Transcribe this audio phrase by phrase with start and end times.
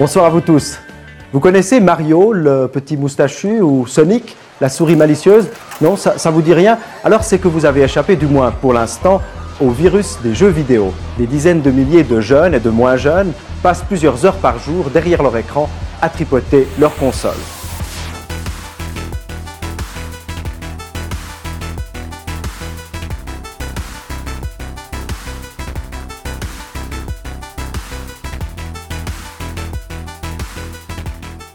[0.00, 0.78] Bonsoir à vous tous.
[1.30, 5.48] Vous connaissez Mario, le petit moustachu, ou Sonic, la souris malicieuse?
[5.82, 6.78] Non, ça, ça vous dit rien?
[7.04, 9.20] Alors c'est que vous avez échappé, du moins pour l'instant,
[9.60, 10.94] au virus des jeux vidéo.
[11.18, 13.32] Des dizaines de milliers de jeunes et de moins jeunes
[13.62, 15.68] passent plusieurs heures par jour derrière leur écran
[16.00, 17.36] à tripoter leur console.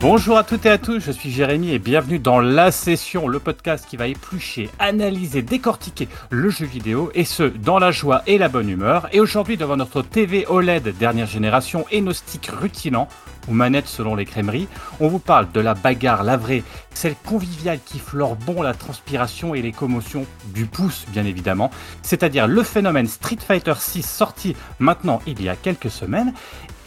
[0.07, 3.39] Bonjour à toutes et à tous, je suis Jérémy et bienvenue dans La Session, le
[3.39, 8.37] podcast qui va éplucher, analyser, décortiquer le jeu vidéo et ce, dans la joie et
[8.37, 9.09] la bonne humeur.
[9.13, 13.07] Et aujourd'hui, devant notre TV OLED dernière génération et nos sticks rutilants,
[13.47, 14.67] ou manettes selon les crèmeries,
[14.99, 16.61] on vous parle de la bagarre, la vraie,
[16.93, 21.71] celle conviviale qui flore bon la transpiration et les commotions du pouce, bien évidemment,
[22.03, 26.31] c'est-à-dire le phénomène Street Fighter 6 sorti maintenant il y a quelques semaines.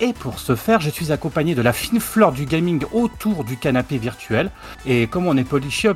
[0.00, 3.56] Et pour ce faire, je suis accompagné de la fine fleur du gaming autour du
[3.56, 4.50] canapé virtuel.
[4.86, 5.90] Et comme on est poli chez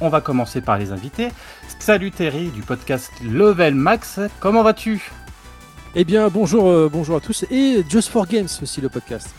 [0.00, 1.28] on va commencer par les invités.
[1.80, 5.10] Salut Terry du podcast Level Max, comment vas-tu?
[5.96, 7.44] Eh bien, bonjour, euh, bonjour à tous.
[7.50, 9.34] Et Just for Games aussi, le podcast.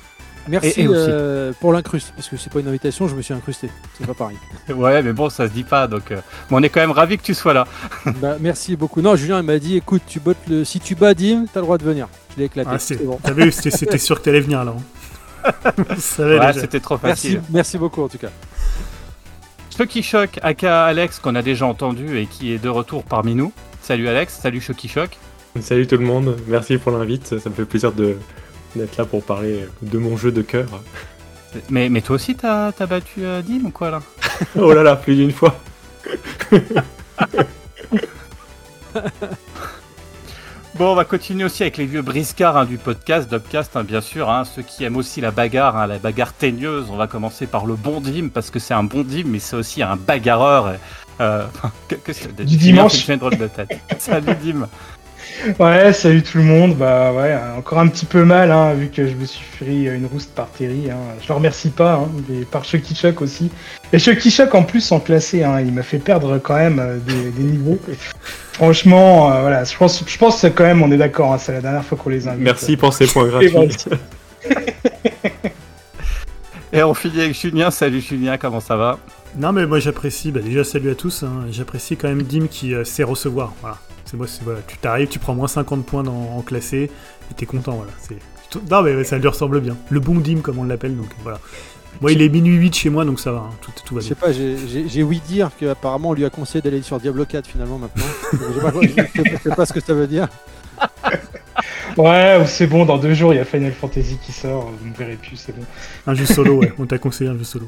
[0.47, 0.99] Merci Et- et aussi.
[1.07, 3.69] euh, pour l'incruste, parce que c'est pas une invitation, je me suis incrusté.
[3.97, 4.37] C'est pas pareil.
[4.73, 6.17] Ouais, mais bon, ça se dit pas, donc euh,
[6.49, 7.67] mais on est quand même ravis que tu sois là.
[8.21, 9.01] bah, merci beaucoup.
[9.01, 10.63] Non, Julien il m'a dit écoute, tu bottes le...
[10.65, 12.07] si tu bats Dim, t'as le droit de venir.
[12.33, 12.69] Je l'ai éclaté.
[12.73, 13.19] Ah, c'est- bon.
[13.21, 14.73] T'as vu, c'était sûr que t'allais venir là.
[14.77, 14.81] hein.
[16.19, 17.41] Ouais, c'était trop Merci, facile.
[17.49, 18.29] merci beaucoup en tout cas.
[19.75, 23.51] Chucky Shock, aka Alex, qu'on a déjà entendu et qui est de retour parmi nous.
[23.81, 25.17] Salut Alex, salut Chucky Shock.
[25.59, 28.15] Salut tout le monde, merci pour l'invite, ça me fait plaisir de
[28.75, 30.67] d'être là pour parler de mon jeu de cœur.
[31.69, 34.01] Mais, mais toi aussi, t'as as battu euh, Dim ou quoi là?
[34.59, 35.55] Oh là là, plus d'une fois.
[40.75, 43.99] Bon, on va continuer aussi avec les vieux briscards hein, du podcast, d'Upcast, hein, bien
[44.01, 44.29] sûr.
[44.29, 46.85] hein, ceux qui aiment aussi la bagarre, hein, la bagarre teigneuse.
[46.89, 49.57] On va commencer par le bon Dim, parce que c'est un bon Dim, mais c'est
[49.57, 50.73] aussi un bagarreur.
[51.19, 51.45] Euh,
[51.89, 53.07] que- que c'est- Du dimanche.
[53.07, 53.77] une drôle de tête.
[53.99, 54.67] Salut Dim.
[55.59, 56.75] Ouais, salut tout le monde.
[56.75, 59.95] Bah ouais, encore un petit peu mal, hein, vu que je me suis pris euh,
[59.95, 60.89] une rouste par Terry.
[60.89, 60.97] Hein.
[61.21, 63.49] Je le remercie pas, hein, mais par Chucky Chuck aussi.
[63.91, 66.97] Et Chucky Chuck en plus en classé, hein, il m'a fait perdre quand même euh,
[66.99, 67.79] des, des niveaux.
[68.53, 71.33] Franchement, euh, voilà, je pense, je pense que quand même on est d'accord.
[71.33, 72.43] Hein, c'est la dernière fois qu'on les invite.
[72.43, 73.85] Merci pour ces points Et gratuits.
[76.73, 77.69] Et on finit avec Julien.
[77.69, 78.97] Salut Julien, comment ça va?
[79.37, 82.73] Non, mais moi j'apprécie, bah, déjà salut à tous, hein, j'apprécie quand même Dim qui
[82.73, 83.53] euh, sait recevoir.
[83.61, 83.77] Voilà.
[84.11, 86.91] C'est moi, c'est voilà, tu t'arrives, tu prends moins 50 points dans, en classé
[87.31, 87.71] et t'es content.
[87.77, 87.91] Voilà.
[87.97, 88.17] C'est,
[88.69, 89.77] non, mais ça lui ressemble bien.
[89.89, 91.39] Le bon Dim, comme on l'appelle, donc voilà.
[92.01, 94.07] Moi, il est minuit 8 chez moi, donc ça va, hein, tout, tout va Je
[94.07, 94.15] bien.
[94.15, 97.77] sais pas, j'ai- ouï dire qu'apparemment on lui a conseillé d'aller sur Diablo 4 finalement
[97.77, 98.03] maintenant.
[98.33, 98.87] je, sais pas, je
[99.23, 100.27] sais- je sais pas ce que ça veut dire.
[101.97, 104.87] Ouais, ou c'est bon, dans deux jours il y a Final Fantasy qui sort, vous
[104.87, 105.63] me verrez plus, c'est bon.
[106.07, 107.67] Un jeu solo, ouais, on t'a conseillé un jeu solo.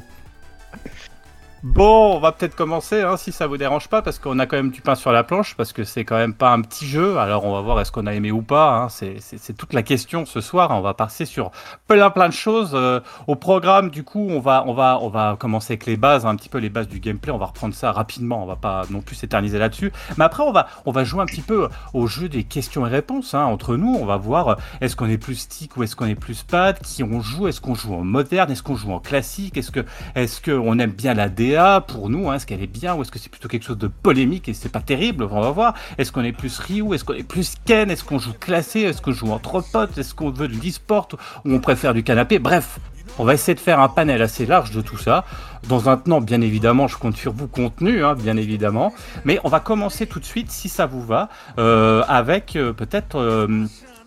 [1.66, 4.56] Bon, on va peut-être commencer, hein, si ça vous dérange pas, parce qu'on a quand
[4.58, 7.16] même du pain sur la planche, parce que c'est quand même pas un petit jeu.
[7.16, 8.68] Alors on va voir est-ce qu'on a aimé ou pas.
[8.82, 9.16] hein, c'est-
[9.56, 10.70] toute la question ce soir.
[10.72, 11.52] On va passer sur
[11.88, 12.72] plein plein de choses.
[12.74, 16.26] euh, au programme, du coup, on va on va on va commencer avec les bases,
[16.26, 17.32] un petit peu les bases du gameplay.
[17.32, 18.42] On va reprendre ça rapidement.
[18.42, 19.90] On va pas non plus s'éterniser là-dessus.
[20.18, 22.90] Mais après, on va on va jouer un petit peu au jeu des questions et
[22.90, 23.96] réponses hein, entre nous.
[23.98, 26.78] On va voir euh, est-ce qu'on est plus stick ou est-ce qu'on est plus pad,
[26.80, 29.84] qui on joue, est-ce qu'on joue en moderne, est-ce qu'on joue en classique, est-ce que
[30.14, 31.53] est-ce qu'on aime bien la DA
[31.86, 33.88] pour nous hein, Est-ce qu'elle est bien ou est-ce que c'est plutôt quelque chose de
[33.88, 35.74] polémique et c'est pas terrible On va voir.
[35.98, 39.00] Est-ce qu'on est plus Ryu Est-ce qu'on est plus Ken Est-ce qu'on joue classé Est-ce
[39.00, 41.08] qu'on joue entre potes Est-ce qu'on veut de l'e-sport
[41.44, 42.38] ou on préfère du canapé?
[42.38, 42.78] Bref,
[43.18, 45.24] on va essayer de faire un panel assez large de tout ça.
[45.68, 48.92] Dans un temps, bien évidemment, je compte sur vous contenu, hein, bien évidemment.
[49.24, 51.28] Mais on va commencer tout de suite, si ça vous va,
[51.58, 53.66] euh, avec euh, peut-être euh,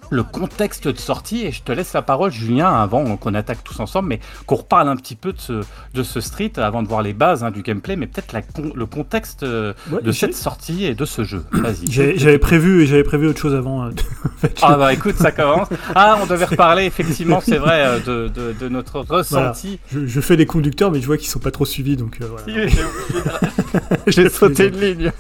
[0.09, 1.45] le contexte de sortie.
[1.45, 4.87] Et je te laisse la parole, Julien, avant qu'on attaque tous ensemble, mais qu'on reparle
[4.89, 5.61] un petit peu de ce,
[5.93, 8.35] de ce street avant de voir les bases hein, du gameplay, mais peut-être
[8.75, 11.43] le contexte euh, Ouais, de cette sortie et de ce jeu.
[11.51, 11.91] Vas-y.
[11.91, 13.85] J'avais prévu, j'avais prévu autre chose avant.
[13.85, 13.91] euh,
[14.37, 15.67] fait, Ah bah écoute, ça commence.
[15.95, 19.79] Ah, on devait reparler effectivement, c'est vrai, euh, de, de, de notre ressenti.
[19.91, 22.27] je, je fais des conducteurs, mais je vois qu'ils sont pas trop suivis, donc euh,
[22.45, 22.67] voilà.
[24.07, 25.11] J'ai sauté une ligne.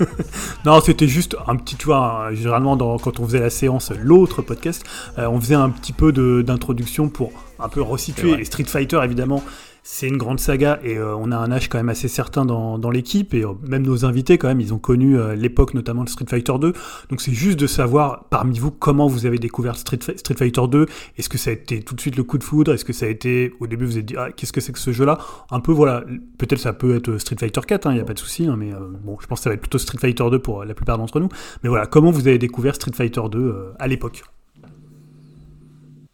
[0.64, 4.42] Non, c'était juste un petit, tu vois, généralement dans, quand on faisait la séance, l'autre
[4.42, 4.84] podcast,
[5.18, 6.12] euh, on faisait un petit peu
[6.42, 8.32] d'introduction pour un peu resituer.
[8.40, 9.42] Et Street Fighter, évidemment,
[9.88, 12.90] c'est une grande saga et euh, on a un âge quand même assez certain dans,
[12.90, 16.08] l'équipe et euh, même nos invités quand même, ils ont connu euh, l'époque notamment de
[16.08, 16.72] Street Fighter 2.
[17.08, 20.62] Donc c'est juste de savoir parmi vous comment vous avez découvert Street, Fi- Street Fighter
[20.68, 20.86] 2.
[21.16, 22.74] Est-ce que ça a été tout de suite le coup de foudre?
[22.74, 24.80] Est-ce que ça a été au début vous êtes dit ah, qu'est-ce que c'est que
[24.80, 25.18] ce jeu-là?
[25.52, 26.02] Un peu voilà,
[26.36, 28.72] peut-être ça peut être Street Fighter 4, il n'y a pas de souci, hein, mais
[29.04, 31.20] bon, je pense que ça va être plutôt Street Fighter 2 pour la plupart d'entre
[31.20, 31.28] nous.
[31.62, 34.24] Mais voilà, comment vous avez découvert Street Fighter 2 euh, à l'époque?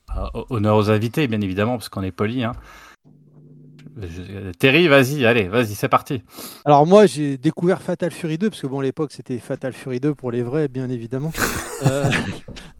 [0.08, 2.44] Ah, honneur aux invités, bien évidemment, parce qu'on est poli.
[2.44, 2.52] Hein.
[4.58, 6.22] Terry, vas-y, allez, vas-y, c'est parti.
[6.64, 10.00] Alors moi, j'ai découvert Fatal Fury 2, parce que bon, à l'époque, c'était Fatal Fury
[10.00, 11.32] 2 pour les vrais, bien évidemment.
[11.84, 12.08] Euh,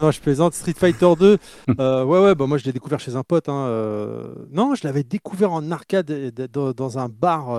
[0.00, 0.54] non, je plaisante.
[0.54, 1.36] Street Fighter 2,
[1.80, 3.48] euh, ouais, ouais, bah, moi, je l'ai découvert chez un pote.
[3.48, 4.32] Hein, euh.
[4.52, 6.06] Non, je l'avais découvert en arcade
[6.52, 7.50] dans, un bar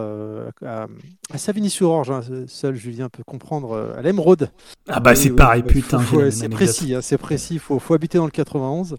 [0.66, 0.88] à,
[1.36, 2.12] Savigny-sur-Orge.
[2.12, 4.52] Hein, seul Julien peut comprendre, à l'Emeraude.
[4.88, 6.02] Ah bah, c'est pareil, putain.
[6.32, 7.56] c'est précis, hein, c'est précis.
[7.56, 8.96] Il faut, faut habiter dans le 91.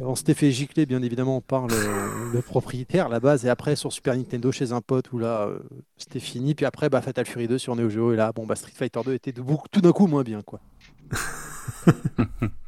[0.00, 4.14] On s'était fait gicler, bien évidemment, par le, propriétaire, la base, et après sur Super
[4.14, 5.58] Nintendo chez un pote où là, euh,
[5.96, 6.54] c'était fini.
[6.54, 9.00] Puis après, bah, Fatal Fury 2 sur Neo Geo, et là, bon, bah, Street Fighter
[9.04, 10.60] 2 était tout d'un coup moins bien, quoi.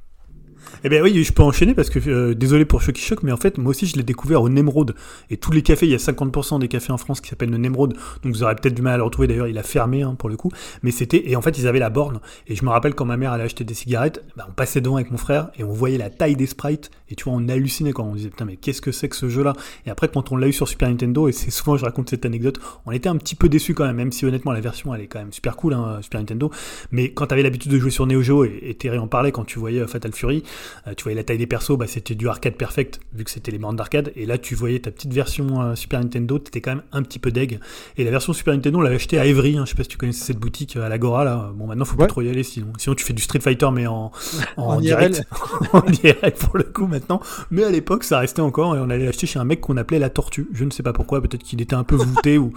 [0.85, 3.37] Eh bien oui, je peux enchaîner parce que, euh, désolé pour Choc Choc, mais en
[3.37, 4.94] fait, moi aussi, je l'ai découvert au Nemrod.
[5.31, 7.59] Et tous les cafés, il y a 50% des cafés en France qui s'appellent le
[7.59, 7.94] Nemrod.
[8.23, 9.29] Donc vous aurez peut-être du mal à le retrouver.
[9.29, 10.50] D'ailleurs, il a fermé hein, pour le coup.
[10.82, 11.29] Mais c'était.
[11.29, 12.20] Et en fait, ils avaient la borne.
[12.47, 14.97] Et je me rappelle quand ma mère allait acheter des cigarettes, bah, on passait devant
[14.97, 16.91] avec mon frère et on voyait la taille des sprites.
[17.11, 19.29] Et tu vois, on hallucinait quand on disait putain, mais qu'est-ce que c'est que ce
[19.29, 19.55] jeu-là?
[19.87, 22.26] Et après, quand on l'a eu sur Super Nintendo, et c'est souvent, je raconte cette
[22.26, 25.00] anecdote, on était un petit peu déçus quand même, même si honnêtement, la version, elle
[25.00, 26.50] est quand même super cool, hein, Super Nintendo.
[26.93, 29.44] Mais quand tu avais l'habitude de jouer sur Neo Geo, et, Terry en parlait quand
[29.44, 30.43] tu voyais euh, Fatal Fury,
[30.87, 33.51] euh, tu voyais la taille des persos, bah, c'était du arcade perfect, vu que c'était
[33.51, 34.13] les bandes d'arcade.
[34.17, 37.19] Et là, tu voyais ta petite version euh, Super Nintendo, t'étais quand même un petit
[37.19, 37.61] peu deg.
[37.97, 39.89] Et la version Super Nintendo, on l'avait acheté à Evry, hein, je sais pas si
[39.89, 41.51] tu connaissais cette boutique euh, à l'Agora, là.
[41.55, 42.73] Bon, maintenant, faut pas trop y aller, sinon.
[42.79, 44.13] Sinon, tu fais du Street Fighter, mais en,
[44.57, 45.23] en, direct.
[45.73, 47.21] en direct pour le coup, maintenant.
[47.51, 49.99] Mais à l'époque, ça restait encore, et on allait acheter chez un mec qu'on appelait
[49.99, 50.49] la Tortue.
[50.53, 52.53] Je ne sais pas pourquoi, peut-être qu'il était un peu voûté, ou.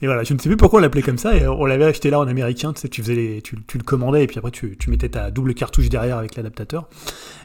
[0.00, 2.10] Et voilà, je ne sais plus pourquoi on l'appelait comme ça, et on l'avait acheté
[2.10, 4.76] là en américain, tu sais, tu faisais les, tu, le commandais, et puis après, tu,
[4.76, 6.88] tu mettais ta double cartouche derrière avec l'adaptateur.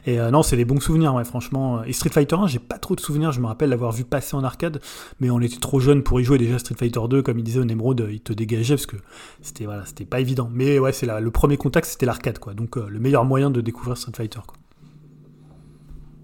[0.08, 1.84] Et euh, non, c'est des bons souvenirs, ouais, franchement.
[1.84, 4.36] Et Street Fighter 1, j'ai pas trop de souvenirs, je me rappelle l'avoir vu passer
[4.36, 4.80] en arcade,
[5.20, 6.38] mais on était trop jeune pour y jouer.
[6.38, 8.96] Déjà, Street Fighter 2, comme il disait au Nemrod, il te dégageait parce que
[9.42, 10.48] c'était voilà, c'était pas évident.
[10.50, 12.54] Mais ouais, c'est le premier contact, c'était l'arcade, quoi.
[12.54, 14.56] Donc, euh, le meilleur moyen de découvrir Street Fighter, quoi.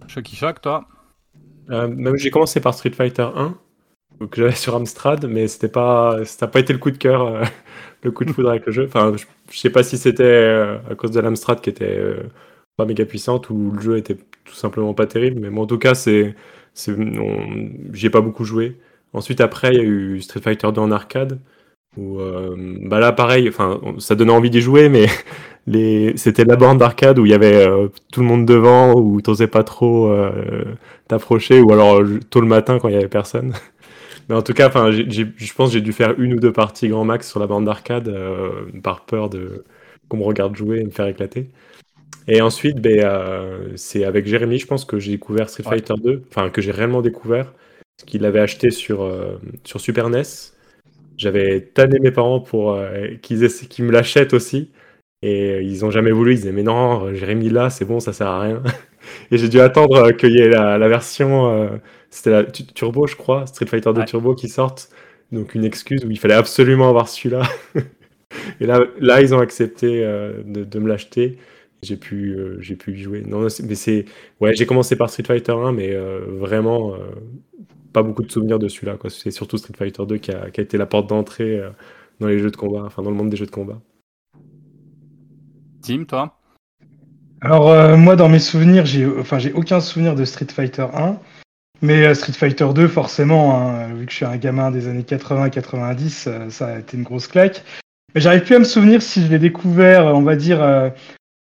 [0.07, 0.89] Choc choc, toi?
[1.69, 3.55] Euh, Même j'ai commencé par Street Fighter 1,
[4.31, 7.43] que j'avais sur Amstrad, mais c'était pas, ça n'a pas été le coup de cœur,
[8.03, 8.87] le coup de foudre avec le jeu.
[8.87, 12.01] Enfin, je, je sais pas si c'était à cause de l'Amstrad qui était
[12.77, 15.41] pas méga puissante ou le jeu était tout simplement pas terrible.
[15.41, 16.35] Mais en tout cas, c'est,
[17.93, 18.79] j'ai pas beaucoup joué.
[19.13, 21.41] Ensuite, après, il y a eu Street Fighter 2 en arcade.
[21.97, 25.07] Où, euh, bah là, pareil, enfin, ça donnait envie d'y jouer, mais
[25.67, 29.21] les, c'était la borne d'arcade où il y avait euh, tout le monde devant, où
[29.21, 30.65] t'osais pas trop euh,
[31.09, 33.53] t'approcher, ou alors tôt le matin quand il y avait personne.
[34.29, 37.05] Mais en tout cas, enfin, je pense j'ai dû faire une ou deux parties grand
[37.05, 38.11] max sur la bande d'arcade
[38.83, 39.65] par peur de
[40.09, 41.51] qu'on me regarde jouer et me faire éclater.
[42.27, 46.23] Et ensuite, ben, euh, c'est avec Jérémy, je pense, que j'ai découvert Street Fighter 2,
[46.31, 47.53] enfin que j'ai réellement découvert,
[47.97, 50.23] parce qu'il l'avait acheté sur, euh, sur Super NES.
[51.17, 53.39] J'avais tanné mes parents pour euh, qu'ils
[53.85, 54.73] me l'achètent aussi.
[55.23, 58.27] Et ils ont jamais voulu, ils disaient mais non, Jérémy là, c'est bon, ça sert
[58.27, 58.63] à rien.
[59.31, 61.81] et j'ai dû attendre qu'il y ait la, la version,
[62.11, 64.91] c'était la Turbo, je crois, Street Fighter 2 Turbo qui sorte.
[65.33, 67.43] Donc une excuse où il fallait absolument avoir celui-là.
[68.61, 71.39] et là, là, ils ont accepté de, de me l'acheter
[71.85, 73.23] j'ai pu, euh, j'ai pu y jouer.
[73.27, 74.07] Non, mais c'est,
[74.41, 76.99] ouais, j'ai commencé par Street Fighter 1, mais euh, vraiment euh,
[77.93, 78.97] pas beaucoup de souvenirs de celui-là.
[78.97, 79.11] Quoi.
[79.11, 81.61] C'est surtout Street Fighter 2 qui a, qui a été la porte d'entrée
[82.21, 83.81] dans les jeux de combat, enfin dans le monde des jeux de combat.
[85.83, 86.39] Tim, toi?
[87.41, 91.19] Alors moi, dans mes souvenirs, j'ai, enfin, j'ai aucun souvenir de Street Fighter 1.
[91.83, 96.49] Mais Street Fighter 2, forcément, hein, vu que je suis un gamin des années 80-90,
[96.49, 97.63] ça a été une grosse claque.
[98.15, 100.63] Mais j'arrive plus à me souvenir si je l'ai découvert, on va dire,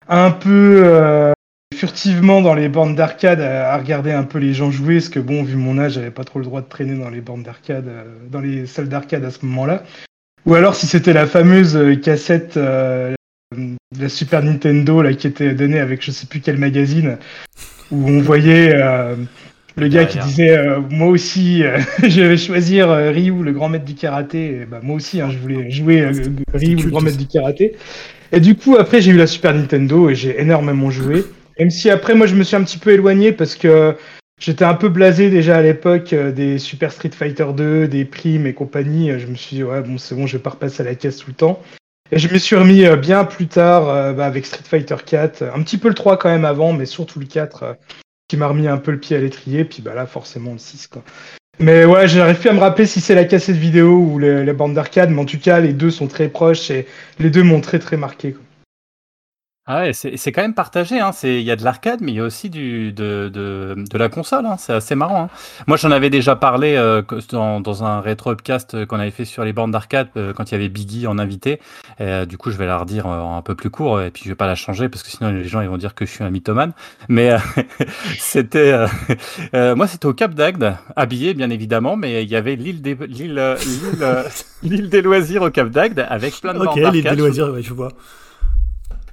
[0.10, 1.34] un peu euh,
[1.74, 5.44] furtivement dans les bornes d'arcade à, regarder un peu les gens jouer, parce que bon,
[5.44, 8.04] vu mon âge, j'avais pas trop le droit de traîner dans les bornes d'arcade, euh,
[8.30, 9.84] dans les salles d'arcade à ce moment-là.
[10.46, 13.16] Ou alors si c'était la fameuse euh, cassette de
[14.00, 17.18] la Super Nintendo là, qui était donnée avec je sais plus quel magazine,
[17.92, 18.76] où on voyait
[19.76, 20.60] le gars qui disait
[20.92, 21.64] moi aussi
[22.04, 25.72] je vais choisir Ryu le grand maître du karaté bah, moi aussi hein, je voulais
[25.72, 26.12] jouer
[26.54, 27.76] Ryu le grand maître du karaté
[28.32, 31.26] et du coup, après, j'ai eu la Super Nintendo et j'ai énormément joué.
[31.58, 33.96] Même si après, moi, je me suis un petit peu éloigné parce que
[34.40, 38.48] j'étais un peu blasé déjà à l'époque euh, des Super Street Fighter 2, des Primes
[38.48, 39.20] et compagnie.
[39.20, 41.18] Je me suis dit, ouais, bon, c'est bon, je vais pas repasser à la caisse
[41.18, 41.62] tout le temps.
[42.12, 45.44] Et je me suis remis euh, bien plus tard euh, bah, avec Street Fighter 4,
[45.44, 47.78] un petit peu le 3 quand même avant, mais surtout le 4
[48.28, 49.66] qui m'a remis un peu le pied à l'étrier.
[49.66, 50.88] Puis bah là, forcément, le 6.
[50.88, 51.04] Quoi.
[51.60, 54.74] Mais ouais, j'arrive plus à me rappeler si c'est la cassette vidéo ou la bande
[54.74, 56.88] d'arcade, mais en tout cas, les deux sont très proches et
[57.20, 58.36] les deux m'ont très très marqué.
[59.72, 61.12] Ah ouais, c'est quand même partagé, hein.
[61.12, 63.98] C'est il y a de l'arcade, mais il y a aussi du de de de
[64.00, 64.56] la console, hein.
[64.58, 65.30] C'est assez marrant, hein.
[65.68, 66.74] Moi, j'en avais déjà parlé,
[67.08, 70.50] que dans dans un rétro upcast, qu'on avait fait sur les bornes d'arcade, heu, quand
[70.50, 71.60] il y avait Biggie en invité
[72.00, 74.24] et heu, du coup, je vais la redire, heu, un peu plus court et puis
[74.24, 76.10] je vais pas la changer parce que sinon les gens, ils vont dire que je
[76.10, 76.72] suis un mythomane.
[77.08, 77.38] Mais, heu,
[78.18, 78.74] c'était,
[79.54, 82.96] heu, moi, c'était au Cap d'Agde, habillé bien évidemment, mais il y avait l'île des
[82.96, 84.24] l'île, l'île,
[84.64, 87.04] l'île des loisirs au Cap d'Agde avec plein de bornes d'arcade.
[87.04, 87.92] des loisirs, ouais, je vois.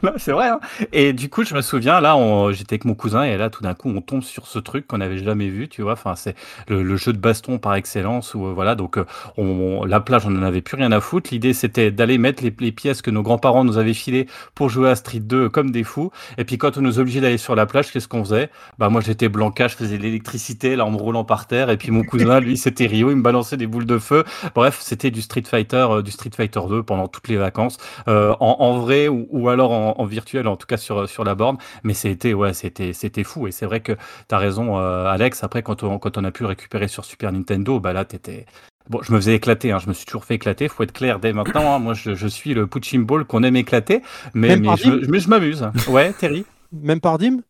[0.16, 0.60] C'est vrai, hein.
[0.92, 2.16] Et du coup, je me souviens, là,
[2.52, 4.98] j'étais avec mon cousin et là, tout d'un coup, on tombe sur ce truc qu'on
[4.98, 5.92] n'avait jamais vu, tu vois.
[5.92, 6.34] Enfin, c'est
[6.68, 8.34] le, jeu de baston par excellence.
[8.34, 11.30] Où, euh, voilà, donc, euh, la plage, on n'en avait plus rien à foutre.
[11.32, 14.96] L'idée, c'était d'aller mettre les, pièces que nos grands-parents nous avaient filées pour jouer à
[14.96, 16.10] Street 2 comme des fous.
[16.36, 18.50] Et puis, quand on nous obligeait d'aller sur la plage, qu'est-ce qu'on faisait?
[18.78, 21.70] Bah, moi, j'étais Blanca, je faisais de l'électricité, là, en me roulant par terre.
[21.70, 24.24] Et puis, mon cousin, lui, c'était Rio, il me balançait des boules de feu.
[24.54, 28.36] Bref, c'était du Street Fighter, euh, du Street Fighter 2 pendant toutes les vacances, en,
[28.40, 31.58] en vrai ou, ou alors en, en virtuel, en tout cas sur, sur la borne.
[31.84, 33.46] Mais c'était ouais, c'était c'était fou.
[33.46, 35.44] Et c'est vrai que tu as raison, euh, Alex.
[35.44, 38.46] Après, quand on, quand on a pu le récupérer sur Super Nintendo, bah là, t'étais.
[38.88, 39.78] Bon, je me faisais éclater, hein.
[39.80, 41.74] je me suis toujours fait éclater, faut être clair dès maintenant.
[41.74, 41.78] hein.
[41.80, 44.00] Moi, je, je suis le punching ball qu'on aime éclater,
[44.34, 45.68] mais, mais je, me- mais je m'amuse.
[45.88, 46.46] Ouais, Terry.
[46.72, 47.40] Même par Dim?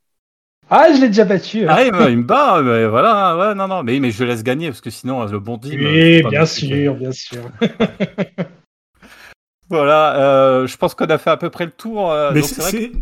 [0.71, 1.65] Ah, je l'ai déjà battu.
[1.69, 1.77] hein.
[1.77, 4.43] Ah, il me, il me bat, mais voilà, ouais, non, non, mais, mais je laisse
[4.45, 7.51] gagner parce que sinon, le bon euh, oui, pas bien sûr, bien sûr.
[9.69, 12.11] Voilà, euh, je pense qu'on a fait à peu près le tour.
[12.13, 12.61] euh, Mais c'est
[12.93, 12.97] que-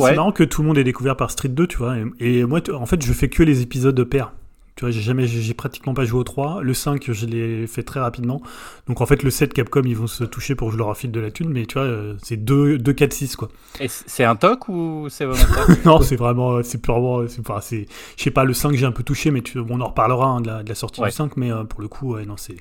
[0.00, 0.10] Ouais.
[0.16, 1.96] marrant que tout le monde ait découvert par Street 2, tu vois.
[2.18, 4.32] Et, et moi, en fait, je fais que les épisodes de pair.
[4.78, 6.62] Tu vois, j'ai jamais, j'ai pratiquement pas joué au 3.
[6.62, 8.40] Le 5, je l'ai fait très rapidement.
[8.86, 11.10] Donc en fait, le 7, Capcom, ils vont se toucher pour que je leur affile
[11.10, 11.48] de la thune.
[11.48, 13.48] Mais tu vois, euh, c'est 2, 2 4, 6, quoi.
[13.80, 17.86] Et c'est un toc ou c'est volontaire non, c'est vraiment, c'est purement, c'est, enfin, c'est,
[18.16, 20.40] je sais pas, le 5, j'ai un peu touché, mais tu, on en reparlera hein,
[20.42, 21.08] de, la, de la sortie Ouais.
[21.08, 21.36] du 5.
[21.36, 22.54] Mais euh, pour le coup, ouais, non, c'est,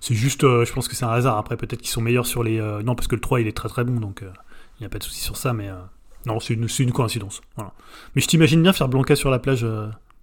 [0.00, 1.38] c'est juste, euh, je pense que c'est un hasard.
[1.38, 2.58] Après, peut-être qu'ils sont meilleurs sur les.
[2.58, 4.00] euh, non, parce que le 3, il est très très bon.
[4.00, 5.52] Donc il n'y a pas de souci sur ça.
[5.52, 5.68] Mais
[6.26, 7.42] non, c'est une, c'est une coïncidence.
[7.54, 7.72] Voilà.
[8.16, 9.64] Mais je t'imagine bien faire Blanca sur la plage.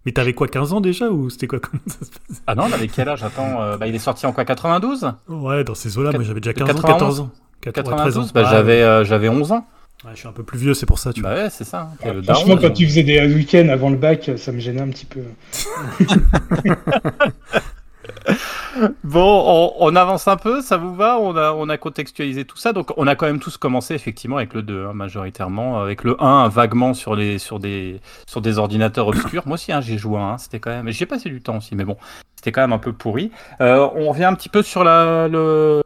[0.07, 2.41] Euh, Mais t'avais quoi, 15 ans déjà ou c'était quoi comment ça se passe?
[2.47, 3.23] Ah non, on avait quel âge?
[3.23, 6.39] Attends, euh, bah, il est sorti en quoi 92 Ouais, dans ces eaux-là, moi j'avais
[6.39, 6.87] déjà 15 ans, 91?
[6.93, 7.29] 14 ans.
[7.61, 7.97] 4 13 ans.
[7.97, 9.67] 92 bah, Ouais, j'avais euh, j'avais 11 ans.
[10.05, 11.31] ouais, je suis un peu plus vieux, c'est pour ça, tu vois.
[11.35, 11.89] Bah ouais, c'est ça.
[11.91, 12.73] hein, daron, Franchement, quand genre.
[12.73, 15.21] tu faisais des week-ends avant le bac, ça me gênait un petit peu.
[19.03, 21.19] Bon, on, avance un peu, ça vous va?
[21.19, 22.73] On a, on a contextualisé tout ça.
[22.73, 25.81] Donc, on a quand même tous commencé effectivement avec le 2, hein, majoritairement.
[25.81, 27.39] Avec le 1, vaguement sur, des,
[28.57, 29.43] ordinateurs obscurs.
[29.47, 30.89] Moi aussi, hein, j'ai joué c'était quand même.
[30.91, 31.97] J'ai passé du temps aussi, mais bon,
[32.35, 33.31] c'était quand même un peu pourri.
[33.61, 35.81] Euh, on revient un petit peu sur la, le.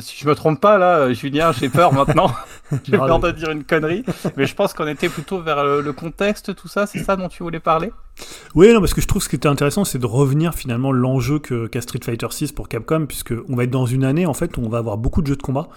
[0.00, 2.32] Si je me trompe pas, là, Julien, j'ai peur maintenant.
[2.84, 4.04] j'ai peur de dire une connerie.
[4.36, 6.86] Mais je pense qu'on était plutôt vers le, le contexte, tout ça.
[6.86, 7.92] C'est ça dont tu voulais parler?
[8.56, 11.38] Oui, non, parce que je trouve ce qui était intéressant, c'est de revenir finalement l'enjeu
[11.38, 14.34] que qu'a Street Fighter 6 pour Capcom, puisque on va être dans une année en
[14.34, 15.68] fait où on va avoir beaucoup de jeux de combat.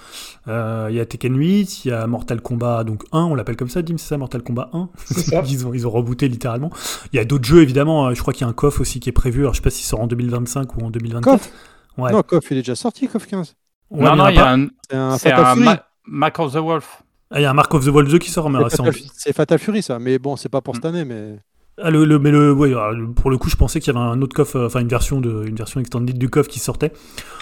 [0.48, 3.56] Euh, Il y a Tekken 8, il y a Mortal Kombat donc 1, on l'appelle
[3.58, 4.90] comme ça, Dim, c'est ça, Mortal Kombat 1.
[5.06, 5.44] C'est ça.
[5.48, 6.72] ils ont ils ont rebooté littéralement.
[7.14, 8.08] Il y a d'autres jeux évidemment.
[8.08, 9.42] euh, Je crois qu'il y a un KOF aussi qui est prévu.
[9.42, 11.38] Alors je sais pas s'il sort en 2025 ou en 2024.
[11.40, 11.52] KOF
[12.00, 12.12] Ouais.
[12.12, 13.54] Non, KOF, il est déjà sorti, KOF 15.
[13.92, 17.04] Ouais, Non, non, il y a un, C'est un un Mac of the Wolf.
[17.30, 18.94] Ah, il y a un Mark of the Wolf 2 qui sort, mais C'est Fatal,
[19.16, 20.00] c'est Fatal Fury, ça.
[20.00, 20.78] Mais bon, c'est pas pour Mm.
[20.78, 21.38] cette année, mais.
[21.82, 23.98] Ah, le, le- mais le, ouais, alors, le- pour le coup, je pensais qu'il y
[23.98, 26.60] avait un autre KOF, euh, enfin une version de, une version extended du KOF qui
[26.60, 26.92] sortait.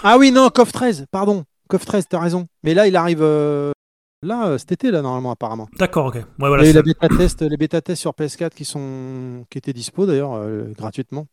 [0.04, 1.44] Ah oui, non, KOF 13, pardon.
[1.68, 2.46] KOF 13, t'as raison.
[2.62, 3.72] Mais là, il arrive euh,
[4.22, 5.68] là, euh, cet été, là, normalement, apparemment.
[5.78, 6.14] D'accord, ok.
[6.16, 6.62] Ouais, voilà.
[6.62, 9.44] Il y a eu c'est- la bêta test, les bêta tests sur PS4 qui, sont...
[9.50, 11.26] qui étaient dispo d'ailleurs euh, gratuitement.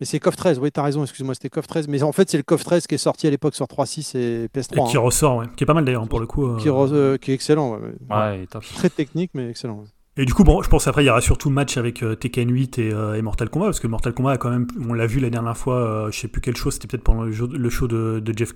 [0.00, 1.88] Mais c'est KOF 13, oui, t'as raison, excuse-moi, c'était KOF 13.
[1.88, 4.44] Mais en fait, c'est le KOF 13 qui est sorti à l'époque sur 3.6 et
[4.44, 4.90] Et PS3.
[4.90, 5.46] qui hein, ressort, ouais.
[5.56, 6.46] Qui est pas mal d'ailleurs, pour le coup.
[6.46, 6.56] euh.
[6.56, 7.72] qui, re- euh, qui est excellent.
[7.74, 7.78] ouais,
[8.08, 8.16] ouais.
[8.16, 8.64] Ouais, il est top.
[8.74, 9.78] Très technique, mais excellent.
[9.80, 9.84] ouais.
[10.16, 12.14] Et du coup, bon, je pense après, il y aura surtout le match avec euh,
[12.16, 14.92] Tekken 8 et, euh, et Mortal Kombat, parce que Mortal Kombat a quand même, on
[14.92, 17.30] l'a vu la dernière fois, euh, je sais plus quelle chose, c'était peut-être pendant le,
[17.30, 18.50] jeu- le show de, de Jeff,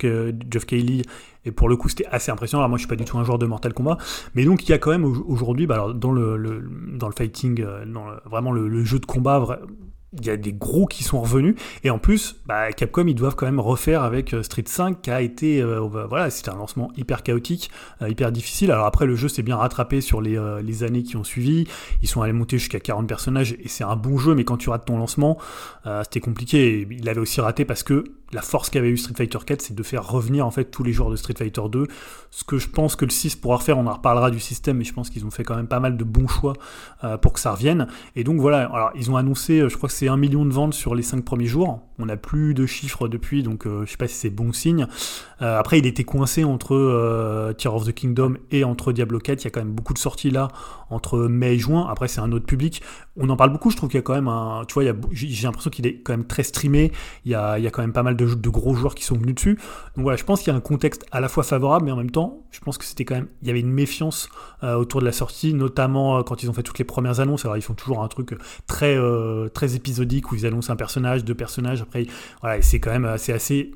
[0.51, 0.65] Jeff
[1.45, 2.61] et pour le coup, c'était assez impressionnant.
[2.61, 3.97] Alors moi, je suis pas du tout un joueur de Mortal Kombat,
[4.35, 7.07] mais donc il y a quand même au- aujourd'hui, bah, alors, dans le, le- dans
[7.07, 9.59] le fighting, dans le- vraiment le, le jeu de combat,
[10.19, 11.55] il y a des gros qui sont revenus.
[11.83, 15.11] Et en plus bah, Capcom ils doivent quand même refaire avec euh, Street 5 qui
[15.11, 18.71] a été euh, bah, voilà c'était un lancement hyper chaotique euh, hyper difficile.
[18.71, 20.35] Alors après le jeu s'est bien rattrapé sur les,
[20.83, 21.65] années qui ont suivi.
[22.01, 24.69] Ils sont allés monter jusqu'à 40 personnages et c'est un bon jeu mais quand tu
[24.69, 25.37] rates ton lancement
[26.03, 26.79] c'était compliqué.
[26.79, 28.03] Et il avait aussi raté parce que
[28.33, 30.93] la force qu'avait eu Street Fighter 4 c'est de faire revenir en fait tous les
[30.93, 31.87] joueurs de Street Fighter 2
[32.31, 34.83] ce que je pense que le 6 pourra refaire on en reparlera du système mais
[34.83, 36.53] je pense qu'ils ont fait quand même pas mal de bons choix
[37.03, 39.89] euh, pour que ça revienne et donc voilà, alors ils ont annoncé, euh, je crois
[39.89, 41.81] que c'est un million de ventes sur les 5 premiers jours.
[41.99, 44.87] On n'a plus de chiffres depuis, donc euh, je sais pas si c'est bon signe.
[45.41, 49.41] Euh, après, il était coincé entre Tear of the Kingdom et entre Diablo 4.
[49.41, 50.47] Il y a quand même beaucoup de sorties là
[50.89, 51.87] entre mai et juin.
[51.89, 52.81] Après, c'est un autre public.
[53.17, 53.71] On en parle beaucoup.
[53.71, 56.13] Je trouve qu'il y a quand même un, tu vois, j'ai l'impression qu'il est quand
[56.13, 56.91] même très streamé.
[57.25, 59.15] Il y a, il y a quand même pas mal de, gros joueurs qui sont
[59.15, 59.55] venus dessus.
[59.95, 61.97] Donc voilà, je pense qu'il y a un contexte à la fois favorable, mais en
[61.97, 64.29] même temps, je pense que c'était quand même, il y avait une méfiance
[64.63, 67.45] euh, autour de la sortie, notamment euh, quand ils ont fait toutes les premières annonces.
[67.45, 68.37] Alors ils font toujours un truc
[68.67, 71.81] très euh, très épisodique où ils annoncent un personnage, deux personnages.
[71.81, 72.07] Après,
[72.41, 73.71] voilà, c'est quand même c'est assez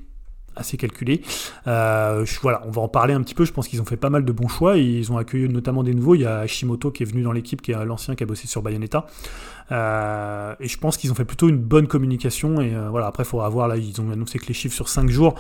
[0.60, 1.22] assez calculé.
[1.68, 3.46] Euh, voilà, on va en parler un petit peu.
[3.46, 4.78] Je pense qu'ils ont fait pas mal de bons choix.
[4.78, 6.16] Ils ont accueilli notamment des nouveaux.
[6.16, 8.48] Il y a Shimoto qui est venu dans l'équipe, qui est l'ancien qui a bossé
[8.48, 9.06] sur Bayonetta.
[9.72, 12.62] Euh, et je pense qu'ils ont fait plutôt une bonne communication.
[12.62, 13.68] Et euh, voilà, après, il faudra voir.
[13.68, 15.36] Là, ils ont annoncé que les chiffres sur 5 jours.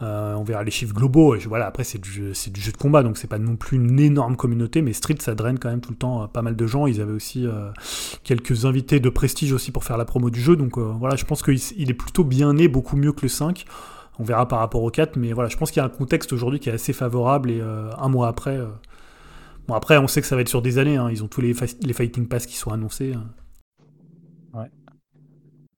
[0.00, 1.34] on verra les chiffres globaux.
[1.34, 3.98] Et voilà, après, c'est du, du jeu de combat, donc c'est pas non plus une
[4.00, 6.86] énorme communauté, mais Street, ça draine quand même tout le temps pas mal de gens.
[6.86, 7.46] Ils avaient aussi
[8.24, 10.56] quelques invités de prestige aussi pour faire la promo du jeu.
[10.56, 13.64] Donc voilà, je pense qu'il est plutôt bien né, beaucoup mieux que le 5.
[14.18, 16.32] On verra par rapport au 4, mais voilà, je pense qu'il y a un contexte
[16.32, 18.56] aujourd'hui qui est assez favorable et euh, un mois après.
[18.56, 18.66] Euh,
[19.68, 20.96] bon, après, on sait que ça va être sur des années.
[20.96, 21.10] Hein.
[21.10, 23.14] ils ont tous les, les Fighting Pass qui sont annoncés.
[23.14, 23.24] Hein.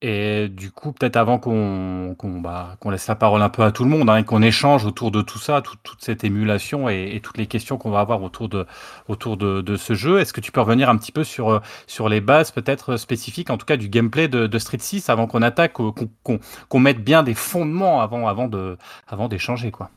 [0.01, 3.91] Et du coup, peut-être avant qu'on bah, laisse la parole un peu à tout le
[3.91, 7.47] monde hein, et qu'on échange autour de tout ça, toute cette émulation et, toutes les
[7.47, 8.65] questions qu'on va avoir autour de,
[9.09, 12.09] autour de, ce jeu, est-ce que tu peux revenir un petit peu sur, euh, sur
[12.09, 15.73] les bases peut-être spécifiques, en tout cas du gameplay de, Street 6 avant qu'on attaque,
[15.73, 19.91] qu'on mette bien des fondements avant, avant d'échanger avant quoi?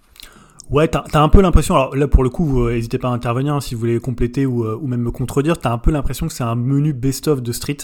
[0.72, 3.53] Ouais, t'as as un peu l'impression, alors là pour le coup, n'hésitez pas à intervenir
[3.53, 6.27] hein, si vous voulez compléter ou, euh, ou même me contredire, t'as un peu l'impression
[6.27, 7.77] que c'est un menu best-of de Street.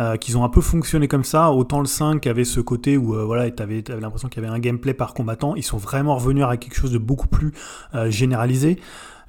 [0.00, 1.50] Euh, qu'ils ont un peu fonctionné comme ça.
[1.52, 4.54] Autant le 5 avait ce côté où euh, voilà, tu avais, l'impression qu'il y avait
[4.54, 5.54] un gameplay par combattant.
[5.56, 7.52] Ils sont vraiment revenus à quelque chose de beaucoup plus
[7.94, 8.78] euh, généralisé.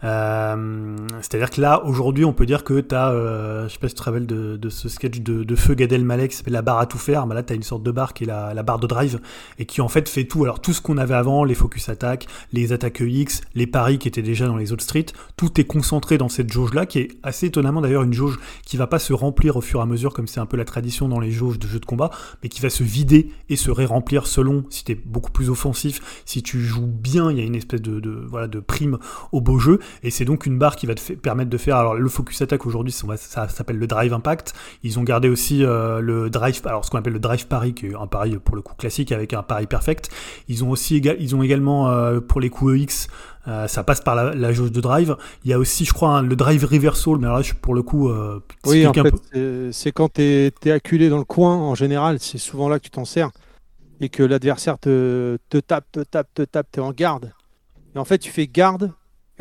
[0.03, 3.93] Euh, c'est-à-dire que là, aujourd'hui, on peut dire que tu euh, je sais pas si
[3.93, 6.86] tu te rappelles de, ce sketch de, feu Gad Elmaleh qui s'appelle la barre à
[6.86, 7.27] tout faire.
[7.27, 9.20] Bah là, tu une sorte de barre qui est la, barre de drive
[9.60, 10.43] et qui en fait fait tout.
[10.43, 14.08] Alors tout ce qu'on avait avant, les focus attaques, les attaques X, les paris qui
[14.08, 17.48] étaient déjà dans les autres streets, tout est concentré dans cette jauge-là qui est assez
[17.48, 20.27] étonnamment d'ailleurs une jauge qui va pas se remplir au fur et à mesure comme
[20.27, 22.10] c'est un peu la tradition dans les jauges de jeux de combat,
[22.41, 26.43] mais qui va se vider et se ré-remplir selon si tu beaucoup plus offensif, si
[26.43, 28.98] tu joues bien, il y a une espèce de, de voilà de prime
[29.31, 31.77] au beau jeu et c'est donc une barre qui va te permettre de faire.
[31.77, 34.53] Alors, le focus attack aujourd'hui, ça, s'appelle le drive impact.
[34.83, 37.88] Ils ont gardé aussi euh, le drive, alors ce qu'on appelle le drive pari, qui
[37.88, 40.10] est un pari pour le coup classique avec un pari perfect.
[40.48, 43.07] Ils ont aussi ils ont également euh, pour les coups EX.
[43.48, 45.17] Euh, ça passe par la, jauge de drive.
[45.43, 48.11] Il y a aussi, je crois, le drive reversal, mais là, pour le coup,
[48.68, 49.16] oui, en fait,
[49.72, 52.92] c'est quand tu es, acculé dans le coin, en général, c'est souvent là que tu
[52.92, 53.31] t'en sers,
[54.00, 57.31] et que l'adversaire te, te tape, te tape, te tape, tu es en garde.
[57.96, 58.92] Et en fait, tu fais garde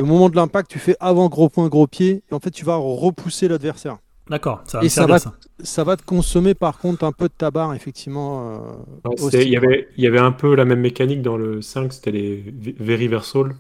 [0.01, 2.65] au moment de l'impact, tu fais avant gros point, gros pied, et en fait, tu
[2.65, 3.99] vas repousser l'adversaire.
[4.31, 5.85] D'accord, ça va et ça va, ça.
[5.85, 8.85] va te consommer par contre un peu de ta barre, effectivement.
[9.05, 11.93] Euh, il, y avait, il y avait un peu la même mécanique dans le 5,
[11.93, 12.45] c'était les
[12.79, 13.57] very versal.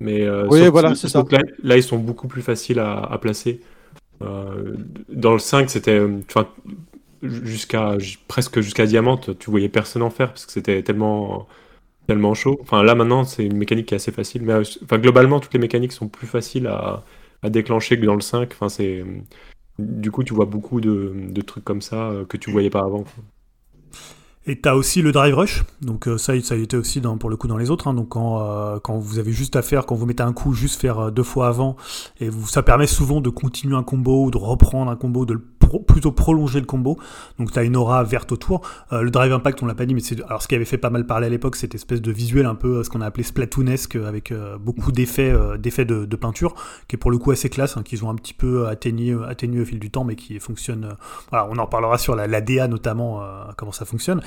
[0.00, 1.22] Mais euh, oui, voilà, c'est ça.
[1.62, 3.60] Là, ils sont beaucoup plus faciles à, placer.
[4.22, 4.74] Euh,
[5.10, 6.00] dans le 5, c'était
[7.22, 11.46] jusqu'à presque jusqu'à diamante, tu voyais personne en faire parce que c'était tellement
[12.06, 12.58] tellement chaud.
[12.62, 14.42] Enfin, là maintenant, c'est une mécanique qui est assez facile.
[14.42, 17.02] Mais enfin, globalement, toutes les mécaniques sont plus faciles à,
[17.42, 18.50] à déclencher que dans le 5.
[18.52, 19.04] Enfin, c'est
[19.78, 22.80] du coup, tu vois beaucoup de, de trucs comme ça euh, que tu voyais pas
[22.80, 23.04] avant.
[24.46, 27.16] Et tu as aussi le drive rush, donc euh, ça, ça a été aussi dans,
[27.16, 27.88] pour le coup dans les autres.
[27.88, 27.94] Hein.
[27.94, 30.80] donc quand, euh, quand vous avez juste à faire, quand vous mettez un coup, juste
[30.80, 31.76] faire deux fois avant,
[32.20, 35.32] et vous, ça permet souvent de continuer un combo ou de reprendre un combo, de
[35.32, 35.40] le
[35.86, 36.98] plutôt prolonger le combo.
[37.38, 38.62] Donc tu as une aura verte autour.
[38.92, 40.78] Euh, le Drive Impact, on l'a pas dit, mais c'est alors ce qui avait fait
[40.78, 43.22] pas mal parler à l'époque, cette espèce de visuel un peu ce qu'on a appelé
[43.22, 46.54] splatoonesque avec euh, beaucoup d'effets euh, d'effets de, peinture,
[46.86, 49.62] qui est pour le coup assez classe, hein, qu'ils ont un petit peu atténué, atténué
[49.62, 50.94] au fil du temps, mais qui fonctionne.
[51.30, 53.22] voilà, on en parlera sur la, DA notamment,
[53.56, 54.20] comment ça fonctionne.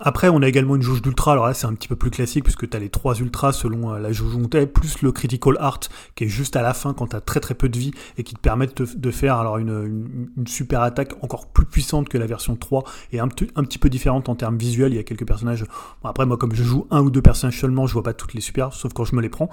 [0.00, 1.32] après, on a également une jauge d'ultra.
[1.32, 3.92] Alors là, c'est un petit peu plus classique puisque tu as les trois ultras selon
[3.92, 5.80] la jauge montée, plus le critical art
[6.14, 8.22] qui est juste à la fin quand tu as très très peu de vie et
[8.22, 12.26] qui te permettent de, faire alors une une super attaque encore plus puissante que la
[12.26, 14.92] version 3 et un, un petit peu différente en termes visuels.
[14.92, 15.64] Il y a quelques personnages.
[16.04, 18.40] après, moi, comme je joue un ou deux personnages seulement, je vois pas toutes les
[18.40, 19.50] super, sauf quand je me les prends.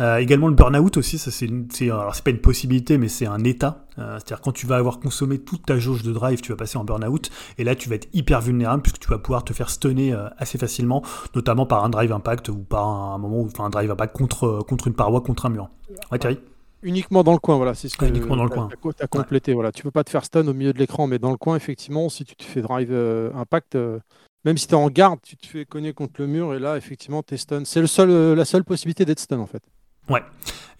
[0.00, 1.48] Euh, également, le burn-out aussi, ça c'est,
[1.84, 3.86] alors c'est pas une possibilité, mais c'est un état.
[3.98, 6.78] Euh, c'est-à-dire quand tu vas avoir consommé toute ta jauge de drive, tu vas passer
[6.78, 9.68] en burn-out et là tu vas être hyper vulnérable puisque tu vas pouvoir te faire
[9.68, 11.02] stunner euh, assez facilement,
[11.34, 14.64] notamment par un drive impact ou par un, moment où, enfin un drive impact contre
[14.66, 15.68] contre une paroi, contre un mur.
[16.10, 16.38] Ouais, Thierry?
[16.82, 18.68] Uniquement dans le coin, voilà, c'est ce que uniquement dans le coin.
[18.68, 19.70] Tu as, complété, voilà.
[19.70, 22.08] Tu peux pas te faire stun au milieu de l'écran, mais dans le coin, effectivement,
[22.08, 24.00] si tu te fais drive euh, impact, euh,
[24.44, 26.76] même si tu es en garde, tu te fais cogner contre le mur, et là,
[26.76, 27.64] effectivement, tu es stun.
[27.64, 29.62] C'est le seul, euh, la seule possibilité d'être stun, en fait.
[30.08, 30.22] Ouais.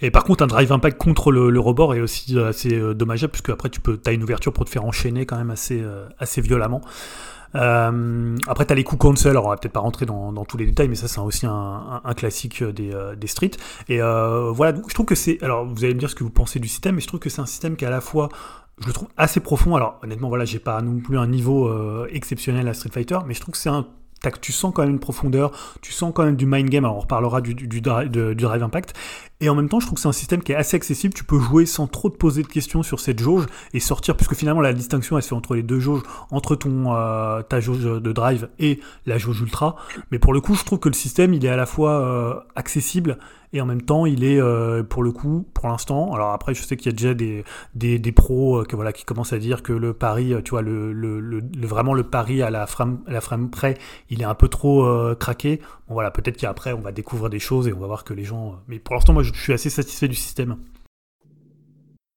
[0.00, 3.68] Et par contre, un drive impact contre le, rebord est aussi assez dommageable, puisque après,
[3.68, 5.80] tu peux, as une ouverture pour te faire enchaîner quand même assez,
[6.18, 6.80] assez violemment.
[7.54, 10.56] Euh, après, tu as les coups cancel, alors on va peut-être pas rentrer dans, tous
[10.56, 13.56] les détails, mais ça, c'est aussi un, classique des, euh, des streets.
[13.88, 15.42] Et euh, voilà, je trouve que c'est.
[15.42, 17.30] Alors, vous allez me dire ce que vous pensez du système, mais je trouve que
[17.30, 18.28] c'est un système qui est à la fois
[18.78, 19.76] je le trouve assez profond.
[19.76, 21.70] Alors honnêtement, voilà, j'ai pas non plus un niveau
[22.06, 23.86] exceptionnel à Street Fighter, mais je trouve que c'est un
[24.40, 26.84] tu sens quand même une profondeur, tu sens quand même du mind game.
[26.84, 28.94] Alors on reparlera du, du, du Drive Impact.
[29.42, 31.12] Et en même temps, je trouve que c'est un système qui est assez accessible.
[31.14, 34.37] Tu peux jouer sans trop te poser de questions sur cette jauge et sortir, puisque
[34.37, 37.83] finalement la distinction elle se fait entre les deux jauges, entre ton euh, ta jauge
[37.83, 39.74] de drive et la jauge ultra.
[40.12, 42.35] Mais pour le coup, je trouve que le système il est à la fois euh,
[42.55, 43.18] accessible
[43.52, 46.62] et en même temps il est euh, pour le coup pour l'instant alors après je
[46.62, 49.38] sais qu'il y a déjà des, des, des pros euh, que, voilà, qui commencent à
[49.38, 53.00] dire que le pari tu vois le, le, le, vraiment le pari à la frame,
[53.07, 53.76] à la frame près
[54.11, 55.61] il est un peu trop euh, craqué
[55.92, 58.59] voilà peut-être qu'après on va découvrir des choses et on va voir que les gens
[58.68, 60.57] mais pour l'instant moi je suis assez satisfait du système.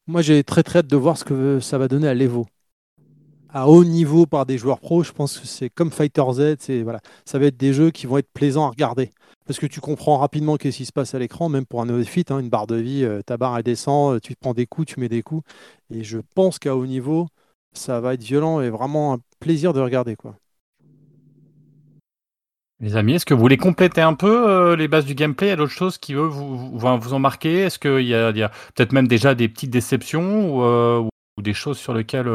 [0.07, 2.45] Moi j'ai très très hâte de voir ce que ça va donner à l'Evo.
[3.49, 6.99] À haut niveau par des joueurs pros, je pense que c'est comme Fighter Z, voilà,
[7.23, 9.11] ça va être des jeux qui vont être plaisants à regarder.
[9.45, 12.31] Parce que tu comprends rapidement qu'est-ce qui se passe à l'écran, même pour un néophyte,
[12.31, 14.88] hein, une barre de vie, euh, ta barre elle descend, euh, tu prends des coups,
[14.88, 15.47] tu mets des coups,
[15.89, 17.27] et je pense qu'à haut niveau,
[17.73, 20.35] ça va être violent et vraiment un plaisir de regarder quoi.
[22.81, 25.47] Les amis, est-ce que vous voulez compléter un peu euh, les bases du gameplay?
[25.47, 28.13] Il y a d'autres choses qui eux vous, vous, vous ont marqué Est-ce qu'il y
[28.13, 32.27] a, a peut-être même déjà des petites déceptions ou, ou des choses sur lesquelles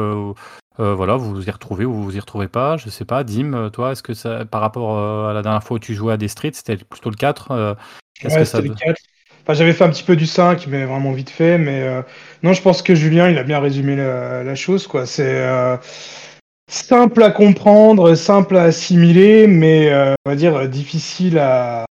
[0.79, 3.23] euh, voilà, vous vous y retrouvez ou vous vous y retrouvez pas, je sais pas.
[3.23, 5.93] Dim, euh, toi, est-ce que ça, par rapport euh, à la dernière fois où tu
[5.93, 7.75] jouais à des streets, c'était plutôt le 4
[8.23, 9.01] Ouais, c'était le 4.
[9.43, 11.57] Enfin, j'avais fait un petit peu du 5, mais vraiment vite fait.
[11.57, 12.03] Mais
[12.43, 14.87] non, je pense que Julien, il a bien résumé la, chose.
[14.87, 15.05] quoi.
[15.05, 15.43] C'est
[16.71, 19.93] simple à comprendre, simple à assimiler, mais
[20.25, 21.85] on va dire difficile à,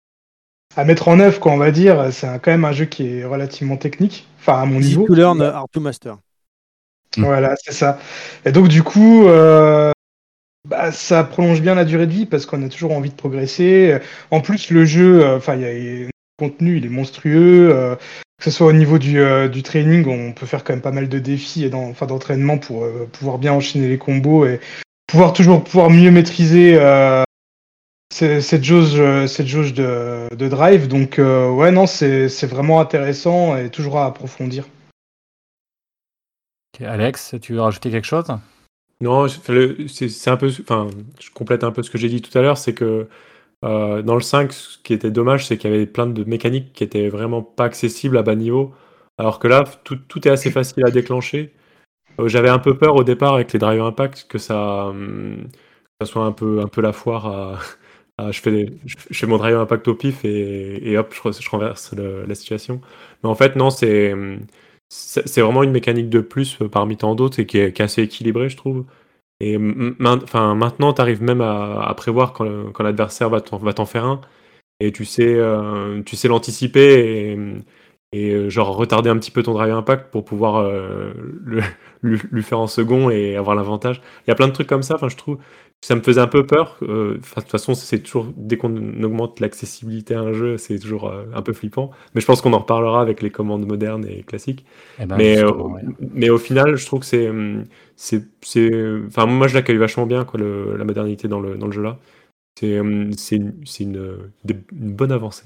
[0.76, 2.12] à mettre en œuvre, quoi, on va dire.
[2.12, 5.06] C'est quand même un jeu qui est relativement technique, enfin à mon Easy niveau.
[5.06, 6.18] to learn, hard to master.
[7.16, 7.24] Mm.
[7.24, 7.98] Voilà, c'est ça.
[8.44, 9.90] Et donc, du coup, euh,
[10.68, 13.98] bah, ça prolonge bien la durée de vie parce qu'on a toujours envie de progresser.
[14.30, 17.70] En plus, le jeu, euh, enfin, il y a le contenu, il est monstrueux.
[17.74, 17.96] Euh,
[18.38, 20.92] que ce soit au niveau du, euh, du, training, on peut faire quand même pas
[20.92, 24.60] mal de défis et enfin, d'entraînement pour euh, pouvoir bien enchaîner les combos et
[25.06, 26.78] pouvoir toujours pouvoir mieux maîtriser
[28.10, 30.88] cette jauge, cette jauge de, de drive.
[30.88, 34.66] Donc, ouais, non, c'est vraiment intéressant et toujours à approfondir.
[36.84, 38.26] Alex, tu veux rajouter quelque chose?
[39.00, 40.88] Non, c'est un peu, enfin,
[41.20, 43.08] je complète un peu ce que j'ai dit tout à l'heure, c'est que
[43.66, 46.72] euh, dans le 5, ce qui était dommage, c'est qu'il y avait plein de mécaniques
[46.72, 48.74] qui étaient vraiment pas accessibles à bas niveau,
[49.18, 51.54] alors que là, tout, est assez facile à déclencher.
[52.20, 55.48] Euh, J'avais un peu peur au départ avec les drive impact que ça, hum,
[56.00, 57.60] ça soit un peu, la foire
[58.30, 62.80] je, fais mon drive impact au pif et, hop, je, renverse la situation.
[63.22, 64.40] Mais en fait, non, c'est hum,
[65.36, 68.56] vraiment une mécanique de plus euh, parmi tant d'autres et qui est, assez équilibrée, je
[68.56, 68.84] trouve.
[69.40, 74.20] Et maintenant, tu arrives même à, prévoir quand, l'adversaire va t'en faire un.
[74.80, 77.36] Et tu sais, euh, l'anticiper
[78.12, 81.12] et, euh, genre retarder un petit peu ton drive impact pour pouvoir euh,
[82.02, 84.02] lui, faire en second et avoir l'avantage.
[84.26, 85.38] Il y a plein de trucs comme ça, je trouve
[85.82, 86.78] ça me faisait un peu peur.
[86.82, 91.08] Euh, de toute façon, c'est toujours dès qu'on augmente l'accessibilité à un jeu, c'est toujours
[91.08, 91.90] euh, un peu flippant.
[92.14, 94.64] Mais je pense qu'on en reparlera avec les commandes modernes et classiques.
[94.98, 95.82] Eh ben, mais, euh, ouais.
[96.00, 97.30] mais au final, je trouve que c'est,
[97.96, 98.22] c'est,
[99.06, 101.82] enfin moi je l'accueille vachement bien quoi, le, la modernité dans le dans le jeu
[101.82, 101.98] là.
[102.58, 102.80] C'est,
[103.18, 105.44] c'est, c'est une, une bonne avancée.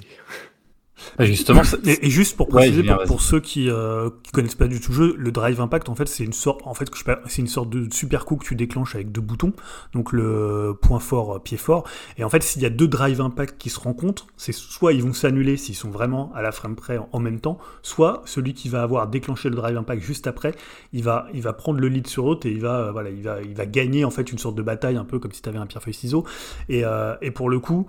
[1.18, 4.54] Bah, justement, et, et, juste pour préciser, ouais, pour, pour, ceux qui, euh, qui connaissent
[4.54, 6.90] pas du tout le jeu, le Drive Impact, en fait, c'est une sorte, en fait,
[7.26, 9.52] c'est une sorte de super coup que tu déclenches avec deux boutons,
[9.92, 11.84] donc le point fort, euh, pied fort.
[12.18, 15.02] Et en fait, s'il y a deux Drive Impact qui se rencontrent, c'est soit ils
[15.02, 18.54] vont s'annuler s'ils sont vraiment à la frame près en, en, même temps, soit celui
[18.54, 20.54] qui va avoir déclenché le Drive Impact juste après,
[20.92, 23.22] il va, il va prendre le lead sur l'autre et il va, euh, voilà, il
[23.22, 25.48] va, il va gagner en fait une sorte de bataille un peu comme si tu
[25.48, 26.24] avais un pierre feuille ciseau.
[26.68, 27.86] Et, euh, et pour le coup.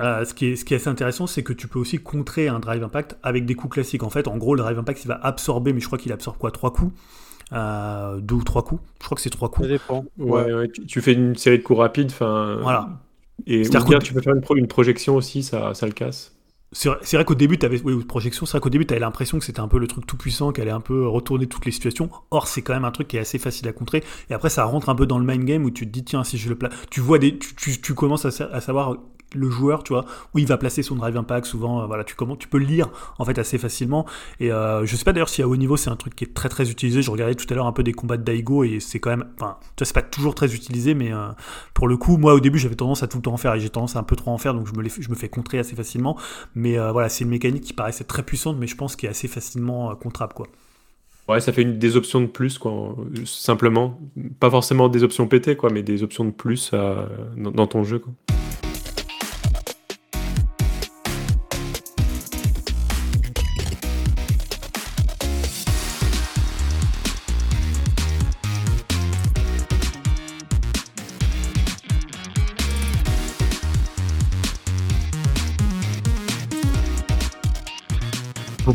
[0.00, 2.48] Euh, ce, qui est, ce, qui est, assez intéressant, c'est que tu peux aussi contrer
[2.48, 4.02] un drive impact avec des coups classiques.
[4.02, 6.38] En fait, en gros, le drive impact, il va absorber, mais je crois qu'il absorbe
[6.38, 6.92] quoi Trois coups?
[7.52, 8.82] Euh, Deux ou trois coups?
[9.00, 9.68] Je crois que c'est trois coups.
[9.68, 10.04] Ça dépend.
[10.18, 10.54] Ouais, ouais.
[10.54, 12.12] ouais tu, tu, fais une série de coups rapides.
[12.18, 13.00] Voilà.
[13.46, 16.36] Et ou bien, tu peux faire une, pro, une, projection aussi, ça, ça le casse.
[16.72, 19.00] C'est vrai, vrai qu'au début, tu avais oui, projection, c'est vrai qu'au début, tu avais
[19.00, 21.66] l'impression que c'était un peu le truc tout puissant, qui allait un peu retourner toutes
[21.66, 22.10] les situations.
[22.30, 24.04] Or, c'est quand même un truc qui est assez facile à contrer.
[24.28, 26.22] Et après, ça rentre un peu dans le main game où tu te dis, tiens,
[26.22, 26.72] si je le place.
[26.90, 27.36] Tu vois des.
[27.38, 28.98] Tu, tu, tu commences à, à, savoir
[29.34, 31.46] le joueur, tu vois, où il va placer son drive impact.
[31.46, 32.88] Souvent, euh, voilà, tu, peux lire
[33.18, 34.06] en fait assez facilement.
[34.38, 36.34] Et euh, je sais pas d'ailleurs si à haut niveau c'est un truc qui est
[36.34, 37.02] très très utilisé.
[37.02, 39.26] Je regardais tout à l'heure un peu des combats de Daigo et c'est quand même,
[39.36, 41.28] enfin, tu c'est pas toujours très utilisé, mais euh,
[41.74, 43.60] pour le coup, moi au début j'avais tendance à tout le temps en faire et
[43.60, 45.28] j'ai tendance à un peu trop en faire, donc je me, les, je me fais
[45.28, 46.16] contrer assez facilement.
[46.54, 49.10] Mais euh, voilà, c'est une mécanique qui paraissait très puissante, mais je pense qui est
[49.10, 50.46] assez facilement contrable, quoi.
[51.28, 54.00] Ouais, ça fait une, des options de plus, quoi, simplement.
[54.40, 58.00] Pas forcément des options pétées, quoi, mais des options de plus dans, dans ton jeu,
[58.00, 58.12] quoi.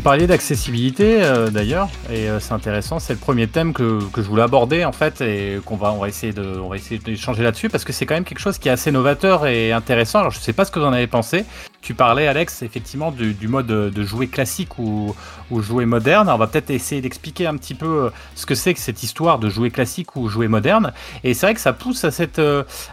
[0.06, 3.00] Parliez d'accessibilité euh, d'ailleurs, et euh, c'est intéressant.
[3.00, 6.32] C'est le premier thème que, je voulais aborder en fait, et qu'on va on essayer
[6.32, 8.70] de on va essayer d'échanger là-dessus parce que c'est quand même quelque chose qui est
[8.70, 10.20] assez novateur et intéressant.
[10.20, 11.44] Alors je sais pas ce que vous en avez pensé.
[11.86, 15.14] Tu parlais Alex effectivement du, mode de jouer classique ou,
[15.52, 16.28] ou jouer moderne.
[16.28, 19.38] On va peut-être essayer d'expliquer un petit peu euh, ce que c'est que cette histoire
[19.38, 20.92] de jouer classique ou jouer moderne.
[21.22, 22.40] Et c'est vrai que ça pousse à cette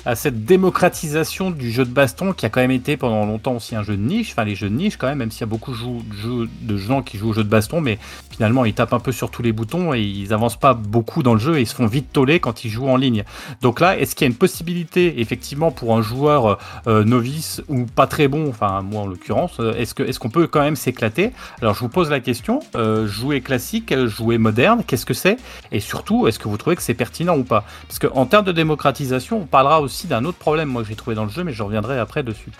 [0.05, 3.75] à cette démocratisation du jeu de baston qui a quand même été pendant longtemps aussi
[3.75, 4.29] un jeu de niche.
[4.33, 7.17] Enfin les jeux de niche quand même, même s'il y a beaucoup de gens qui
[7.17, 7.97] jouent au jeu de baston, mais
[8.29, 11.33] finalement ils tapent un peu sur tous les boutons et ils avancent pas beaucoup dans
[11.33, 13.23] le jeu et ils se font vite toller quand ils jouent en ligne.
[13.63, 17.85] Donc là, est-ce qu'il y a une possibilité effectivement pour un joueur euh, novice ou
[17.85, 21.31] pas très bon, enfin moi en l'occurrence, euh, est-ce qu'on peut quand même s'éclater?
[21.61, 25.37] Alors je vous pose la question euh, jouer classique, jouer moderne, qu'est-ce que c'est?
[25.71, 27.65] Et surtout, est-ce que vous trouvez que c'est pertinent ou pas?
[27.87, 31.23] Parce qu'en termes de démocratisation, on parlera aussi d'un autre problème, moi j'ai trouvé dans
[31.23, 32.51] le jeu, mais je reviendrai après dessus.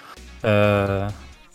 [0.46, 1.08] Euh,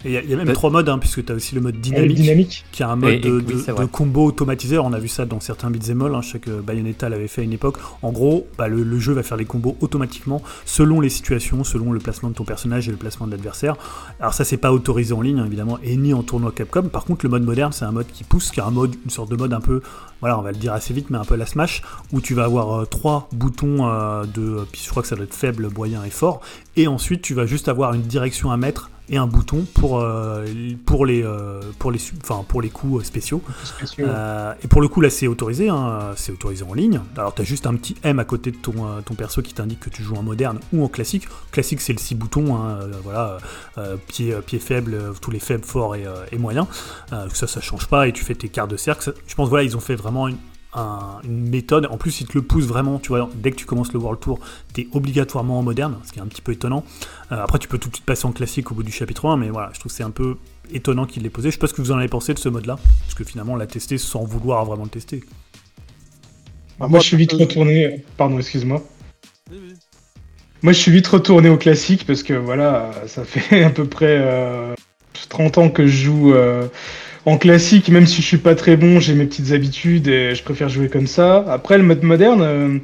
[0.05, 2.85] il y, a même trois modes, hein, puisque tu as aussi le mode dynamique, qui
[2.85, 4.79] a un mode de, combo automatisé.
[4.79, 7.41] on a vu ça dans certains beat'em all, hein, je sais que Bayonetta l'avait fait
[7.41, 7.79] à une époque.
[8.03, 11.99] En gros, bah, le, jeu va faire les combos automatiquement selon les situations, selon le
[11.99, 13.75] placement de ton personnage et le placement de l'adversaire.
[14.21, 16.85] Alors ça, c'est pas autorisé en ligne, hein, évidemment, et ni en tournoi Capcom.
[16.85, 19.11] Par contre, le mode moderne, c'est un mode qui pousse, qui a un mode, une
[19.11, 19.83] sorte de mode un peu,
[20.21, 21.83] voilà, on va le dire assez vite, mais un peu la Smash,
[22.13, 25.25] où tu vas avoir euh, trois boutons euh, de, puis je crois que ça doit
[25.25, 26.41] être faible, moyen et fort,
[26.77, 30.47] et ensuite tu vas juste avoir une direction à mettre et un bouton pour, euh,
[30.87, 33.43] pour, les, euh, pour, les, enfin, pour les coups spéciaux.
[33.99, 37.01] Euh, et pour le coup, là, c'est autorisé, hein, c'est autorisé en ligne.
[37.17, 38.73] Alors, tu as juste un petit M à côté de ton,
[39.05, 41.29] ton perso qui t'indique que tu joues en moderne ou en classique.
[41.51, 43.39] Classique, c'est le 6 boutons, hein, voilà,
[44.09, 46.67] pied, pied faible, tous les faibles, forts et, et moyens.
[47.33, 49.15] ça, ça change pas et tu fais tes quarts de cercle.
[49.27, 50.37] je pense, voilà, ils ont fait vraiment une,
[50.75, 51.87] une méthode.
[51.91, 52.99] En plus, ils te le poussent vraiment.
[52.99, 54.41] Tu vois, dès que tu commences le World Tour,
[54.75, 56.85] tu es obligatoirement en moderne, ce qui est un petit peu étonnant.
[57.33, 59.37] Euh, après, tu peux tout de suite passer en classique au bout du chapitre 1,
[59.37, 60.37] mais voilà, je trouve que c'est un peu
[60.73, 61.51] étonnant qu'il l'ait posé.
[61.51, 63.55] Je sais pas ce que vous en avez pensé de ce mode-là, parce que finalement,
[63.55, 65.23] on l'a testé sans vouloir vraiment le tester.
[66.81, 68.05] Ah, moi, je suis vite retourné.
[68.17, 68.83] Pardon, excuse-moi.
[70.63, 74.75] Moi, je suis vite retourné au classique parce que voilà, ça fait à peu près
[75.29, 76.35] 30 euh, ans que je joue.
[76.35, 76.69] Euh,
[77.29, 80.43] en classique, même si je suis pas très bon, j'ai mes petites habitudes et je
[80.43, 81.45] préfère jouer comme ça.
[81.49, 82.79] Après, le mode moderne, euh,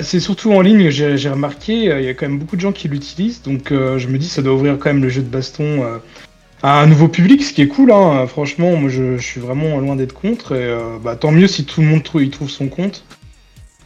[0.00, 2.72] c'est surtout en ligne, j'ai remarqué, euh, il y a quand même beaucoup de gens
[2.72, 5.28] qui l'utilisent, donc euh, je me dis ça doit ouvrir quand même le jeu de
[5.28, 5.84] baston
[6.62, 7.92] à un nouveau public, ce qui est cool.
[7.92, 8.26] Hein.
[8.28, 10.74] Franchement, moi je, suis vraiment loin d'être contre, et
[11.04, 13.04] bah, tant mieux si tout le monde trouve, trouve son compte.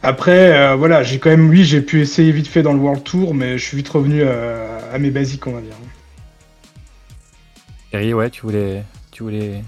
[0.03, 3.33] Après, voilà, j'ai quand même, oui, j'ai pu essayer vite fait dans le World Tour,
[3.33, 5.75] mais je suis vite revenu à, mes basiques, on va dire.
[7.89, 9.63] Thierry, ouais, tu voulais, tu voulais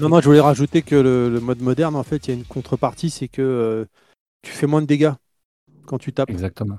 [0.00, 2.44] non, non, je voulais rajouter que le, mode moderne, en fait, il y a une
[2.44, 3.84] contrepartie, c'est que euh,
[4.42, 5.12] tu fais moins de dégâts
[5.86, 6.30] quand tu tapes.
[6.30, 6.78] Exactement.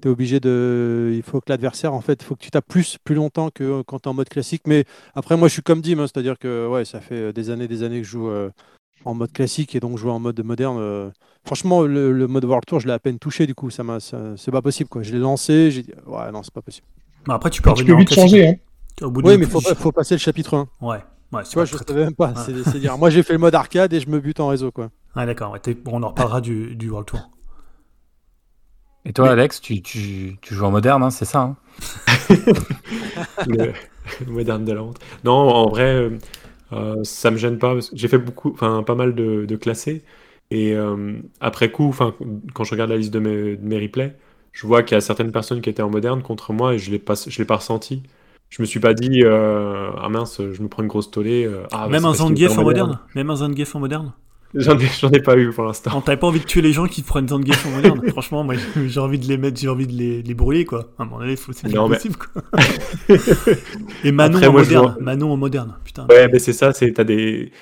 [0.00, 1.12] Tu es obligé de.
[1.14, 3.82] Il faut que l'adversaire, en fait, il faut que tu tapes plus, plus longtemps que
[3.82, 4.62] quand tu es en mode classique.
[4.66, 7.68] Mais après, moi, je suis comme Dim, hein, c'est-à-dire que ouais, ça fait des années,
[7.68, 8.50] des années que je joue euh,
[9.04, 10.78] en mode classique et donc jouer en mode moderne.
[10.78, 11.10] Euh,
[11.44, 14.50] franchement, le, mode World Tour, je l'ai à peine touché, du coup, ça m'a, c'est
[14.50, 14.88] pas possible.
[14.88, 15.02] Quoi.
[15.02, 16.86] Je l'ai lancé, j'ai dit, ouais, non, c'est pas possible.
[17.28, 18.48] après, tu peux, tu peux vite changer.
[18.48, 18.54] Hein.
[19.02, 20.68] oui, mais il faut, faut passer le chapitre 1.
[20.80, 20.98] Ouais.
[21.32, 22.34] Ouais, tu vois, je ne savais même pas.
[22.34, 24.90] C'est dire, moi j'ai fait le mode arcade et je me bute en réseau, quoi.
[25.14, 25.56] Ah d'accord.
[25.86, 27.30] on en reparlera du, du, World Tour.
[29.04, 31.56] Et toi, Alex, tu, tu, tu, joues en moderne, hein, c'est ça hein
[33.46, 33.72] le,
[34.26, 34.98] moderne de la honte.
[35.24, 36.18] Non, en vrai, euh,
[36.72, 37.74] euh, ça me gêne pas.
[37.92, 40.04] J'ai fait beaucoup, enfin pas mal de, de classés.
[40.50, 42.14] Et euh, après coup, enfin
[42.54, 44.16] quand je regarde la liste de mes, de mes replays,
[44.52, 46.90] je vois qu'il y a certaines personnes qui étaient en moderne contre moi et je
[46.90, 48.02] je l'ai pas ressenti
[48.50, 51.62] je me suis pas dit euh, ah mince je me prends une grosse tollée euh,
[51.72, 54.12] ah, même un Zangief en moderne même un Zangief en moderne
[54.52, 56.00] J'en ai, j'en ai pas eu pour l'instant.
[56.00, 58.56] T'avais pas envie de tuer les gens qui te prennent Zangief en moderne Franchement, moi
[58.84, 60.90] j'ai envie de les mettre, j'ai envie de les, les brûler quoi.
[60.98, 62.42] À un moment donné, c'est pas possible quoi.
[64.04, 64.96] Et Manon en moderne.
[65.00, 66.04] Manon en moderne, putain.
[66.10, 67.52] Ouais, mais c'est ça, c'est t'as des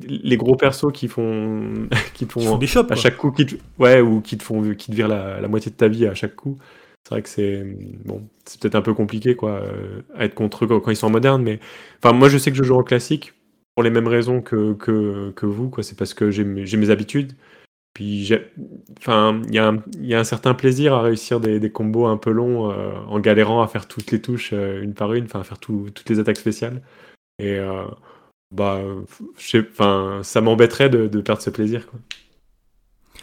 [0.00, 3.54] les gros persos qui font qui te font, des shops, à chaque coup qui te...
[3.78, 6.14] ouais ou qui te font qui te virent la, la moitié de ta vie à
[6.14, 6.58] chaque coup
[7.04, 7.64] c'est vrai que c'est
[8.04, 11.10] bon, c'est peut-être un peu compliqué quoi, euh, à être contre eux quand, ils sont
[11.10, 11.58] modernes, mais
[12.02, 13.34] enfin moi je sais que je joue en classique
[13.74, 15.82] pour les mêmes raisons que, que, que vous quoi.
[15.82, 17.32] C'est parce que j'ai mes, habitudes.
[17.94, 18.32] Puis
[18.98, 22.30] enfin il y, y, a un certain plaisir à réussir des, des combos un peu
[22.30, 25.44] longs euh, en galérant à faire toutes les touches euh, une par une, enfin à
[25.44, 26.82] faire toutes les attaques spéciales.
[27.38, 27.58] Et
[28.52, 28.80] bah,
[29.36, 31.98] enfin ça m'embêterait de, de, perdre ce plaisir quoi.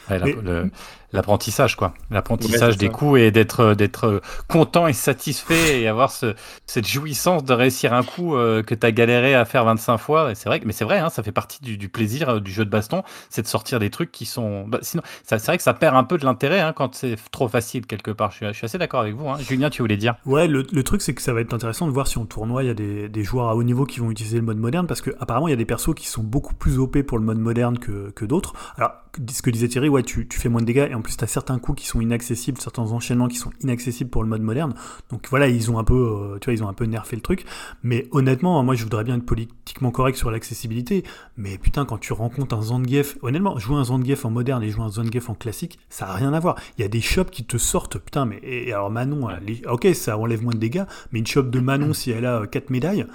[0.09, 0.71] Ouais, la- Mais- le-
[1.11, 1.93] L'apprentissage, quoi.
[2.11, 2.91] L'apprentissage des ça.
[2.91, 6.35] coups et d'être d'être content et satisfait et avoir ce,
[6.67, 10.31] cette jouissance de réussir un coup euh, que tu as galéré à faire 25 fois.
[10.31, 12.51] Et c'est vrai, mais c'est vrai, hein, ça fait partie du, du plaisir euh, du
[12.51, 14.67] jeu de baston, c'est de sortir des trucs qui sont.
[14.67, 17.47] bah, sinon, c'est vrai que ça perd un peu de l'intérêt hein, quand c'est trop
[17.47, 18.31] facile quelque part.
[18.31, 19.27] Je suis, je suis assez d'accord avec vous.
[19.29, 19.37] hein.
[19.39, 20.15] Julien, tu voulais dire?
[20.25, 22.63] Ouais, le, le truc c'est que ça va être intéressant de voir si en tournoi
[22.63, 24.85] il y a des, des joueurs à haut niveau qui vont utiliser le mode moderne
[24.87, 27.23] parce que apparemment il y a des persos qui sont beaucoup plus OP pour le
[27.23, 28.53] mode moderne que, que d'autres.
[28.77, 28.91] Alors
[29.31, 31.23] ce que disait Thierry, ouais, tu, tu fais moins de dégâts et en plus tu
[31.23, 34.73] as certains coups qui sont inaccessibles, certains enchaînements qui sont inaccessibles pour le mode moderne.
[35.09, 37.21] Donc voilà, ils ont un peu, euh, tu vois, ils ont un peu nerfé le
[37.21, 37.45] truc.
[37.83, 41.03] Mais honnêtement, moi je voudrais bien être politiquement correct sur l'accessibilité.
[41.37, 44.83] Mais putain, quand tu rencontres un Zangief, honnêtement, jouer un Zangief en moderne et jouer
[44.83, 46.55] un Zangief en classique, ça a rien à voir.
[46.77, 49.29] Il y a des shops qui te sortent, putain, mais et alors Manon,
[49.67, 52.69] ok, ça enlève moins de dégâts, mais une shop de Manon, si elle a 4
[52.69, 53.05] médailles,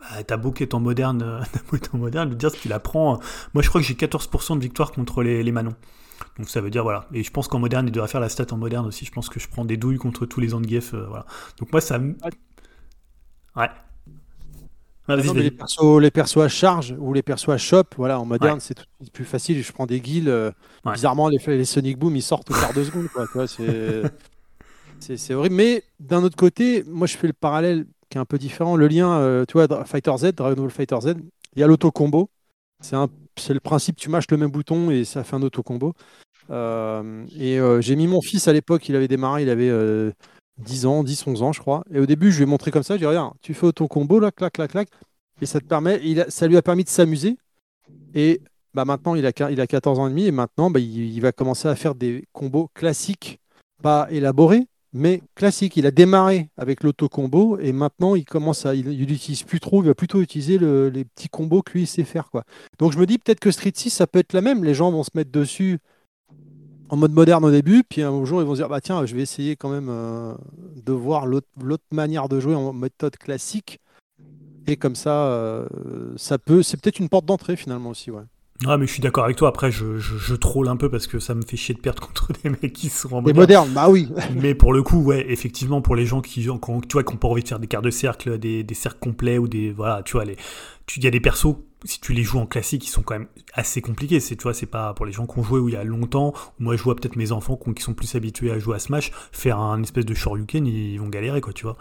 [0.00, 2.56] bah, t'as beau qu'être en moderne, euh, t'as beau être en moderne, veux dire, ce
[2.56, 3.14] qu'il apprend.
[3.14, 3.18] euh,
[3.54, 5.74] Moi, je crois que j'ai 14% de victoire contre les, les Manon.
[6.38, 7.06] Donc ça veut dire, voilà.
[7.12, 9.04] Et je pense qu'en moderne, il devrait faire la stat en moderne aussi.
[9.04, 11.26] Je pense que je prends des douilles contre tous les Zangief, euh, voilà.
[11.58, 11.98] Donc moi, ça.
[11.98, 12.16] me-
[13.54, 13.68] Ouais.
[15.08, 18.18] Ah, Non, mais les persos, les persos à charge ou les persos à shop, voilà,
[18.20, 19.62] en moderne, c'est tout de plus facile.
[19.62, 20.28] Je prends des guilds.
[20.28, 20.50] euh,
[20.84, 20.92] Ouais.
[20.94, 23.08] Bizarrement, les, les Sonic Boom, ils sortent au quart de seconde.
[25.00, 25.54] C'est, horrible.
[25.56, 28.76] Mais d'un autre côté, moi, je fais le parallèle qui est un peu différent.
[28.76, 31.14] Le lien, euh, tu vois, Fighter Z, Dragon Ball Fighter Z,
[31.56, 32.30] il y a l'auto-combo.
[32.80, 35.94] C'est, un, c'est le principe, tu mâches le même bouton et ça fait un auto-combo.
[36.50, 40.12] Euh, et euh, j'ai mis mon fils à l'époque, il avait démarré, il avait euh,
[40.58, 41.84] 10 ans, 10, 11 ans, je crois.
[41.92, 42.94] Et au début, je lui ai montré comme ça.
[42.94, 44.88] Je lui ai dit, regarde, tu fais auto-combo, là, clac, clac, clac.
[45.40, 47.36] Et ça te permet, ça lui a permis de s'amuser.
[48.14, 48.40] Et
[48.74, 50.26] bah, maintenant, il a, il a 14 ans et demi.
[50.26, 53.40] Et maintenant, bah, il va commencer à faire des combos classiques,
[53.82, 55.76] pas élaborés, mais classiques.
[55.76, 57.58] Il a démarré avec l'auto-combo.
[57.58, 58.74] Et maintenant, il commence à.
[58.74, 59.82] Il l'utilise plus trop.
[59.82, 62.30] Il va plutôt utiliser le- les petits combos que lui, sait faire.
[62.30, 62.44] Quoi.
[62.78, 64.64] Donc, je me dis peut-être que Street 6, ça peut être la même.
[64.64, 65.78] Les gens vont se mettre dessus
[66.88, 69.14] en mode moderne au début, puis un jour ils vont se dire bah tiens, je
[69.16, 70.34] vais essayer quand même euh,
[70.84, 73.80] de voir l'autre l'autre manière de jouer en méthode classique.
[74.66, 75.66] Et comme ça, euh,
[76.16, 78.22] ça peut, c'est peut-être une porte d'entrée finalement aussi, ouais.
[78.66, 79.48] Ah, mais je suis d'accord avec toi.
[79.48, 82.00] Après, je, je, je troll un peu parce que ça me fait chier de perdre
[82.06, 83.36] contre des mecs qui sont en Et moderne.
[83.40, 84.08] moderne, bah oui.
[84.40, 87.12] Mais pour le coup, ouais, effectivement, pour les gens qui, qui ont- tu vois, qui
[87.12, 89.72] n'ont pas envie de faire des quarts de cercle, des, des cercles complets ou des,
[89.72, 90.36] voilà, tu vois, les,
[90.86, 93.14] tu- il y a des persos, si tu les joues en classique, ils sont quand
[93.14, 94.20] même assez compliqués.
[94.20, 95.84] C'est, tu vois, c'est pas pour les gens qui ont joué où il y a
[95.84, 96.32] longtemps.
[96.58, 98.78] Moi, je vois peut-être mes enfants qui, ont- qui sont plus habitués à jouer à
[98.78, 101.76] Smash, faire un espèce de Shoryuken, ils vont galérer, quoi, tu vois.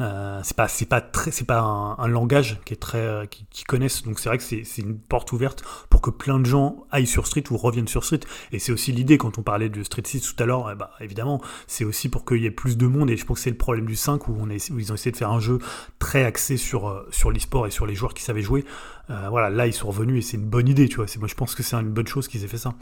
[0.00, 3.64] Euh, c'est pas, c'est pas très, c'est pas un, langage qui est très, euh, qui,
[3.64, 4.02] connaissent.
[4.02, 7.06] Donc c'est vrai que c'est, c'est une porte ouverte pour que plein de gens aillent
[7.06, 8.20] sur Street ou reviennent sur Street.
[8.52, 11.40] Et c'est aussi l'idée quand on parlait de Street 6 tout à l'heure, bah, évidemment,
[11.66, 13.10] c'est aussi pour qu'il y ait plus de monde.
[13.10, 14.94] Et je pense que c'est le problème du 5 où, on est, où ils ont
[14.94, 15.58] essayé de faire un jeu
[15.98, 18.64] très axé sur, euh, sur l'e-sport et sur les joueurs qui savaient jouer.
[19.10, 21.06] Euh, voilà, là ils sont revenus et c'est une bonne idée, tu vois.
[21.18, 22.74] Moi je pense que c'est une bonne chose qu'ils aient fait ça.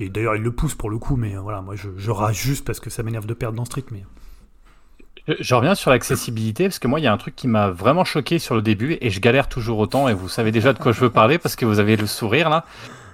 [0.00, 2.40] Et d'ailleurs ils le poussent pour le coup, mais euh, voilà, moi je, je rage
[2.40, 3.84] juste parce que ça m'énerve de perdre dans Street.
[3.92, 4.04] Mais
[5.26, 8.04] je reviens sur l'accessibilité parce que moi, il y a un truc qui m'a vraiment
[8.04, 10.08] choqué sur le début et je galère toujours autant.
[10.08, 12.50] Et vous savez déjà de quoi je veux parler parce que vous avez le sourire
[12.50, 12.64] là.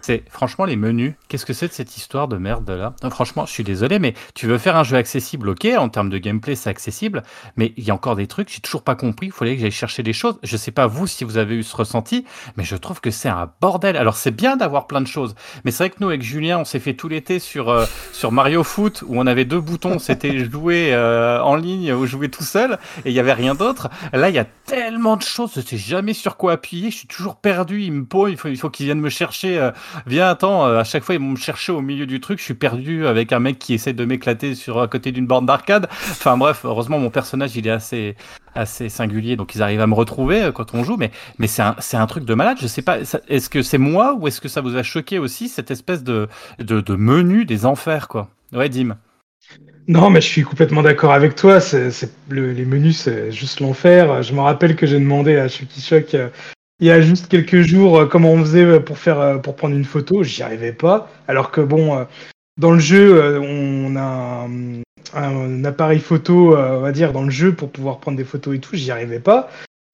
[0.02, 1.14] C'est franchement les menus.
[1.28, 2.94] Qu'est-ce que c'est de cette histoire de merde là?
[3.02, 5.66] Non, Franchement, je suis désolé, mais tu veux faire un jeu accessible, ok.
[5.76, 7.22] En termes de gameplay, c'est accessible,
[7.56, 8.50] mais il y a encore des trucs.
[8.52, 9.26] J'ai toujours pas compris.
[9.26, 10.38] Il fallait que j'aille chercher des choses.
[10.42, 12.24] Je sais pas vous si vous avez eu ce ressenti,
[12.56, 13.96] mais je trouve que c'est un bordel.
[13.96, 15.34] Alors c'est bien d'avoir plein de choses,
[15.64, 18.32] mais c'est vrai que nous avec Julien, on s'est fait tout l'été sur euh, sur
[18.32, 19.98] Mario Foot où on avait deux boutons.
[19.98, 23.88] C'était jouer euh, en ligne ou jouer tout seul, et il y avait rien d'autre.
[24.12, 25.52] Là, il y a tellement de choses.
[25.56, 26.90] Je sais jamais sur quoi appuyer.
[26.90, 27.82] Je suis toujours perdu.
[27.82, 28.30] Il me pose.
[28.30, 29.58] Il faut il faut qu'ils viennent me chercher.
[29.58, 29.70] euh,
[30.06, 32.44] Viens, attends, euh, à chaque fois ils vont me chercher au milieu du truc, je
[32.44, 35.88] suis perdu avec un mec qui essaie de m'éclater sur à côté d'une borne d'arcade.
[36.10, 38.16] Enfin bref, heureusement mon personnage il est assez
[38.54, 41.62] assez singulier, donc ils arrivent à me retrouver euh, quand on joue, mais mais c'est
[41.62, 42.58] un un truc de malade.
[42.60, 42.98] Je sais pas,
[43.28, 46.28] est-ce que c'est moi ou est-ce que ça vous a choqué aussi cette espèce de
[46.58, 48.28] de, de menu des enfers quoi?
[48.52, 48.96] Ouais, Dim.
[49.88, 51.60] Non, mais je suis complètement d'accord avec toi.
[51.60, 51.90] C'est,
[52.28, 54.22] le- les menus, c'est juste l'enfer.
[54.22, 56.28] Je me rappelle que j'ai demandé à Chucky euh,
[56.80, 59.76] il y a juste quelques jours euh, comment on faisait pour faire euh, pour prendre
[59.76, 60.22] une photo.
[60.22, 61.10] J'y arrivais pas.
[61.28, 62.04] Alors que bon, euh,
[62.58, 64.46] dans le jeu, euh, on a
[65.14, 68.56] un, appareil photo, euh, on va dire, dans le jeu pour pouvoir prendre des photos
[68.56, 68.76] et tout.
[68.76, 69.50] J'y arrivais pas.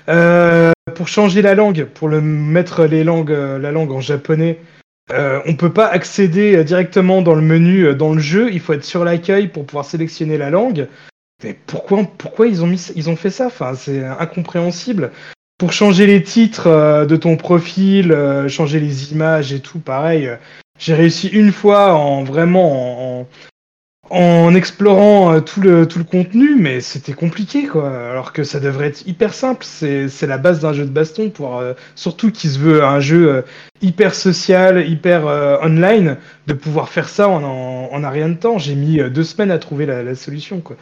[0.08, 4.58] Euh, pour changer la langue, pour le mettre les langues, euh, la langue en japonais.
[5.12, 8.52] Euh, on peut pas accéder euh, directement dans le menu euh, dans le jeu.
[8.52, 10.88] Il faut être sur l'accueil pour pouvoir sélectionner la langue.
[11.44, 13.46] Mais pourquoi, pourquoi ils ont mis, ils ont fait ça?
[13.46, 15.12] Enfin, c'est incompréhensible.
[15.58, 20.26] Pour changer les titres euh, de ton profil, euh, changer les images et tout, pareil.
[20.26, 20.36] euh,
[20.78, 23.28] J'ai réussi une fois en vraiment en,
[24.10, 28.10] en explorant tout le, tout le contenu, mais c'était compliqué, quoi.
[28.10, 29.64] Alors que ça devrait être hyper simple.
[29.64, 33.00] C'est c'est la base d'un jeu de baston, pour, euh, surtout qui se veut un
[33.00, 33.42] jeu
[33.80, 35.24] hyper social, hyper
[35.62, 38.58] online, de pouvoir faire ça en, en, en un rien de temps.
[38.58, 40.76] J'ai mis deux semaines à trouver la, la solution, quoi.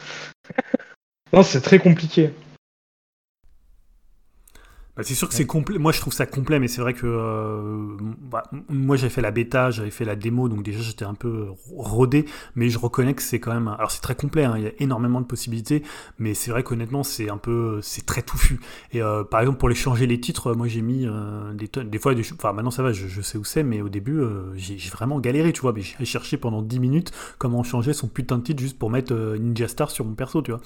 [1.31, 2.31] non, c'est très compliqué.
[4.97, 5.77] Bah, c'est sûr que c'est complet.
[5.77, 9.31] Moi, je trouve ça complet, mais c'est vrai que euh, bah, moi, j'avais fait la
[9.31, 12.25] bêta, j'avais fait la démo, donc déjà, j'étais un peu rodé,
[12.55, 13.67] mais je reconnais que c'est quand même.
[13.67, 15.83] Alors, c'est très complet, hein, il y a énormément de possibilités,
[16.17, 18.59] mais c'est vrai qu'honnêtement, c'est un peu, c'est très touffu.
[18.93, 21.89] Et euh, par exemple, pour les changer les titres, moi, j'ai mis euh, des tonnes,
[21.89, 24.19] des fois, des, enfin, maintenant ça va, je, je sais où c'est, mais au début,
[24.19, 25.73] euh, j'ai j'ai vraiment galéré, tu vois.
[25.73, 29.13] Mais j'ai cherché pendant 10 minutes comment changer son putain de titre juste pour mettre
[29.13, 30.61] euh, Ninja Star sur mon perso, tu vois.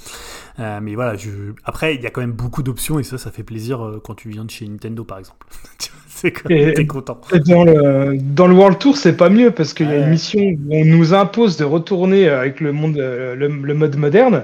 [0.59, 1.53] Euh, mais voilà, je...
[1.63, 4.18] après, il y a quand même beaucoup d'options et ça, ça fait plaisir euh, quand
[4.21, 5.47] tu viens de chez Nintendo, par exemple.
[5.79, 7.21] Tu vois, c'est t'es content.
[7.33, 10.09] Et Dans le, dans le World Tour, c'est pas mieux parce qu'il y a une
[10.09, 14.43] mission où on nous impose de retourner avec le monde, euh, le, le mode moderne,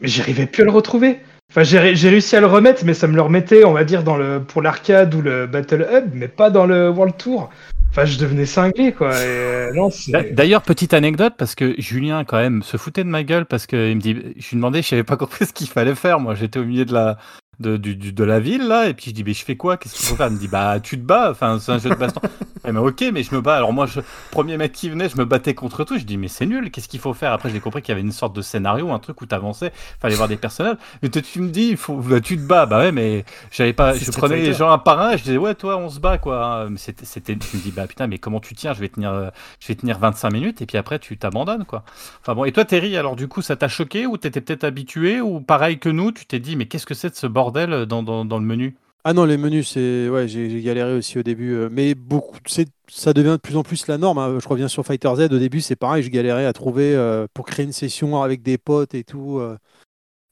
[0.00, 1.20] mais j'arrivais plus à le retrouver.
[1.52, 3.84] Enfin, j'ai ré- j'ai réussi à le remettre, mais ça me le remettait, on va
[3.84, 7.48] dire, dans le, pour l'arcade ou le Battle Hub, mais pas dans le World Tour.
[7.90, 9.12] Enfin, je devenais cinglé, quoi.
[9.14, 13.08] Euh, non, c'est- D'a- D'ailleurs, petite anecdote, parce que Julien, quand même, se foutait de
[13.08, 15.52] ma gueule, parce que il me dit, je lui demandais, je savais pas compris ce
[15.52, 16.18] qu'il fallait faire.
[16.18, 17.16] Moi, j'étais au milieu de la,
[17.60, 19.76] de, du- du- de la ville, là, et puis je dis, mais je fais quoi?
[19.76, 20.28] Qu'est-ce qu'il faut faire?
[20.28, 22.20] Il me dit, bah, tu te bats, enfin, c'est un jeu de baston.
[22.66, 23.56] Eh, mais ok, mais je me bats.
[23.56, 24.00] Alors, moi, je,
[24.32, 25.96] premier mec qui venait, je me battais contre tout.
[25.96, 27.32] Je dis, mais c'est nul, qu'est-ce qu'il faut faire?
[27.32, 30.16] Après, j'ai compris qu'il y avait une sorte de scénario, un truc où t'avançais, fallait
[30.16, 30.76] voir des personnages.
[31.00, 32.66] Mais toi, tu me dis, faut, bah, tu te bats.
[32.66, 35.36] Bah ouais, mais j'avais pas, je prenais les gens un par un, et je disais,
[35.36, 36.66] ouais, toi, on se bat, quoi.
[36.68, 38.74] Mais c'était, c'était, je me dis, bah putain, mais comment tu tiens?
[38.74, 39.30] Je vais tenir,
[39.60, 41.84] je vais tenir 25 minutes, et puis après, tu t'abandonnes, quoi.
[42.22, 45.20] Enfin bon, et toi, Terry, alors du coup, ça t'a choqué, ou t'étais peut-être habitué,
[45.20, 48.02] ou pareil que nous, tu t'es dit, mais qu'est-ce que c'est de ce bordel dans,
[48.02, 51.54] dans, dans le menu Ah non, les menus, c'est ouais, j'ai galéré aussi au début,
[51.54, 54.18] euh, mais beaucoup, c'est ça devient de plus en plus la norme.
[54.18, 54.38] hein.
[54.40, 55.20] Je reviens sur Fighter Z.
[55.32, 58.58] Au début, c'est pareil, je galérais à trouver euh, pour créer une session avec des
[58.58, 59.38] potes et tout.
[59.38, 59.56] euh.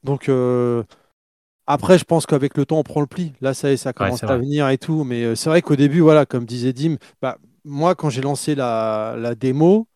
[0.05, 0.31] Donc
[1.67, 3.33] après, je pense qu'avec le temps, on prend le pli.
[3.41, 5.05] Là, ça ça commence à venir et tout.
[5.05, 9.17] Mais c'est vrai qu'au début, voilà, comme disait Dim, bah, moi, quand j'ai lancé la,
[9.19, 9.89] la démo,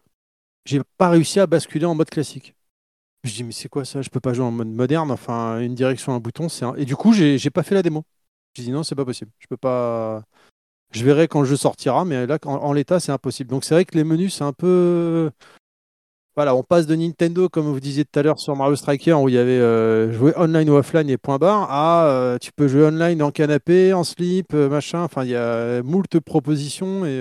[0.66, 2.55] j'ai pas réussi à basculer en mode classique.
[3.25, 4.03] Je dis, mais c'est quoi ça?
[4.03, 5.11] Je peux pas jouer en mode moderne.
[5.11, 6.75] Enfin, une direction, un bouton, c'est un...
[6.77, 8.05] Et du coup, j'ai pas fait la démo.
[8.55, 9.31] J'ai dit non, c'est pas possible.
[9.39, 10.25] Je peux pas.
[10.93, 13.51] Je verrai quand le jeu sortira, mais là, en, l'état, c'est impossible.
[13.51, 15.31] Donc c'est vrai que les menus, c'est un peu.
[16.37, 19.29] Voilà, on passe de Nintendo, comme vous disiez tout à l'heure sur Mario Striker, où
[19.29, 22.68] il y avait euh, jouer online ou offline et point barre, à euh, tu peux
[22.68, 25.03] jouer online en canapé, en slip, euh, machin.
[25.03, 27.21] Enfin, il y a moult propositions et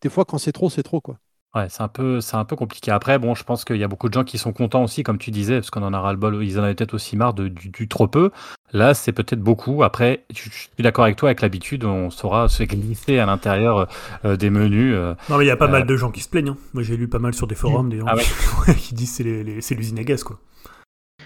[0.00, 1.18] des fois, quand c'est trop, c'est trop, quoi.
[1.56, 2.90] Ouais, c'est un peu, c'est un peu compliqué.
[2.90, 5.16] Après, bon, je pense qu'il y a beaucoup de gens qui sont contents aussi, comme
[5.16, 6.44] tu disais, parce qu'on en a ras le bol.
[6.44, 8.30] Ils en avaient peut-être aussi marre de, du, du trop peu.
[8.72, 9.82] Là, c'est peut-être beaucoup.
[9.82, 11.30] Après, je, je suis d'accord avec toi.
[11.30, 13.88] Avec l'habitude, on saura se glisser à l'intérieur
[14.26, 14.92] euh, des menus.
[14.94, 15.14] euh.
[15.30, 16.50] Non, mais il y a pas Euh, mal de gens qui se plaignent.
[16.50, 16.56] hein.
[16.74, 18.74] Moi, j'ai lu pas mal sur des forums des gens Ah ouais.
[18.74, 20.38] qui, disent c'est les- les- c'est l'usine à gaz, quoi.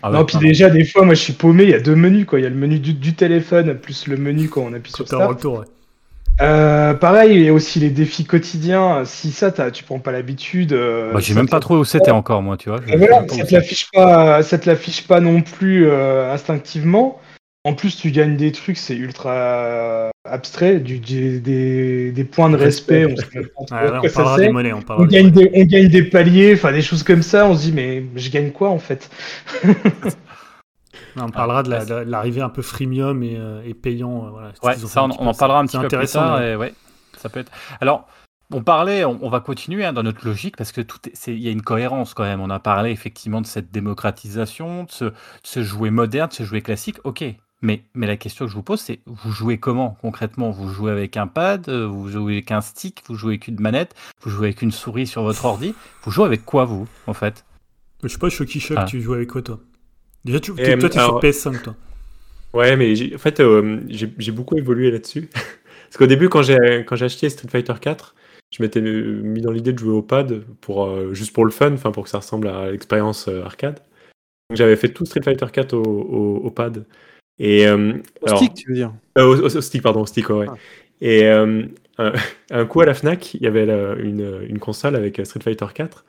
[0.02, 1.64] Ah non, puis déjà, des fois, moi, je suis paumé.
[1.64, 2.38] Il y a deux menus, quoi.
[2.38, 4.96] Il y a le menu du, du téléphone plus le menu quand on appuie Quand
[4.98, 5.30] sur Start.
[5.32, 5.66] le tour, ouais.
[6.42, 9.04] Euh, pareil, il y a aussi les défis quotidiens.
[9.04, 10.72] Si ça, tu prends pas l'habitude.
[10.72, 12.80] euh, Bah, j'ai même pas trouvé où c'était encore, moi, tu vois.
[12.86, 17.20] je- voilà, pas ça te l'affiche pas, ça te l'affiche pas non plus euh, instinctivement.
[17.64, 23.06] En plus, tu gagnes des trucs, c'est ultra abstrait, du, des, des points de respect.
[23.06, 23.66] on trop
[24.14, 24.46] parlera c'est.
[24.46, 24.72] des monnaies.
[24.72, 27.46] On parlera gagne, des, on gagne des paliers, enfin des choses comme ça.
[27.46, 29.10] On se dit, mais je gagne quoi en fait?
[31.16, 34.30] On parlera de la- de l'arrivée un peu freemium et, euh, et payant.
[34.30, 36.38] voilà, Ouais, ça, on, en parlera un petit peu plus intéressant, tard.
[36.40, 36.74] mais- et ouais,
[37.16, 37.52] ça peut être.
[37.80, 38.08] Alors,
[38.52, 41.48] on parlait, on, on va continuer hein, dans notre logique parce que tout, il y
[41.48, 42.40] a une cohérence quand même.
[42.40, 45.12] On a parlé effectivement de cette démocratisation, de ce, de
[45.44, 46.96] ce jouet moderne, de ce jouet classique.
[47.04, 47.24] Ok,
[47.62, 50.50] mais, mais la question que je vous pose, c'est vous jouez comment concrètement?
[50.50, 53.60] Vous jouez avec un pad, euh, vous jouez avec un stick, vous jouez avec une
[53.60, 55.74] manette, vous jouez avec une souris sur votre ordi.
[56.02, 57.44] Vous jouez avec quoi vous en fait?
[58.02, 58.84] Je sais pas, Shocky Shock, Ah.
[58.86, 59.60] tu joues avec quoi, toi?
[60.24, 61.74] Déjà, tu, toi, t'es alors- sur PS5, toi.
[62.52, 65.28] Ouais, mais en fait, euh, j'ai beaucoup évolué là-dessus.
[65.88, 68.14] Parce qu'au début, quand j'ai quand j'ai acheté Street Fighter 4,
[68.52, 71.72] je m'étais mis dans l'idée de jouer au pad pour euh, juste pour le fun,
[71.72, 73.76] enfin pour que ça ressemble à l'expérience euh, arcade.
[74.50, 76.84] Donc j'avais fait tout Street Fighter 4 au, au- au pad.
[77.38, 78.92] Et euh, Au alors- stick, tu veux dire?
[79.18, 80.46] euh, au, stick, pardon, au stick, ouais.
[80.48, 80.54] Ah.
[81.00, 81.62] Et euh,
[81.98, 82.12] un,
[82.50, 85.66] un coup à la Fnac, il y avait la- une, une console avec Street Fighter
[85.72, 86.04] 4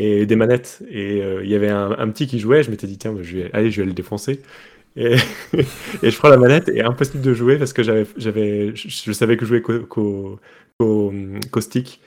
[0.00, 0.82] et des manettes.
[0.90, 2.62] Et euh, il y avait un, un petit qui jouait.
[2.62, 4.40] Je m'étais dit, tiens, bah, je vais, allez, je vais le défoncer.
[4.96, 5.16] Et,
[6.02, 9.12] et je prends la manette et impossible de jouer parce que j'avais, j'avais, je, je
[9.12, 10.40] savais que je jouais qu'au, qu'au,
[10.80, 11.12] qu'au-
[11.50, 12.00] qu'au stick.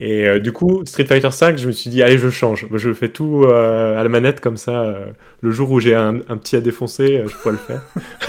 [0.00, 2.66] Et euh, du coup, Street Fighter 5, je me suis dit, allez, je change.
[2.74, 4.82] Je fais tout euh, à la manette comme ça.
[4.84, 5.06] euh,
[5.40, 7.82] le jour où j'ai un, un petit à défoncer, je pourrais le faire.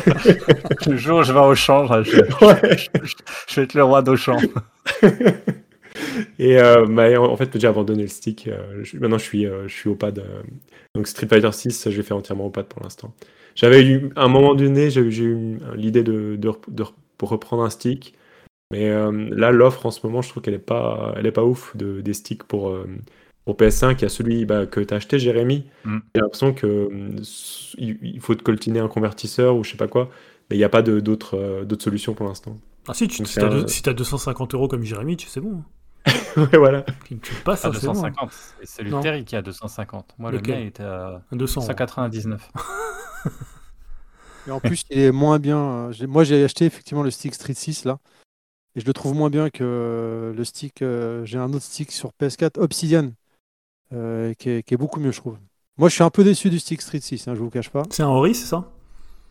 [0.88, 2.12] Le jour où je vais au champ, je,
[3.48, 4.38] je vais être le roi d'Auchan.
[6.40, 8.48] Et euh, bah, en fait, j'ai abandonné le stick.
[8.48, 10.20] euh, je- maintenant, je suis, euh, je suis au pad.
[10.20, 10.42] euh,
[10.96, 13.14] donc Street Fighter 6, je l'ai fait entièrement au pad pour l'instant.
[13.56, 16.84] J'avais eu, à un moment donné, j'ai eu, j'ai eu l'idée de, de, rep- de
[16.84, 18.14] rep- pour reprendre un stick.
[18.72, 21.44] Mais euh, là, l'offre en ce moment, je trouve qu'elle est pas, elle est pas
[21.46, 22.88] ouf de, des sticks pour, euh,
[23.46, 23.96] pour PS5.
[24.00, 25.66] Il y a celui bah, que tu as acheté, Jérémy.
[25.86, 25.98] Mm.
[26.16, 26.90] J'ai l'impression que
[27.78, 30.10] il faut te coltiner un convertisseur ou je sais pas quoi.
[30.50, 32.60] Mais il n'y a pas d'autres euh, d'autres solutions pour l'instant.
[32.88, 35.18] Ah si, tu, Donc si c'est t'as un- deux- si t'as 250 euros comme Jérémy,
[35.18, 35.64] tu sais bon.
[36.52, 36.84] ouais, voilà.
[37.06, 37.94] Tu tu le passes, À hein, c'est bon.
[37.94, 38.32] 250.
[38.62, 39.00] Et c'est le.
[39.02, 40.16] Terry qui a 250.
[40.18, 41.62] Moi, le mien il était à Un 200.
[41.62, 41.68] euros.
[41.68, 42.52] 199.
[44.48, 45.58] Et en plus, il est moins bien.
[45.58, 47.98] euh, Moi, j'ai acheté effectivement le stick Street 6 là.
[48.76, 50.82] Et je le trouve moins bien que euh, le stick.
[50.82, 53.12] euh, J'ai un autre stick sur PS4, Obsidian,
[53.94, 55.38] euh, qui, est, qui est beaucoup mieux, je trouve.
[55.78, 57.84] Moi, je suis un peu déçu du stick Street 6, hein, je vous cache pas.
[57.92, 58.72] C'est un Ori, c'est ça?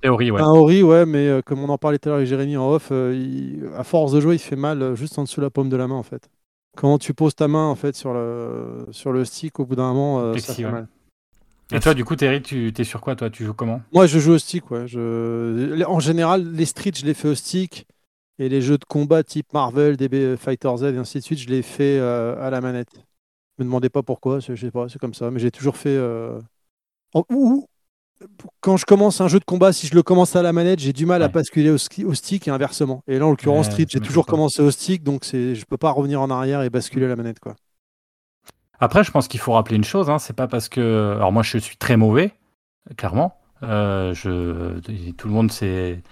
[0.03, 0.41] Théorie, ouais.
[0.43, 2.69] Un Ori, ouais, mais euh, comme on en parlait tout à l'heure avec Jérémy en
[2.71, 5.51] off, euh, il- à force de jouer, il fait mal juste en dessous de la
[5.51, 6.29] paume de la main en fait.
[6.77, 9.93] Quand tu poses ta main en fait sur le, sur le stick, au bout d'un
[9.93, 10.73] moment, euh, ça Plexi, fait ouais.
[10.73, 10.89] mal.
[11.73, 13.31] Et toi, du coup, Terry, tu t'es sur quoi, toi?
[13.31, 13.81] Tu joues comment?
[13.93, 14.87] Moi, je joue au stick, ouais.
[14.87, 15.83] Je...
[15.85, 17.87] En général, les streets, je les fais au stick.
[18.39, 21.49] Et les jeux de combat type Marvel, DB Fighter Z et ainsi de suite, je
[21.49, 22.93] les fais euh, à la manette.
[23.59, 25.31] Me demandez pas pourquoi, je sais pas, c'est comme ça.
[25.31, 25.97] Mais j'ai toujours fait.
[25.97, 26.41] euh,
[27.31, 27.69] Ou
[28.61, 30.93] quand je commence un jeu de combat, si je le commence à la manette, j'ai
[30.93, 33.03] du mal à basculer au, ski- au stick et inversement.
[33.07, 35.91] Et là, en l'occurrence, Ouais, Street, j'ai toujours commencé au stick, donc je peux pas
[35.91, 37.55] revenir en arrière et basculer à la manette, quoi.
[38.81, 41.15] Après, je pense qu'il faut rappeler une chose, hein, c'est pas parce que.
[41.17, 42.33] Alors, moi, je suis très mauvais,
[42.97, 43.37] clairement.
[43.63, 44.79] Euh, je...
[45.13, 46.03] Tout le monde s'est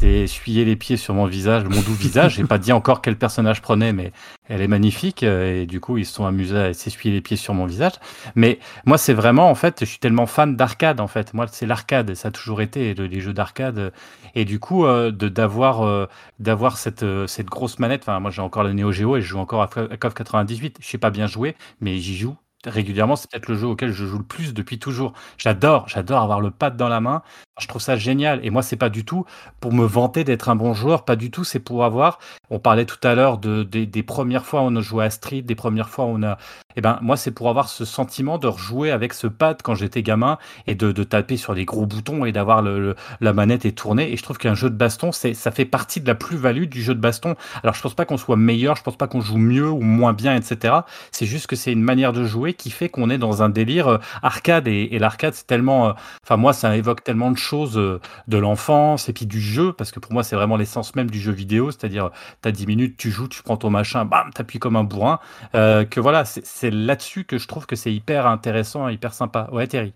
[0.00, 2.36] s'est essuyé les pieds sur mon visage, mon doux visage.
[2.36, 4.12] J'ai pas dit encore quel personnage prenait, mais
[4.48, 5.22] elle est magnifique.
[5.22, 7.92] euh, Et du coup, ils se sont amusés à s'essuyer les pieds sur mon visage.
[8.36, 11.34] Mais moi, c'est vraiment, en fait, je suis tellement fan d'arcade, en fait.
[11.34, 13.92] Moi, c'est l'arcade, ça a toujours été le- les jeux d'arcade.
[14.34, 16.06] Et du coup, euh, de d'avoir euh,
[16.38, 18.02] d'avoir cette, cette grosse manette.
[18.02, 20.78] Enfin, moi, j'ai encore le Neo Geo et je joue encore à à KOF 98.
[20.80, 23.14] Je sais pas bien jouer, mais j'y joue régulièrement.
[23.16, 25.12] C'est peut-être le jeu auquel je joue le plus depuis toujours.
[25.38, 27.22] J'adore, j'adore avoir le pad dans la main.
[27.58, 28.40] Je trouve ça génial.
[28.44, 29.24] Et moi, c'est pas du tout
[29.60, 31.44] pour me vanter d'être un bon joueur, pas du tout.
[31.44, 32.18] C'est pour avoir.
[32.50, 35.42] On parlait tout à l'heure de, des- premières fois où on a joué à Street,
[35.42, 36.38] des premières fois où on a.
[36.76, 40.02] Eh ben, moi, c'est pour avoir ce sentiment de rejouer avec ce pad quand j'étais
[40.02, 44.12] gamin et de, taper sur les gros boutons et d'avoir la manette est tournée.
[44.12, 46.94] Et je trouve qu'un jeu de baston, ça fait partie de la plus-value du jeu
[46.94, 47.34] de baston.
[47.62, 50.12] Alors, je pense pas qu'on soit meilleur, je pense pas qu'on joue mieux ou moins
[50.12, 50.74] bien, etc.
[51.10, 53.88] C'est juste que c'est une manière de jouer qui fait qu'on est dans un délire
[53.88, 54.68] euh, arcade.
[54.68, 55.88] Et, et l'arcade, c'est tellement.
[55.88, 55.92] euh,
[56.24, 59.90] Enfin, moi, ça évoque tellement de choses euh, de l'enfance et puis du jeu, parce
[59.90, 61.70] que pour moi, c'est vraiment l'essence même du jeu vidéo.
[61.70, 62.10] C'est-à-dire,
[62.42, 65.18] t'as 10 minutes, tu joues, tu prends ton machin, bam, t'appuies comme un bourrin.
[65.54, 69.14] Euh, que voilà, c'est, c'est là-dessus que je trouve que c'est hyper intéressant et hyper
[69.14, 69.48] sympa.
[69.52, 69.92] Ouais, Terry.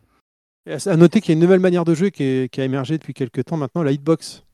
[0.87, 2.97] À noter qu'il y a une nouvelle manière de jouer qui, est- qui a émergé
[2.97, 4.45] depuis quelques temps maintenant, la hitbox.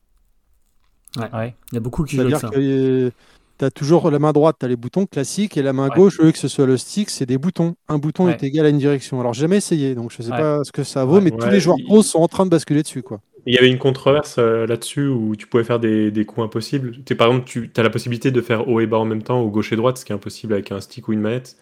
[1.17, 1.55] Ouais.
[1.71, 2.49] Il y a beaucoup qui jouent ça.
[2.49, 3.11] que
[3.59, 5.95] tu as toujours la main droite, tu as les boutons classiques, et la main Ouais.
[5.95, 7.75] gauche, au lieu que ce soit le stick, c'est des boutons.
[7.89, 8.31] Un bouton Ouais.
[8.33, 9.19] est égal à une direction.
[9.19, 10.37] Alors, j'ai jamais essayé, donc je sais Ouais.
[10.37, 11.21] pas ce que ça vaut, Ouais.
[11.21, 13.03] mais tous les joueurs pros sont en train de basculer dessus.
[13.03, 13.19] quoi.
[13.45, 16.95] Il y avait une controverse euh, là-dessus où tu pouvais faire des, des coups impossibles.
[17.07, 19.41] Sais, par exemple, tu as la possibilité de faire haut et bas en même temps,
[19.43, 21.55] ou gauche et droite, ce qui est impossible avec un stick ou une manette.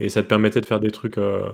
[0.00, 1.18] Et ça te permettait de faire des trucs.
[1.18, 1.50] euh,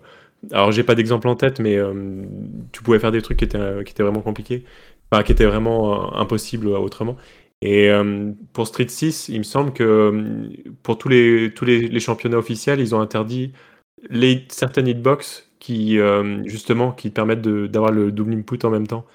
[0.53, 2.24] Alors, j'ai pas d'exemple en tête, mais euh,
[2.72, 4.64] tu pouvais faire des trucs qui étaient, euh, qui étaient vraiment compliqués.
[5.11, 7.16] Enfin, qui étaient vraiment euh, impossibles euh, autrement.
[7.62, 10.50] Et euh, pour Street 6, il me semble que euh,
[10.82, 13.52] pour tous les, tous les, championnats officiels, ils ont interdit
[14.48, 19.07] certaines hitbox qui, euh, justement, qui te permettent d'avoir le double input en même temps.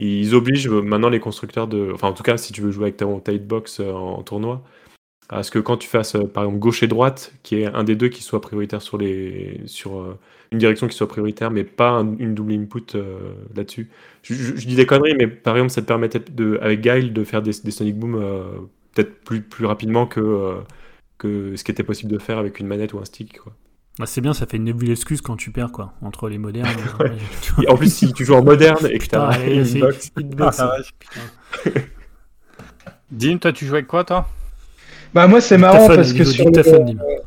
[0.00, 1.92] Ils obligent maintenant les constructeurs de.
[1.94, 4.64] Enfin, en tout cas, si tu veux jouer avec ta, hitbox euh, en, tournoi,
[5.28, 7.96] à ce que quand tu fasses, par exemple, gauche et droite, qui est un des
[7.96, 9.62] deux qui soit prioritaire sur les.
[9.66, 10.18] sur
[10.52, 13.88] une direction qui soit prioritaire, mais pas un- une double input euh, là-dessus.
[14.22, 17.12] Je, je- je dis des conneries, mais par exemple, ça te permettait de, avec Guile
[17.12, 18.42] de faire des, des Sonic Boom euh,
[18.94, 20.54] peut-être plus, plus rapidement que, euh,
[21.18, 23.38] que ce qui était possible de faire avec une manette ou un stick.
[23.38, 23.52] Quoi.
[23.98, 25.92] Bah, c'est bien, ça fait une nouvelle excuse quand tu perds, quoi.
[26.02, 26.68] Entre les modernes.
[27.00, 27.12] Ouais.
[27.64, 29.64] Et en plus, si tu joues en moderne et que tu Putain, as allez, une
[29.64, 31.80] c'est- hitbox, hitbox, Ah, putain.
[33.10, 34.28] Dim, toi, tu joues avec quoi, toi?
[35.12, 36.52] Bah moi c'est marrant parce que sur le...
[36.52, 36.98] dictaphone, Dim.
[37.02, 37.16] Ouais.
[37.16, 37.20] Non,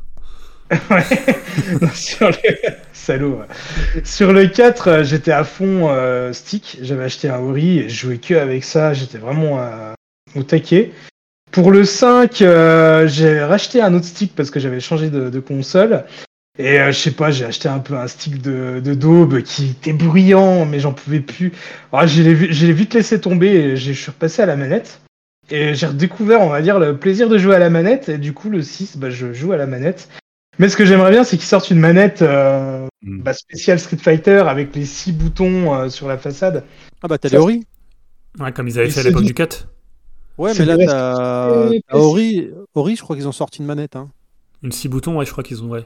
[1.94, 2.36] sur le...
[2.94, 3.40] Salaud.
[3.40, 4.04] ouais.
[4.04, 6.78] Sur le 4, euh, j'étais à fond euh, stick.
[6.82, 8.94] J'avais acheté un Ori et je jouais que avec ça.
[8.94, 9.94] J'étais vraiment euh,
[10.36, 10.92] au taquet.
[11.52, 15.40] Pour le 5, euh, j'ai racheté un autre stick parce que j'avais changé de, de
[15.40, 16.06] console.
[16.58, 19.94] Et je sais pas, j'ai acheté un peu un stick de, de daube qui était
[19.94, 21.52] bruyant, mais j'en pouvais plus.
[21.92, 25.02] Je l'ai vite laissé tomber et je suis repassé à la manette.
[25.50, 28.10] Et j'ai redécouvert, on va dire, le plaisir de jouer à la manette.
[28.10, 30.10] Et du coup, le 6, bah, je joue à la manette.
[30.60, 33.22] Mais ce que j'aimerais bien, c'est qu'ils sortent une manette euh, Mm.
[33.22, 36.64] bah, spéciale Street Fighter avec les six boutons euh, sur la façade.
[37.02, 37.66] Ah bah, t'as les Ori
[38.40, 39.68] Ouais, comme ils avaient Et fait à l'époque du- du 4.
[40.38, 43.96] Ouais, mais là, t'as Ori, Ori, je crois qu'ils ont sorti une manette.
[43.98, 44.10] Hein.
[44.64, 45.68] Une 6 boutons, ouais, je crois qu'ils ont.
[45.68, 45.86] Ouais.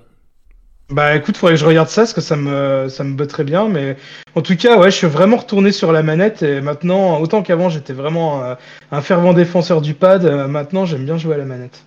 [0.89, 3.67] Bah écoute, faudrait que je regarde ça parce que ça me ça me botterait bien,
[3.67, 3.97] mais
[4.35, 7.67] en tout cas, ouais, je suis vraiment retourné sur la manette et maintenant, autant qu'avant,
[7.69, 8.55] j'étais vraiment euh,
[8.91, 10.23] un fervent défenseur du pad.
[10.47, 11.83] maintenant, j'aime bien jouer à la manette.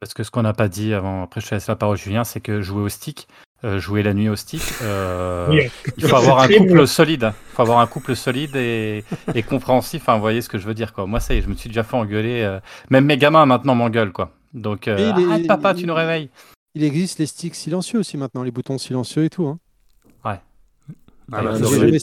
[0.00, 2.24] Parce que ce qu'on n'a pas dit avant, après je te laisse la parole Julien,
[2.24, 3.28] c'est que jouer au stick,
[3.62, 5.48] euh, jouer la nuit au stick, euh,
[5.96, 7.32] il faut avoir un couple solide.
[7.32, 10.02] Il faut avoir un couple solide et, et compréhensif.
[10.02, 11.06] Enfin, vous voyez ce que je veux dire, quoi.
[11.06, 12.42] Moi, ça y est, je me suis déjà fait engueuler.
[12.42, 12.58] euh,
[12.90, 14.32] même mes gamins maintenant m'engueulent, quoi.
[14.52, 16.28] Donc, euh, est- papa, il- tu nous réveilles.
[16.74, 19.46] Il existe les sticks silencieux aussi maintenant, les boutons silencieux et tout.
[19.46, 19.58] Hein.
[20.24, 21.98] Ah, Ouais, bah, j'ai non, jamais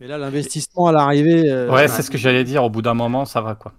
[0.00, 1.50] mais- là, l'investissement à l'arrivée.
[1.50, 2.62] euh, Ouais, bah, c'est ce que j'allais dire.
[2.62, 3.72] Au bout d'un moment, ça va, quoi.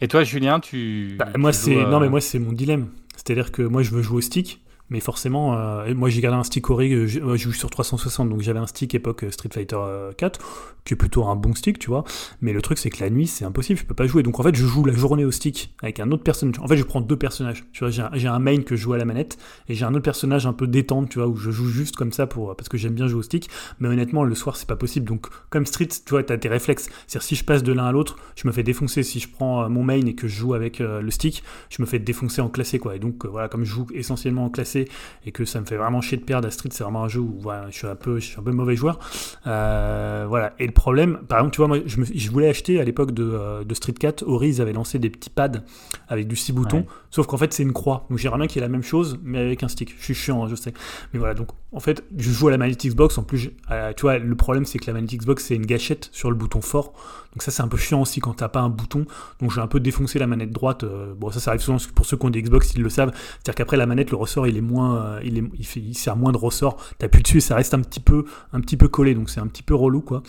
[0.00, 1.16] Et toi, Julien, tu.
[1.18, 2.88] Bah, tu moi, c'est euh, non, mais moi, c'est mon dilemme.
[3.16, 4.60] C'est-à-dire que moi, je veux jouer au stick,
[4.90, 6.92] mais forcément, euh, moi, j'ai gardé un stick Ori.
[6.92, 10.40] euh, Je, joue sur 360, donc j'avais un stick époque euh, Street Fighter euh, 4,
[10.84, 12.04] qui est plutôt un bon stick, tu vois.
[12.40, 14.22] Mais le truc, c'est que la nuit, c'est impossible, je peux pas jouer.
[14.22, 16.58] Donc en fait, je joue la journée au stick avec un autre personnage.
[16.60, 17.64] En fait, je prends deux personnages.
[17.72, 19.38] Tu vois, j'ai un, main que je joue à la manette
[19.68, 22.12] et j'ai un autre personnage un peu détente, tu vois, où je joue juste comme
[22.12, 23.48] ça parce que j'aime bien jouer au stick.
[23.78, 25.06] Mais honnêtement, le soir, c'est pas possible.
[25.06, 26.88] Donc, comme Street, tu vois, t'as tes réflexes.
[27.06, 29.02] C'est-à-dire, si je passe de l'un à l'autre, je me fais défoncer.
[29.02, 31.82] Si je prends euh, mon main et que je joue avec euh, le stick, je
[31.82, 32.96] me fais défoncer en classé, quoi.
[32.96, 34.79] Et donc, euh, voilà, comme je joue essentiellement en classé
[35.26, 37.20] et que ça me fait vraiment chier de perdre à Street, c'est vraiment un jeu
[37.20, 38.98] où voilà, je suis un peu, je suis un peu mauvais joueur.
[39.46, 40.52] Euh, voilà.
[40.58, 43.12] Et le problème, par exemple, tu vois, moi, je, me- je voulais acheter à l'époque
[43.12, 45.62] de, euh, de Street 4, Ori, ils avaient lancé des petits pads
[46.08, 46.86] avec du 6 boutons, Ouais.
[47.10, 48.06] sauf qu'en fait, c'est une croix.
[48.10, 49.94] Donc, j'aimerais bien qu'il y ait la même chose, mais avec un stick.
[49.98, 50.72] Je suis chiant, hein, je sais.
[51.12, 53.16] Mais voilà, donc, en fait, je joue à la manette Xbox.
[53.18, 56.08] En plus, euh, tu vois, le problème, c'est que la manette Xbox, c'est une gâchette
[56.12, 56.92] sur le bouton fort.
[57.32, 59.04] Donc, ça, c'est un peu chiant aussi quand t'as pas un bouton.
[59.40, 60.82] Donc, j'ai un peu défoncé la manette droite.
[60.82, 63.12] euh, bon, ça, ça arrive souvent pour ceux qui ont des Xbox, ils le savent.
[63.14, 64.96] C'est-à-dire qu'après, la manette, le ressort, il est moins.
[64.96, 66.76] euh, il, est, il, fait, il sert moins de ressort.
[66.98, 69.14] T'appuies dessus et ça reste un petit peu, un peu collé.
[69.14, 70.22] Donc, c'est un petit peu relou, quoi.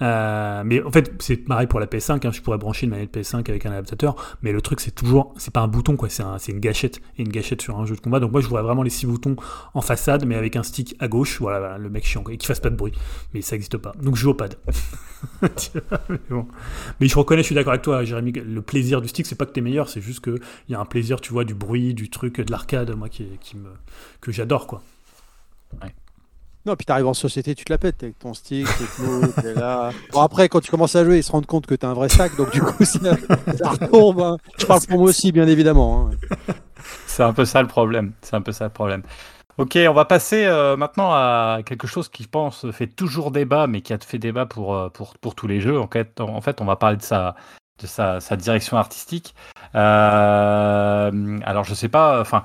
[0.00, 2.26] Mais en fait, c'est pareil pour la PS5.
[2.26, 4.16] hein, je pourrais brancher une manette PS5 avec un adaptateur.
[4.42, 5.32] Mais le truc, c'est toujours.
[5.36, 6.08] C'est pas un bouton, quoi.
[6.08, 7.00] C'est une gâchette.
[7.18, 8.18] Et une gâchette sur un jeu de combat.
[8.18, 9.36] Donc, moi, je vois vraiment les six boutons
[9.74, 11.40] en façade, mais avec un stick à gauche.
[11.40, 12.24] Voilà, voilà, le mec chiant.
[12.30, 12.92] Et qui fasse pas de bruit.
[13.34, 13.92] Mais ça existe pas.
[14.00, 14.56] Donc, je joue au pad.
[15.42, 15.48] Mais,
[16.30, 16.46] bon.
[17.00, 18.30] mais je reconnais, je suis d'accord avec toi, Jérémy.
[18.32, 19.88] Le plaisir du stick, c'est pas que t'es meilleur.
[19.88, 22.90] C'est juste qu'il y a un plaisir, tu vois, du bruit, du truc, de l'arcade,
[22.96, 23.68] moi, qui, qui me,
[24.20, 24.80] que j'adore, quoi.
[26.66, 29.54] Non, puis t'arrives en société, tu te la pètes avec ton stick, t'es clos, t'es
[29.54, 29.90] là.
[30.12, 32.08] Bon, après, quand tu commences à jouer, ils se rendent compte que t'as un vrai
[32.10, 33.16] sac, donc du coup, ça,
[33.56, 34.20] ça retombe.
[34.20, 34.36] hein.
[34.58, 36.10] Je parle pour moi aussi, bien évidemment.
[36.12, 36.44] hein.
[37.06, 38.12] C'est un peu ça le problème.
[38.22, 39.02] C'est un peu ça le problème.
[39.58, 43.66] Ok, on va passer euh, maintenant à quelque chose qui, je pense, fait toujours débat,
[43.66, 45.80] mais qui a fait débat pour, euh, pour, pour tous les jeux.
[45.80, 47.34] En fait, en fait, on va parler de sa,
[47.80, 49.34] de sa, sa direction artistique.
[49.74, 52.44] Euh, alors, je sais pas, enfin,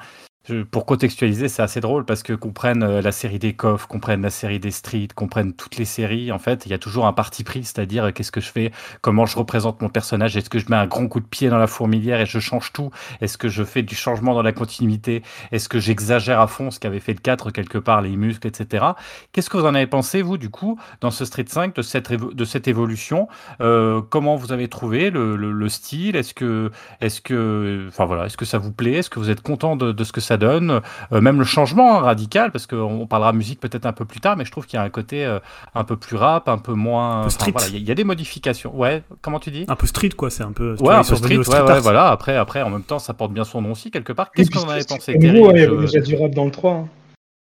[0.72, 4.02] pour contextualiser, c'est assez drôle parce que qu'on prenne euh, la série des KOF, qu'on
[4.02, 6.78] prenne la série des Street, qu'on prenne toutes les séries, en fait, il y a
[6.78, 10.36] toujours un parti pris, c'est-à-dire euh, qu'est-ce que je fais, comment je représente mon personnage,
[10.36, 12.74] est-ce que je mets un grand coup de pied dans la fourmilière et je change
[12.74, 12.92] tout,
[13.22, 15.24] est-ce que je fais du changement dans la continuité,
[15.54, 18.86] est-ce que j'exagère à fond ce qu'avait fait le 4 quelque part, les muscles, etc.
[19.32, 22.12] Qu'est-ce que vous en avez pensé, vous, du coup, dans ce Street 5, de cette,
[22.12, 23.30] de cette évolution
[23.62, 26.70] Euh, Comment vous avez trouvé le, le- le style Est-ce que,
[27.00, 29.92] est-ce que, enfin voilà, est-ce que ça vous plaît Est-ce que vous êtes content de,
[29.94, 30.82] de ce que ça donne
[31.12, 34.38] Euh, Même le changement hein, radical, parce qu'on parlera musique peut-être un peu plus tard,
[34.38, 35.40] mais je trouve qu'il y a un côté euh,
[35.76, 37.22] un peu plus rap, un peu moins.
[37.22, 37.52] peu enfin, street.
[37.52, 38.76] voilà, il y, a- il y a des modifications.
[38.78, 39.66] Ouais, comment tu dis?
[39.68, 40.30] Un peu street, quoi.
[40.30, 40.76] C'est un peu.
[40.80, 42.10] Ouais, un peu street, ouais, ouais, voilà.
[42.12, 44.32] Après, après, en même temps, ça porte bien son nom aussi, quelque part.
[44.32, 46.16] Qu'est-ce que puis, vous en avez c'est- pensé, ouais, il y Je- avait déjà du
[46.16, 46.74] rap dans le 3.
[46.74, 46.88] hein.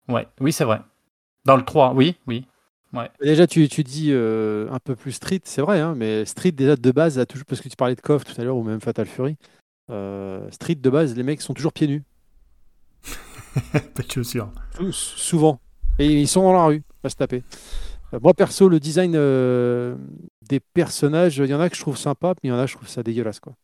[0.09, 0.81] Ouais, oui, c'est vrai.
[1.47, 2.45] Dans le 3, oui, oui.
[3.21, 6.77] Déjà, tu, tu dis euh, un peu plus street, c'est vrai, hein, mais street, déjà
[6.77, 8.81] de base, a toujours, parce que tu parlais de KOF tout à l'heure, ou même
[8.81, 9.37] Fatal Fury,
[9.91, 12.05] euh, street de base, les mecs sont toujours pieds nus,
[13.95, 14.51] Pas de chaussures.
[14.77, 15.61] Sou- souvent.
[15.99, 17.43] Et ils sont dans la rue, à se taper.
[18.13, 19.97] Euh, moi, perso, le design euh,
[20.49, 22.65] des personnages, il y en a que je trouve sympa, mais il y en a
[22.65, 23.41] que je trouve ça dégueulasse.
[23.41, 23.55] Quoi.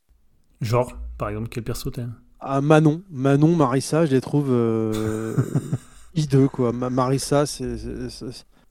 [0.61, 2.03] Genre, par exemple, quel perso t'es
[2.41, 5.35] Ah, Manon, Manon, Marissa, je les trouve euh,
[6.15, 6.73] hideux, quoi.
[6.73, 7.77] Ma- Marissa, c'est.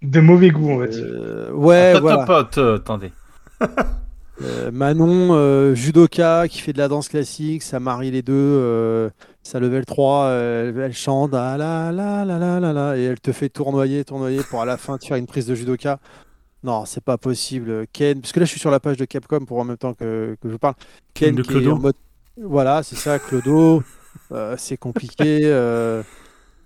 [0.02, 1.04] De mauvais goût, on va dire.
[1.06, 2.24] euh, ouais, Attends, voilà.
[2.24, 3.12] attends, attends, attendez.
[4.42, 9.12] Euh, Manon, euh, judoka, qui fait de la danse classique, ça marie les deux.
[9.44, 14.62] Ça level 3, euh, elle, elle chante ah et elle te fait tournoyer, tournoyer pour
[14.62, 16.00] à la fin te faire une prise de judoka.
[16.64, 17.86] Non, c'est pas possible.
[17.94, 19.94] Ken, parce que là je suis sur la page de Capcom pour en même temps
[19.94, 20.76] que, que je vous parle.
[21.14, 21.96] Ken Ken de qui est en mode-
[22.42, 23.84] Voilà, c'est ça, Clodo.
[24.32, 25.42] Euh, c'est compliqué.
[25.44, 26.04] euh.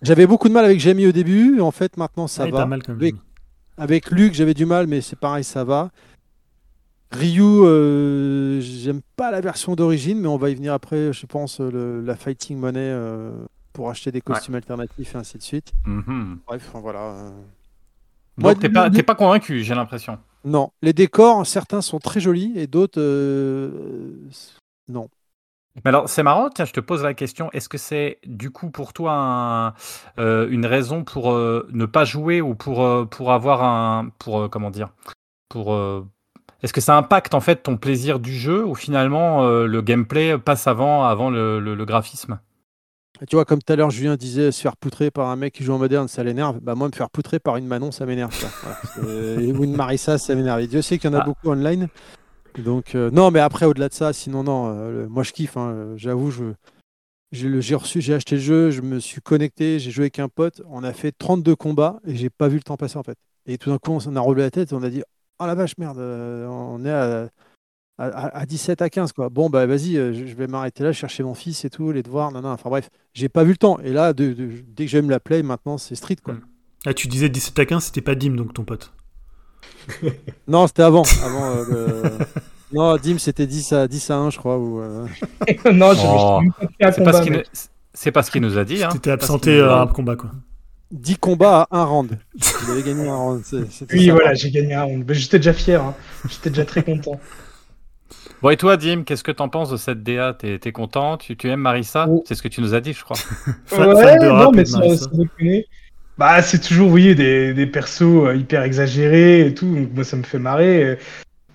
[0.01, 2.59] J'avais beaucoup de mal avec Jamie au début, en fait maintenant ça va.
[2.59, 2.81] pas mal
[3.77, 5.91] Avec Luc, j'avais du mal, mais c'est pareil, ça va.
[7.13, 11.61] Ryu, euh, j'aime pas la version d'origine, mais on va y venir après, je pense,
[11.61, 13.31] euh, le- la Fighting Money euh,
[13.71, 15.73] pour acheter des costumes alternatifs et ainsi de suite.
[15.85, 16.39] Mhm.
[16.47, 17.31] Bref, voilà.
[18.37, 20.17] Moi, t'es pas, pas convaincu, j'ai l'impression.
[20.43, 23.69] Non, les décors, certains sont très jolis et d'autres, euh,
[24.89, 25.07] non.
[25.75, 28.69] Mais alors, c'est marrant, tiens, je te pose la question, est-ce que c'est du coup
[28.69, 29.73] pour toi un-
[30.19, 34.09] euh, une raison pour euh, ne pas jouer ou pour, euh, pour avoir un.
[34.19, 34.89] Pour, comment dire
[35.49, 35.73] pour,
[36.63, 40.37] Est-ce que ça impacte en fait ton plaisir du jeu ou finalement euh, le gameplay
[40.37, 42.39] passe avant, avant le, le- le graphisme?
[43.27, 45.63] Tu vois, comme tout à l'heure, Julien disait se faire poutrer par un mec qui
[45.63, 46.59] joue en moderne, ça l'énerve.
[46.61, 48.33] Bah, moi, me faire poutrer par une Manon, ça m'énerve.
[48.63, 48.77] Voilà.
[49.09, 50.61] Euh, ou une Marissa, ça m'énerve.
[50.61, 51.25] Et Dieu sait qu'il y en a Ah.
[51.25, 51.87] beaucoup online.
[52.57, 54.73] Donc, euh, non, mais après, au-delà de ça, sinon, non.
[54.75, 55.57] euh, moi, je kiffe.
[55.57, 56.43] hein, J'avoue, je.
[57.31, 60.61] J'ai reçu, j'ai acheté le jeu, je me suis connecté, j'ai joué avec un pote,
[60.69, 63.17] on a fait 32 combats et j'ai pas vu le temps passer en fait.
[63.47, 65.01] Et tout d'un coup, on s'en a relevé la tête et on a dit
[65.39, 67.27] Oh la vache, merde, euh, on est à,
[67.97, 69.29] à, à- à 17 à 15 quoi.
[69.29, 72.31] Bon, bah vas-y, euh, je vais m'arrêter là, chercher mon fils et tout, les devoirs,
[72.31, 73.79] non, non, enfin bref, j'ai pas vu le temps.
[73.79, 76.35] Et là, de- de- dès que j'aime la play, maintenant c'est street quoi.
[76.35, 76.41] Mm.
[76.85, 78.93] Ah, tu disais 17 à 15, c'était pas Dim, donc ton pote.
[80.47, 81.03] Non, c'était avant.
[81.23, 82.25] avant euh, le-
[82.73, 84.57] Non, Dim, c'était 10 à, 10 à 1, je crois.
[84.57, 85.05] Ou, euh,
[85.71, 87.39] non, je Oh, je- je- je- C'est pas, ce qu'il nous-
[87.93, 88.83] c'est pas ce qu'il nous a dit.
[88.83, 88.89] Hein.
[89.03, 90.31] Ce absenté à un combat, quoi.
[90.93, 92.17] 10 combats à 1 round.
[92.65, 93.43] Il avait gagné un round.
[93.91, 95.03] Oui, voilà, j'ai gagné un round.
[95.07, 95.95] Mais J'étais déjà fier, hein.
[96.29, 97.19] j'étais déjà très content.
[98.41, 101.17] Bon, et toi, Dim, qu'est-ce que t'en penses de cette DA T'es t'es content?
[101.17, 102.07] Tu, tu aimes Marissa?
[102.09, 102.23] Oh.
[102.27, 103.17] C'est ce que tu nous as dit, je crois.
[103.71, 105.05] Ouais, non, mais de sans, Marissa.
[105.05, 105.65] sans déconner.
[106.17, 109.65] Bah, c'est toujours, vous voyez, des, des persos euh, hyper exagérés et tout.
[109.73, 110.99] Donc, moi, ça me fait marrer.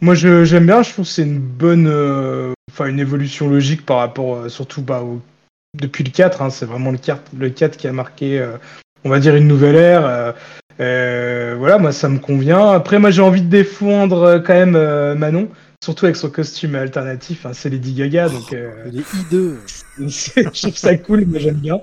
[0.00, 0.82] Moi, je- j'aime bien.
[0.82, 4.82] Je trouve que c'est une bonne, euh, enfin, une évolution logique par rapport, euh, surtout,
[4.82, 5.20] bah, au-
[5.78, 6.42] depuis le 4.
[6.42, 8.56] hein, c'est vraiment le 4, le 4 qui a marqué, euh,
[9.04, 10.06] on va dire, une nouvelle ère.
[10.06, 10.32] euh,
[10.80, 12.70] euh, voilà, moi, ça me convient.
[12.70, 15.48] Après, moi, j'ai envie de défendre euh, quand même Manon.
[15.82, 19.58] Surtout avec son costume alternatif, hein, c'est Lady Gaga, donc euh, Il est hideux.
[19.98, 21.80] je trouve ça cool, mais j'aime bien.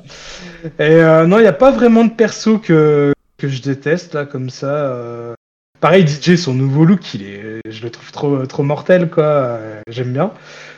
[0.79, 4.25] Et euh, non, il n'y a pas vraiment de perso que, que je déteste, là,
[4.25, 4.67] comme ça.
[4.67, 5.33] euh.
[5.79, 9.59] Pareil, DJ, son nouveau look, il est, je le trouve trop, trop mortel, quoi.
[9.87, 10.31] J'aime bien.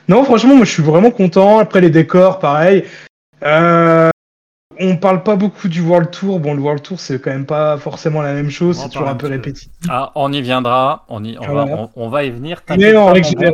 [0.09, 1.57] Non, franchement, moi, je suis vraiment content.
[1.59, 2.83] Après, les décors, pareil.
[3.43, 4.09] Euh,
[4.79, 6.39] on parle pas beaucoup du World Tour.
[6.39, 8.77] Bon, le World Tour, c'est quand même pas forcément la même chose.
[8.77, 9.71] C'est toujours un peu répétitif.
[9.89, 11.05] Ah, on y viendra.
[11.09, 11.89] On, y, on, va, Voilà.
[11.95, 12.61] on, on va y venir.
[12.69, 12.93] Mais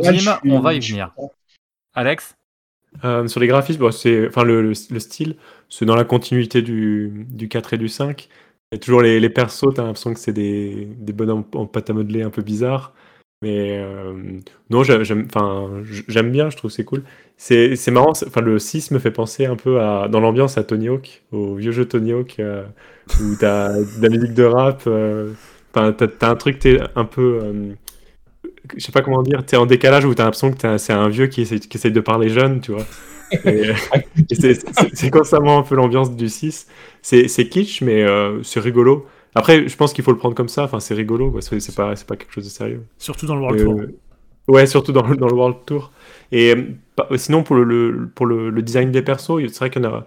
[0.02, 1.10] pas, suis- on va y venir.
[1.94, 2.34] Alex
[3.04, 5.36] Euh, sur les graphismes, bon, c'est, enfin, le, le- le style,
[5.68, 8.28] c'est dans la continuité du, du 4 et du 5.
[8.72, 11.66] Il y a toujours les, les persos, t'as l'impression que c'est des, des bonhommes en
[11.66, 12.92] pâte à modeler un peu bizarres.
[13.44, 14.14] Mais euh,
[14.70, 17.02] non, j'ai- j'aime, bien, je trouve que c'est cool.
[17.36, 20.88] C'est, marrant, enfin, le 6 me fait penser un peu à, dans l'ambiance à Tony
[20.88, 22.64] Hawk, au vieux jeu Tony Hawk, euh,
[23.20, 24.82] où t'as de la musique de rap.
[24.86, 25.32] euh,
[25.72, 27.40] t'as, t'as un truc, t'es un peu.
[27.42, 27.74] euh,
[28.76, 31.26] je sais pas comment dire, t'es en décalage où t'as l'impression que c'est un vieux
[31.26, 32.86] qui essaie, qui essaie de parler jeune, tu vois.
[34.32, 36.66] C'est- constamment un peu l'ambiance du 6.
[37.02, 39.06] C'est c'est kitsch, mais euh, c'est rigolo.
[39.34, 40.64] Après, je pense qu'il faut le prendre comme ça.
[40.64, 41.42] Enfin, c'est rigolo, quoi.
[41.42, 42.84] C'est c'est pas, c'est pas quelque chose de sérieux.
[42.98, 43.80] Surtout dans le World Euh, Tour.
[44.48, 45.92] ouais, surtout dans, le- dans le World Tour.
[46.32, 49.82] Et euh, sinon, pour le, le- pour le, le design des persos, c'est vrai qu'il
[49.82, 50.06] y en a,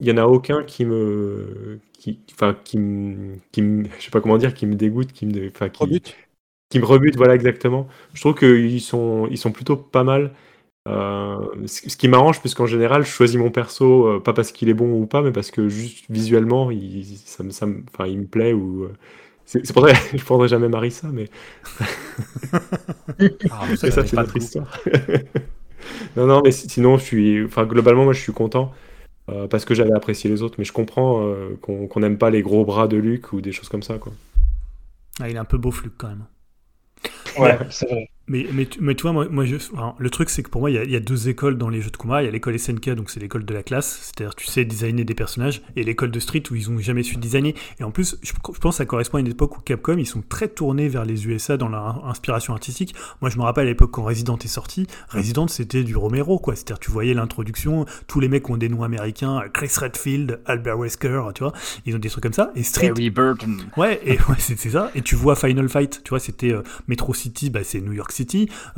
[0.00, 4.10] il y en a aucun qui me, qui, enfin, qui me, qui me- je sais
[4.10, 6.02] pas comment dire, qui me dégoûte, qui me, enfin, qui,
[6.70, 7.88] qui me rebute, voilà exactement.
[8.14, 10.32] Je trouve qu'ils sont, ils sont plutôt pas mal.
[10.88, 14.74] Euh, ce qui m'arrange, puisqu'en général, je choisis mon perso, euh, pas parce qu'il est
[14.74, 18.18] bon ou pas, mais parce que juste visuellement, il, ça me, ça me, enfin, il
[18.20, 18.52] me plaît.
[18.52, 18.92] Ou, euh,
[19.46, 21.28] c'est c'est pour ça que je prendrai jamais Marissa, mais,
[23.48, 24.80] Ah, mais vous ça, avez c'est pas notre histoire.
[26.16, 28.72] non, non, mais si- sinon, je suis, enfin, globalement, moi, je suis content.
[29.30, 32.42] euh, parce que j'avais apprécié les autres, mais je comprends euh, qu'on n'aime pas les
[32.42, 33.98] gros bras de Luc ou des choses comme ça.
[33.98, 34.12] Quoi.
[35.20, 36.26] Ah, il est un peu beau Fluke quand même.
[37.36, 38.08] Ouais, c'est vrai.
[38.28, 40.70] Mais, mais, mais tu vois, moi, moi je, enfin, le truc, c'est que pour moi,
[40.70, 42.22] il y, a, il y a deux écoles dans les jeux de combat.
[42.22, 45.04] Il y a l'école SNK, donc c'est l'école de la classe, c'est-à-dire tu sais designer
[45.04, 47.54] des personnages, et l'école de Street où ils ont jamais su designer.
[47.80, 50.06] Et en plus, je, je pense que ça correspond à une époque où Capcom, ils
[50.06, 52.94] sont très tournés vers les USA dans leur inspiration artistique.
[53.20, 56.54] Moi, je me rappelle à l'époque quand Resident est sorti, Resident c'était du Romero, quoi.
[56.54, 61.22] C'est-à-dire tu voyais l'introduction, tous les mecs ont des noms américains, Chris Redfield, Albert Wesker,
[61.34, 61.52] tu vois,
[61.86, 62.52] ils ont des trucs comme ça.
[62.54, 63.62] Et Street, Harry Burton.
[63.76, 64.90] Ouais, et ouais, c'est ça.
[64.94, 68.12] Et tu vois Final Fight, tu vois, c'était euh, Metro City, bah, c'est New York
[68.12, 68.21] City.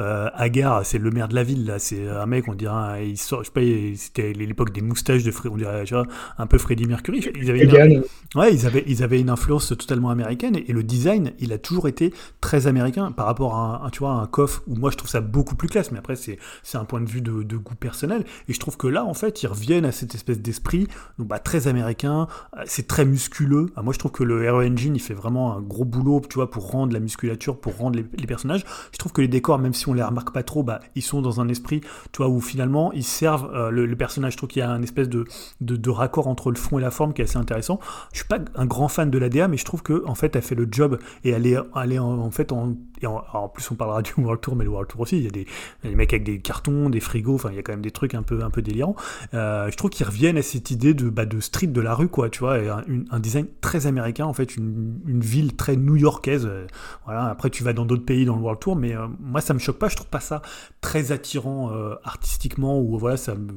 [0.00, 1.78] Euh, Agar, c'est le maire de la ville, là.
[1.78, 3.60] C'est un mec, on dirait, un- il sort, je sais pas,
[3.96, 6.06] c'était l'époque des moustaches de on dirait, vois,
[6.38, 7.24] un peu Freddie Mercury.
[7.34, 8.02] Ils avaient une,
[8.34, 10.56] ouais, ils avaient, ils avaient une influence totalement américaine.
[10.56, 14.00] Et, et le design, il a toujours été très américain par rapport à un, tu
[14.00, 15.90] vois, un coffre où moi je trouve ça beaucoup plus classe.
[15.92, 18.24] Mais après, c'est c'est un point de vue de, de goût personnel.
[18.48, 20.88] Et je trouve que là, en fait, ils reviennent à cette espèce d'esprit,
[21.18, 22.28] donc bah, très américain.
[22.56, 23.66] euh, C'est très musculeux.
[23.76, 26.34] Ah, moi, je trouve que le Hero Engine, il fait vraiment un gros boulot, tu
[26.36, 28.64] vois, pour rendre la musculature, pour rendre les, les personnages.
[28.92, 31.22] Je trouve que les décors, même si on les remarque pas trop, bah, ils sont
[31.22, 31.80] dans un esprit,
[32.12, 34.32] tu vois, où finalement ils servent euh, le, personnage.
[34.32, 35.24] Je trouve qu'il y a un espèce de,
[35.60, 37.80] de, raccord entre le fond et la forme qui est assez intéressant.
[38.12, 40.36] Je suis pas un grand fan de la DA, mais je trouve que en fait,
[40.36, 42.74] elle fait le job et elle est, elle est en fait en,
[43.06, 45.30] en, plus on parlera du World Tour, mais le World Tour aussi, il y a
[45.30, 45.46] des,
[45.94, 48.22] mecs avec des cartons, des frigos, enfin il y a quand même des trucs un
[48.22, 48.96] peu, un peu délirants.
[49.34, 52.08] Euh, je trouve qu'ils reviennent à cette idée de, bah, de street de la rue,
[52.08, 56.46] quoi, tu vois, un, design très américain, en fait, une, ville très new-yorkaise.
[56.46, 56.66] euh,
[57.06, 59.58] après tu vas dans d'autres pays dans le World Tour, mais euh, moi ça me
[59.58, 60.42] choque pas, je trouve pas ça
[60.80, 61.70] très attirant
[62.04, 63.52] artistiquement ou voilà, ça me,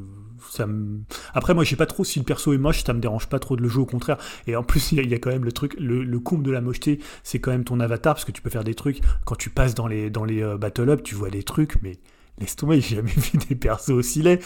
[1.33, 3.39] Après moi je sais pas trop si le perso est moche, ça me dérange pas
[3.39, 4.17] trop de le jouer au contraire.
[4.47, 6.61] Et en plus il y, a- quand même le truc, le, le comble de la
[6.61, 9.49] mocheté, c'est quand même ton avatar parce que tu peux faire des trucs quand tu
[9.49, 11.97] passes dans les dans les euh, battle up, tu vois des trucs, mais
[12.39, 14.39] laisse tomber, j'ai jamais vu des persos aussi laids.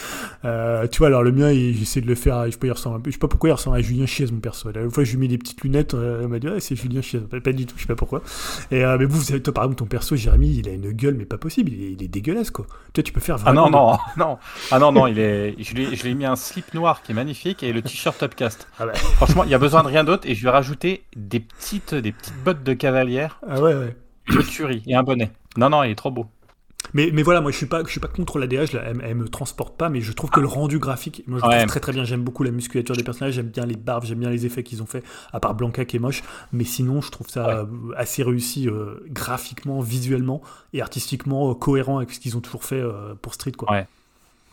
[0.46, 3.02] Euh, tu vois, alors le mien, j'essaie de le faire, je sais pas, il ressemble
[3.06, 4.72] je sais pas pourquoi il ressemble à Julien Chiez, mon perso.
[4.72, 7.02] La fois, je lui ai mis des petites lunettes, euh, elle m'a dit, c'est Julien
[7.02, 7.20] Chiez.
[7.20, 8.22] Pas, du tout, je sais pas pourquoi.
[8.72, 10.92] Et, euh, mais vous, vous savez, toi, par exemple, ton perso, Jérémy, il a une
[10.92, 12.66] gueule, mais pas possible, il est, il est dégueulasse, quoi.
[12.94, 13.70] Toi, tu peux faire Ah vraiment.
[13.70, 14.38] non, non, non.
[14.72, 17.64] Ah non, non, il est, je lui ai- mis un slip noir qui est magnifique
[17.64, 18.68] et le t-shirt Upcast.
[18.80, 18.94] Ah ouais.
[18.96, 21.94] Franchement, il y a besoin de rien d'autre et je lui ai rajouté des petites,
[21.96, 23.96] des petites bottes de cavalière, Ah ouais, ouais.
[24.30, 25.32] de tuerie et un bonnet.
[25.58, 26.26] Non, non, il est trop beau.
[26.94, 29.02] Mais, mais voilà, moi je suis pas, je suis pas contre la je la- elle,
[29.04, 31.58] elle me transporte pas, mais je trouve que le rendu graphique, moi je le Ouais.
[31.60, 32.04] trouve très très bien.
[32.04, 34.82] J'aime beaucoup la musculature des personnages, j'aime bien les barbes, j'aime bien les effets qu'ils
[34.84, 36.22] ont fait, à part Blanca qui est moche.
[36.52, 37.66] Mais sinon, je trouve ça euh,
[37.96, 40.42] assez réussi euh, graphiquement, visuellement
[40.74, 43.54] et artistiquement euh, cohérent avec ce qu'ils ont toujours fait euh, pour Street.
[43.54, 43.72] Quoi.
[43.72, 43.88] Ouais.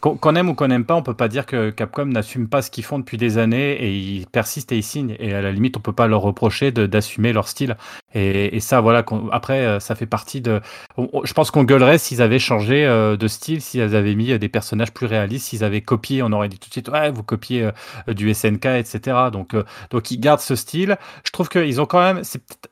[0.01, 2.71] Qu'on aime ou qu'on n'aime pas, on peut pas dire que Capcom n'assume pas ce
[2.71, 5.17] qu'ils font depuis des années et ils persistent et ils signent.
[5.19, 7.77] Et à la limite, on peut pas leur reprocher d'assumer leur style.
[8.15, 9.05] Et, ça, voilà.
[9.33, 10.61] Après, euh, ça fait partie de.
[10.97, 14.49] je pense qu'on gueulerait s'ils avaient changé euh, de style, s'ils avaient mis euh, des
[14.49, 16.23] personnages plus réalistes, s'ils avaient copié.
[16.23, 17.69] On aurait dit tout de suite, ouais, vous copiez
[18.07, 19.17] du SNK, etc.
[19.33, 19.57] Donc,
[19.91, 20.97] donc ils gardent ce style.
[21.25, 22.23] Je trouve qu'ils ont quand même,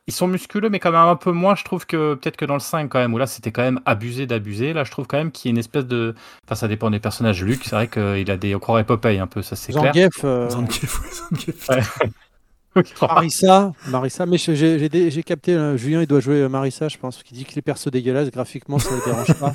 [0.07, 1.55] ils sont musculeux, mais quand même un peu moins.
[1.55, 3.81] Je trouve que peut-être que dans le 5 quand même, où là c'était quand même
[3.85, 4.71] abusé d'abuser.
[4.71, 6.15] Là, je trouve quand même qu'il y a une espèce de,
[6.45, 7.16] enfin ça dépend des personnages.
[7.45, 9.93] Luc, c'est vrai qu'il a des, on croirait Popeye un peu, ça c'est clair.
[9.93, 11.07] Zangief, euh, Zangief, ouais,
[11.37, 11.69] Zangief.
[11.69, 12.83] Ouais.
[13.01, 17.35] Marissa, Marissa, mais j'ai- capté, euh, Julien, il doit jouer euh, Marissa, je pense, qu'il
[17.35, 19.53] dit que les persos dégueulasses, graphiquement, ça ne le dérange pas.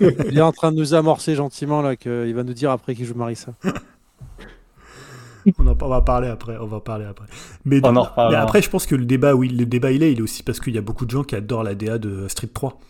[0.30, 3.04] il est en train de nous amorcer gentiment, là, qu'il va nous dire après qu'il
[3.04, 3.52] joue Marissa.
[5.58, 7.26] On, en- on va parler après, on va parler après.
[7.64, 10.10] Mais, On en mais après, je pense que le débat, oui, le débat il est,
[10.10, 12.26] il est aussi parce qu'il y a beaucoup de gens qui adorent la DA de
[12.26, 12.80] Street 3.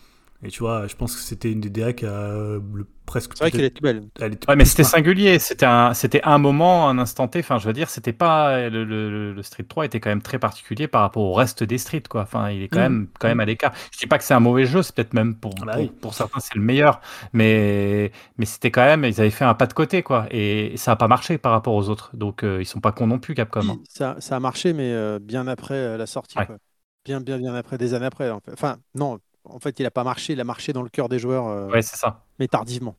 [0.43, 3.33] Et tu vois, je pense que c'était une des DA qui a euh, le, presque.
[3.33, 4.09] C'est vrai qu'elle était belle.
[4.19, 5.39] elle était Ouais, mais c'était singulier.
[5.39, 7.39] C'était un, c'était un moment, un instant T.
[7.39, 10.39] Enfin, je veux dire, c'était pas le, le- le Street 3 était quand même très
[10.39, 12.21] particulier par rapport au reste des Street, quoi.
[12.21, 12.81] Enfin, il est quand Mm.
[12.81, 13.73] même, quand même à l'écart.
[13.91, 14.83] Je dis pas que c'est un mauvais jeu.
[14.83, 15.91] C'est peut-être même pour, Ah bah pour, oui.
[15.99, 17.01] pour certains c'est le meilleur,
[17.33, 20.27] mais mais c'était quand même, ils avaient fait un pas de côté, quoi.
[20.31, 22.15] Et ça a pas marché par rapport aux autres.
[22.15, 23.69] Donc euh, ils sont pas cons non plus, Capcom.
[23.69, 23.79] hein.
[23.89, 26.41] Ça, ça a marché, mais euh, bien après euh, la sortie.
[26.41, 26.45] Ouais.
[26.45, 26.57] quoi.
[27.05, 28.29] Bien, bien, bien après, des années après.
[28.29, 28.51] en fait.
[28.53, 29.19] Enfin, non,
[29.49, 31.67] en fait, il n'a pas marché, il a marché dans le cœur des joueurs, euh,
[31.69, 32.25] Ouais, c'est ça.
[32.39, 32.95] mais tardivement.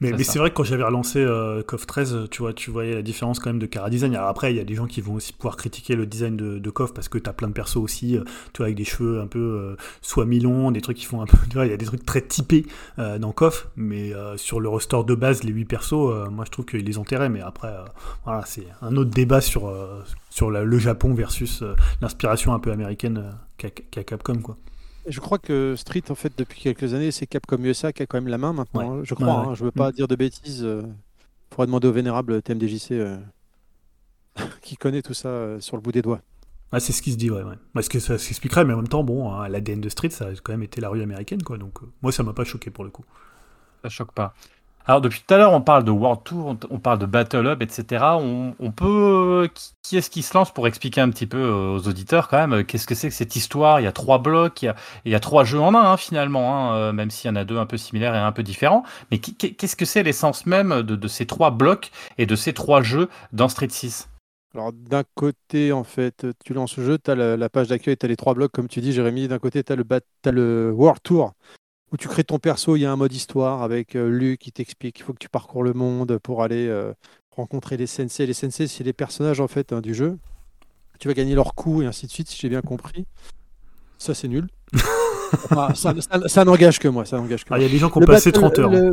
[0.00, 0.32] Mais, C'est mais ça.
[0.32, 3.38] c'est vrai que quand j'avais relancé euh, KOF 13, tu vois, tu voyais la différence
[3.40, 4.14] quand même de Cara Design.
[4.14, 6.58] Alors après, il y a des gens qui vont aussi pouvoir critiquer le design de,
[6.58, 8.84] de KOF parce que tu as plein de persos aussi, euh, tu vois, avec des
[8.84, 11.36] cheveux un peu euh, soit mi-longs, des trucs qui font un peu.
[11.48, 12.66] Tu vois, il y a des trucs très typés
[12.98, 16.44] euh, dans KOF, mais euh, sur le roster de base, les 8 persos, euh, moi
[16.44, 17.28] je trouve qu'ils les enterraient.
[17.28, 17.84] Mais après, euh,
[18.24, 22.58] voilà, c'est un autre débat sur, euh, sur la- le Japon versus euh, l'inspiration un
[22.60, 24.56] peu américaine euh, qu'a qu'a Capcom, quoi.
[25.06, 28.16] Je crois que Street, en fait, depuis quelques années, c'est Capcom USA qui a quand
[28.16, 28.96] même la main maintenant.
[28.96, 29.04] Ouais.
[29.04, 30.64] Je crois, Ouais, hein, je veux pas dire de bêtises.
[30.64, 30.82] Euh,
[31.50, 33.18] faudrait demander au vénérable TMDJC euh,
[34.62, 36.20] qui connaît tout ça euh, sur le bout des doigts.
[36.72, 37.42] Ah, c'est ce qui se dit, ouais.
[37.42, 37.54] ouais.
[37.72, 40.32] Parce que ça s'expliquerait, mais en même temps, bon, hein, l'ADN de Street, ça a
[40.32, 41.56] quand même été la rue américaine, quoi.
[41.56, 43.04] Donc, euh, moi, ça m'a pas choqué pour le coup.
[43.82, 44.34] Ça choque pas.
[44.86, 47.62] Alors depuis tout à l'heure, on parle de World Tour, on, parle de Battle Hub,
[47.62, 48.04] etc.
[48.04, 51.88] On, peut, qui, qui est-ce qui se lance pour expliquer un petit peu euh, aux
[51.88, 53.80] auditeurs quand même euh, qu'est-ce que c'est que cette histoire?
[53.80, 54.74] Il y a trois blocs, il
[55.06, 57.44] y a, trois jeux en un hein, finalement, hein, euh, même s'il y en a
[57.44, 58.82] deux un peu similaires et un peu différents.
[59.10, 63.08] Mais qu'est-ce que c'est l'essence même de, ces trois blocs et de ces trois jeux
[63.32, 64.10] dans Street 6
[64.54, 67.96] Alors, d'un côté, en fait, tu lances le jeu, tu as la, la page d'accueil,
[67.96, 69.28] tu as les trois blocs, comme tu dis, Jérémy.
[69.28, 71.32] D'un côté, tu as, le World Tour,
[71.94, 72.74] où tu crées ton perso.
[72.76, 75.28] Il y a un mode histoire avec euh, Luc qui t'explique qu'il faut que tu
[75.28, 76.92] parcours le monde pour aller euh,
[77.30, 78.26] rencontrer les sensei.
[78.26, 80.18] Les sensei, c'est les personnages en fait hein, du jeu.
[80.98, 83.06] Tu vas gagner leur coup et ainsi de suite, si j'ai bien compris.
[83.98, 84.48] Ça, c'est nul.
[85.74, 87.04] Ça ça- ça n'engage que moi.
[87.04, 87.58] Ça n'engage que Ah, moi.
[87.58, 88.72] il y a des gens qui ont Le passé battle- 30 heures.
[88.72, 88.90] hein.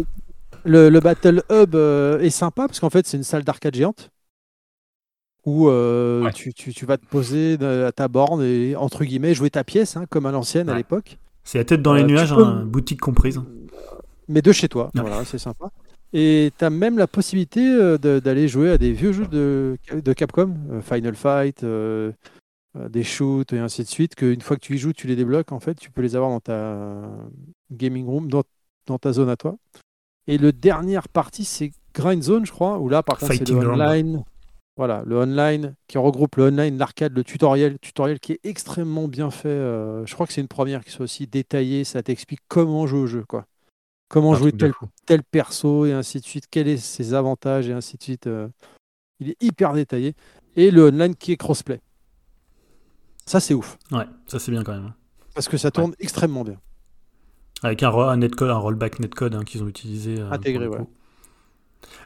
[0.63, 3.75] Le, le- le Battle Hub euh, est sympa parce qu'en fait, c'est une salle d'arcade
[3.75, 4.09] géante
[5.45, 6.31] où euh, Ouais.
[6.33, 9.97] tu, tu- tu vas te poser à ta borne et, entre guillemets, jouer ta pièce,
[9.97, 12.63] hein, comme à l'ancienne à l'époque, C'est la tête dans les Euh, nuages, peux- hein,
[12.65, 13.41] boutique comprise.
[14.27, 14.91] mais de chez toi.
[14.95, 15.01] Ouais.
[15.01, 15.69] Voilà, c'est sympa.
[16.13, 20.13] Et tu as même la possibilité euh, d'aller jouer à des vieux jeux de, de
[20.13, 22.11] Capcom, euh, Final Fight, euh,
[22.89, 25.51] des shoots et ainsi de suite, qu'une fois que tu y joues, tu les débloques,
[25.51, 27.09] en fait, tu peux les avoir dans ta
[27.71, 28.43] gaming room, dans,
[28.87, 29.55] dans ta zone à toi.
[30.27, 33.67] Et le dernière partie, c'est Grind Zone, je crois, où là, par contre, c'est le
[33.69, 34.23] online.
[34.77, 39.29] Voilà, le online qui regroupe le online, l'arcade, le tutoriel, tutoriel qui est extrêmement bien
[39.29, 39.49] fait.
[39.49, 41.83] euh, je crois que c'est une première qui soit aussi détaillée.
[41.83, 43.45] Ça t'explique comment jouer au jeu, quoi.
[44.09, 44.53] Comment Un jouer
[45.05, 46.45] tel, perso et ainsi de suite.
[46.49, 48.27] Quels sont ses avantages et ainsi de suite.
[48.27, 48.47] euh.
[49.19, 50.15] Il est hyper détaillé.
[50.55, 51.79] Et le online qui est crossplay.
[53.25, 53.77] Ça, c'est ouf.
[53.91, 54.85] Ouais, ça c'est bien quand même.
[54.87, 54.95] hein.
[55.35, 56.59] Parce que ça tourne extrêmement bien.
[57.63, 60.19] Avec un, ro- un netcode, un rollback netcode hein, qu'ils ont utilisé.
[60.19, 60.77] euh, Intégré, ouais.
[60.77, 60.89] coup.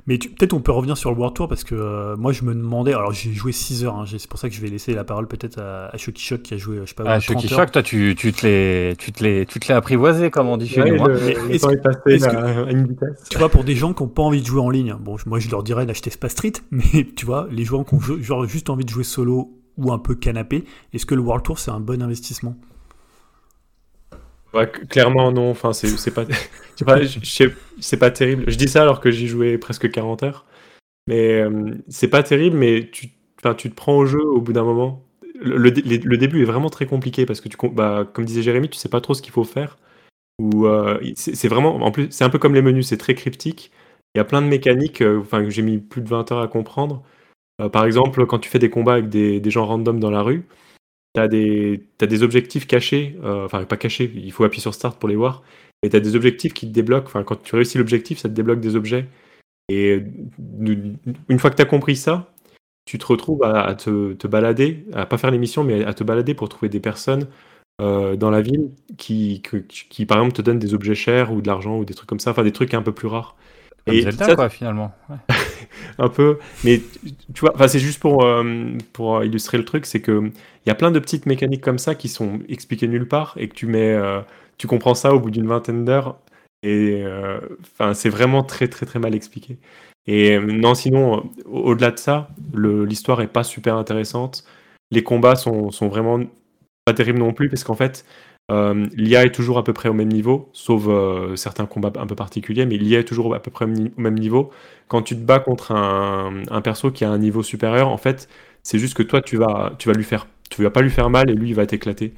[0.07, 2.43] Mais tu- peut-être on peut revenir sur le World Tour parce que euh, moi je
[2.43, 4.93] me demandais, alors j'ai joué 6 heures, hein, c'est pour ça que je vais laisser
[4.93, 7.53] la parole peut-être à, à Shock qui a joué, je sais pas, Ah, 30 Chucky
[7.53, 7.59] heures.
[7.61, 10.57] Shock, toi, tu, tu te l'es tu te l'es- tu te l'es apprivoisé, comme on
[10.57, 11.03] dit chez Ouais, nous.
[11.03, 11.07] hein.
[11.07, 13.23] le, Mais le est-ce temps que- est passé est-ce que- à, à une vitesse.
[13.29, 15.39] Tu vois, pour des gens qui n'ont pas envie de jouer en ligne, bon, moi
[15.39, 18.69] je leur dirais d'acheter Space Street, mais tu vois, les joueurs qui ont genre juste
[18.69, 20.63] envie de jouer solo ou un peu canapé,
[20.93, 22.55] est-ce que le World Tour c'est un bon investissement?
[24.89, 26.25] Clairement non, c'est pas,
[28.11, 28.43] terrible.
[28.47, 30.45] Je dis ça alors que j'y jouais presque 40 heures,
[31.07, 33.09] mais euh, c'est pas terrible, mais tu,
[33.41, 35.03] te prends au jeu au bout d'un moment.
[35.41, 38.89] Le, début est vraiment très compliqué parce que tu, bah, comme disait Jérémy, tu sais
[38.89, 39.77] pas trop ce qu'il faut faire.
[40.39, 43.71] Ou euh, c'est vraiment, en plus, c'est un peu comme les menus, c'est très cryptique.
[44.13, 46.47] Il y a plein de mécaniques, euh, que j'ai mis plus de 20 heures à
[46.47, 47.03] comprendre.
[47.71, 50.45] Par exemple, quand tu fais des combats avec des, des gens random dans la rue,
[51.15, 54.99] T'as des, t'as des objectifs cachés, euh, enfin pas cachés, il faut appuyer sur Start
[54.99, 55.43] pour les voir,
[55.81, 58.59] mais t'as des objectifs qui te débloquent, enfin quand tu réussis l'objectif, ça te débloque
[58.59, 59.07] des objets.
[59.69, 60.01] Et euh,
[61.29, 62.33] une fois que t'as compris ça,
[62.85, 66.33] tu te retrouves à, te, balader, à pas faire les missions, mais à te balader
[66.35, 67.27] pour trouver des personnes
[67.81, 71.41] euh, dans la ville qui, que- qui, par exemple, te donnent des objets chers ou
[71.41, 73.37] de l'argent ou des trucs comme ça, enfin des trucs un peu plus rares.
[73.85, 74.91] Comme Et Zelda, ça, quoi, finalement.
[75.09, 75.17] Ouais.
[75.97, 76.39] un peu.
[76.63, 76.81] Mais
[77.33, 78.43] tu vois, enfin, c'est juste pour, euh,
[78.93, 80.31] pour illustrer le truc, c'est que
[80.65, 83.47] il y a plein de petites mécaniques comme ça qui sont expliquées nulle part et
[83.47, 84.21] que tu mets, euh,
[84.57, 86.17] tu comprends ça au bout d'une vingtaine d'heures.
[86.63, 87.39] Et euh,
[87.93, 89.57] c'est vraiment très très très mal expliqué.
[90.07, 94.43] Et euh, non, sinon, euh, au- au-delà de ça, l'histoire est pas super intéressante.
[94.91, 96.19] Les combats sont, sont vraiment
[96.85, 98.05] pas terribles non plus parce qu'en fait,
[98.51, 102.05] euh, l'IA est toujours à peu près au même niveau, sauf euh, certains combats un
[102.05, 104.51] peu particuliers, mais l'IA est toujours à peu près au même niveau.
[104.87, 108.29] Quand tu te bats contre un, perso qui a un niveau supérieur, en fait,
[108.63, 111.09] c'est juste que toi, tu vas, tu vas lui faire, tu vas pas lui faire
[111.09, 112.13] mal et lui, il va t'éclater.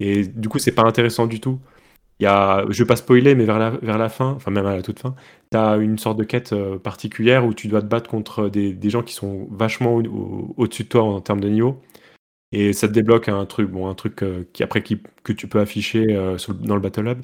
[0.00, 1.58] Et du coup, c'est pas intéressant du tout.
[2.20, 4.66] Il y a, je vais pas spoiler, mais vers la, vers la fin, enfin même
[4.66, 5.14] à la toute fin,
[5.50, 8.76] tu as une sorte de quête euh, particulière où tu dois te battre contre des,
[8.90, 11.80] gens qui sont vachement au- au- au-dessus de toi en termes de niveau.
[12.52, 15.48] Et ça te débloque un truc, bon, un truc euh, qui après qui, que tu
[15.48, 17.22] peux afficher euh, dans le Battle Hub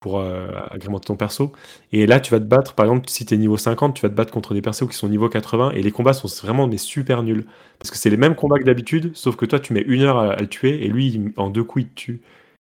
[0.00, 1.52] pour euh, agrémenter ton perso.
[1.92, 4.14] Et là, tu vas te battre, par exemple, si tu niveau 50, tu vas te
[4.14, 7.22] battre contre des persos qui sont niveau 80 et les combats sont vraiment mais super
[7.22, 7.46] nuls.
[7.78, 10.18] Parce que c'est les mêmes combats que d'habitude, sauf que toi, tu mets une heure
[10.18, 12.22] à, le tuer et lui, en deux coups, il te tue.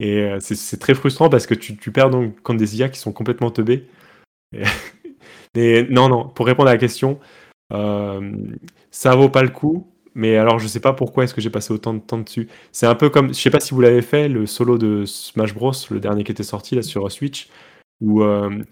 [0.01, 2.11] Et c'est très frustrant parce que tu, perds
[2.43, 3.87] contre des IA qui sont complètement teubés.
[5.55, 7.19] Mais non, non, pour répondre à la question,
[7.71, 9.87] ça vaut pas le coup.
[10.17, 12.49] Mais alors, je sais pas pourquoi est-ce que j'ai passé autant de temps dessus.
[12.73, 15.53] C'est un peu comme, je sais pas si vous l'avez fait, le solo de Smash
[15.53, 17.51] Bros, le dernier qui était sorti là sur Switch,
[18.01, 18.63] où euh,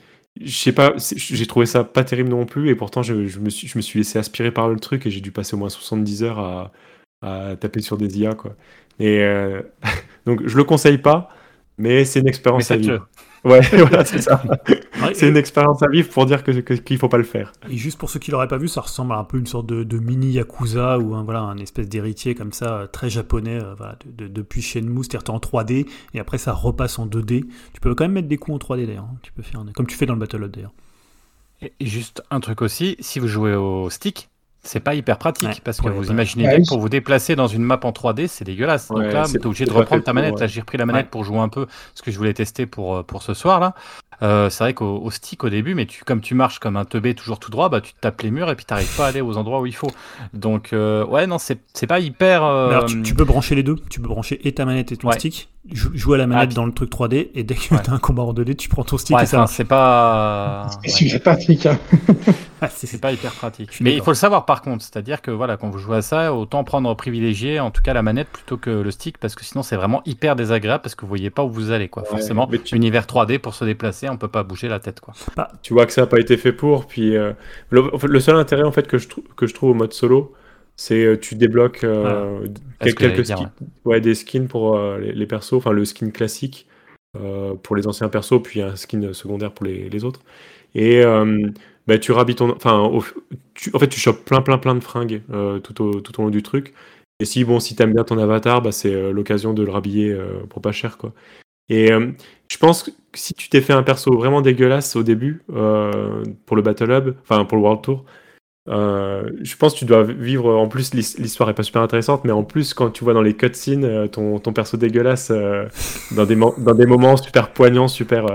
[0.41, 3.51] je sais pas, j'ai trouvé ça pas terrible non plus, et pourtant je, je me
[3.51, 5.69] suis, je me suis laissé aspirer par le truc et j'ai dû passer au moins
[5.69, 6.73] 70 heures à,
[7.21, 8.57] à taper sur des IA quoi.
[8.99, 9.61] Et euh,
[10.27, 11.29] donc je le conseille pas,
[11.77, 13.07] mais c'est une expérience à vivre.
[13.45, 14.43] Ouais, voilà, c'est ça.
[15.03, 17.25] Ouais, C'est et- une expérience à vivre pour dire que que- qu'il faut pas le
[17.25, 17.53] faire.
[17.69, 19.67] Et juste pour ceux qui l'auraient pas vu, ça ressemble à un peu une sorte
[19.67, 23.61] de, de mini Yakuza ou un, voilà, un espèce d'héritier comme ça, euh, très japonais,
[23.63, 27.45] euh, voilà, de, de- depuis Shenmue, c'est-à-dire en 3D et après ça repasse en 2D.
[27.75, 29.17] Tu peux quand même mettre des coups en 3D d'ailleurs, hein.
[29.23, 30.73] tu peux faire comme tu fais dans le Battle d'ailleurs.
[31.63, 34.29] Et juste un truc aussi, si vous jouez au stick,
[34.65, 37.47] c'est pas hyper pratique Ouais, parce que vous imaginez Ouais, bien pour vous déplacer dans
[37.47, 38.91] une map en 3D, c'est dégueulasse.
[38.91, 40.35] Ouais, Donc là, c'est- t'es obligé de reprendre ta manette.
[40.35, 40.41] ouais.
[40.41, 41.11] Là, j'ai repris la manette Ouais.
[41.11, 43.75] pour jouer un peu ce que je voulais tester pour, euh, pour ce soir là.
[44.23, 46.85] Euh, c'est vrai qu'au au stick au début, mais tu, comme tu marches comme un
[46.85, 49.09] teubé toujours tout droit, bah tu te tapes les murs et puis t'arrives pas à
[49.09, 49.91] aller aux endroits où il faut.
[50.33, 52.45] Donc euh, ouais, non, c'est c'est pas hyper.
[52.45, 54.97] euh, alors, tu, tu peux brancher les deux, tu peux brancher et ta manette et
[54.97, 55.19] ton Ouais.
[55.19, 57.81] stick, jou- jouer à la manette Ah, dans le truc 3D et dès que Ouais.
[57.83, 60.69] t'as un combat en 2D, tu prends ton stick Ouais, et ça c'est pas.
[60.87, 61.67] C'est pratique.
[61.67, 61.79] Hein.
[62.61, 63.77] Ah, c'est- pas hyper pratique.
[63.83, 66.33] Mais il faut le savoir par contre, c'est-à-dire que voilà, quand vous jouez à ça,
[66.33, 69.63] autant prendre privilégié en tout cas la manette plutôt que le stick parce que sinon
[69.63, 72.05] c'est vraiment hyper désagréable parce que vous voyez pas où vous allez quoi.
[72.05, 75.15] Ouais, Forcément, tu- univers 3D pour se déplacer, on peut pas bouger la tête quoi.
[75.63, 76.87] tu vois que ça n'a pas été fait pour.
[76.87, 77.33] Puis euh,
[77.71, 79.93] le, en fait, le seul intérêt en fait que je, que je trouve au mode
[79.93, 80.35] solo,
[80.77, 82.47] c'est euh, tu débloques euh,
[82.81, 83.51] que quelques dire, skins,
[83.85, 86.67] ouais, des skins pour euh, les, les persos, enfin le skin classique
[87.63, 90.21] pour les anciens persos, puis un skin secondaire pour les, les autres.
[90.75, 91.05] Et
[91.87, 95.23] bah, tu rhabilles ton, enfin, en fait, tu chopes plein, plein, plein de fringues
[95.63, 96.75] tout, au, tout au long du truc.
[97.21, 100.11] Et si, bon, si t'aimes bien ton avatar, bah, c'est euh, l'occasion de le rhabiller
[100.11, 101.13] euh, pour pas cher, quoi.
[101.69, 102.13] Et euh,
[102.49, 106.57] je pense que si tu t'es fait un perso vraiment dégueulasse au début, euh, pour
[106.57, 108.05] le Battle Hub, enfin pour le World Tour,
[108.69, 110.55] euh, je pense que tu dois vivre.
[110.55, 113.23] En plus, l'his- l'histoire est pas super intéressante, mais en plus, quand tu vois dans
[113.23, 115.33] les cutscenes ton, ton perso dégueulasse
[116.13, 118.27] dans, des dans des moments super poignants, super.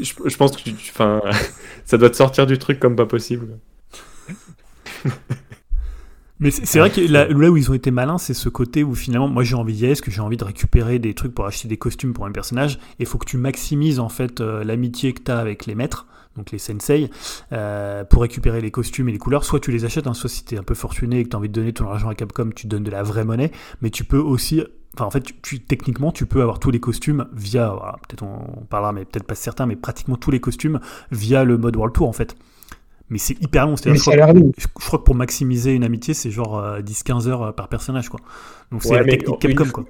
[0.00, 0.74] je, pense que tu,
[1.84, 3.58] ça doit te sortir du truc comme pas possible.
[6.42, 8.94] Mais c'est vrai que là, là où ils ont été malins, c'est ce côté où
[8.94, 11.46] finalement, moi j'ai envie d'y aller, parce que j'ai envie de récupérer des trucs pour
[11.46, 14.64] acheter des costumes pour un personnage, et il faut que tu maximises en fait euh,
[14.64, 17.10] l'amitié que tu as avec les maîtres, donc les sensei,
[17.52, 19.44] euh, pour récupérer les costumes et les couleurs.
[19.44, 21.36] Soit tu les achètes, hein, soit si tu es un peu fortuné et que tu
[21.36, 23.90] as envie de donner ton argent à Capcom, tu donnes de la vraie monnaie, mais
[23.90, 24.62] tu peux aussi.
[24.94, 28.24] Enfin, en fait, tu, tu- techniquement, tu peux avoir tous les costumes via, voilà, peut-être
[28.24, 30.80] on, on parlera, mais peut-être pas certains, mais pratiquement tous les costumes
[31.12, 32.36] via le mode World Tour en fait.
[33.12, 34.14] Mais c'est hyper long, Mais je crois-
[34.56, 37.68] je, je crois que pour maximiser une amitié, c'est genre euh, 10-15 heures euh, par
[37.68, 38.20] personnage, quoi.
[38.72, 39.84] Donc c'est Ouais, la technique Capcom, quoi.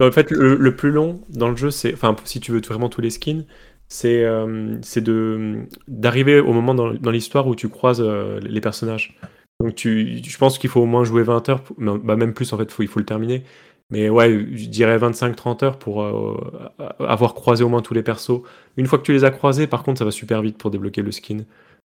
[0.00, 2.88] En fait, le, le plus long dans le jeu, c'est, enfin, si tu veux vraiment
[2.88, 3.44] tous les skins,
[3.88, 8.60] c'est euh, c'est de d'arriver au moment dans, dans l'histoire où tu croises euh, les
[8.62, 9.18] personnages.
[9.62, 12.50] Donc, tu, je pense qu'il faut au moins jouer 20 heures, pour- bah, même plus
[12.54, 13.44] en fait, faut, il faut le terminer.
[13.90, 16.34] Mais ouais, je dirais 25-30 heures pour euh,
[17.00, 18.40] avoir croisé au moins tous les persos.
[18.78, 21.02] Une fois que tu les as croisés, par contre, ça va super vite pour débloquer
[21.02, 21.38] le skin.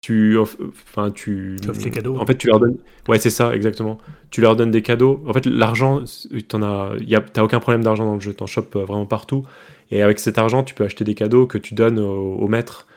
[0.02, 2.18] Tu, enfin, tu, Tu offres les cadeaux.
[2.18, 2.78] En fait, tu leur donnes.
[3.08, 3.98] Ouais, c'est ça, exactement.
[4.30, 5.24] Tu leur donnes des cadeaux.
[5.28, 6.04] En fait, l'argent,
[6.48, 8.34] t'en as, y a, t'as aucun problème d'argent dans le jeu.
[8.34, 9.46] T'en chopes euh, vraiment partout.
[9.92, 12.88] Et avec cet argent, tu peux acheter des cadeaux que tu donnes au, au maître.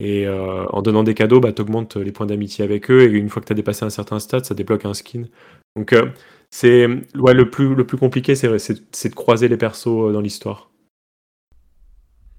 [0.00, 3.02] Et euh, en donnant des cadeaux, bah, tu augmentes les points d'amitié avec eux.
[3.02, 5.24] Et une fois que tu as dépassé un certain stade, ça débloque un skin.
[5.76, 6.06] Donc, euh,
[6.50, 6.86] c'est
[7.16, 10.67] ouais, le, plus, le plus compliqué, c'est, c'est, de croiser les persos dans l'histoire.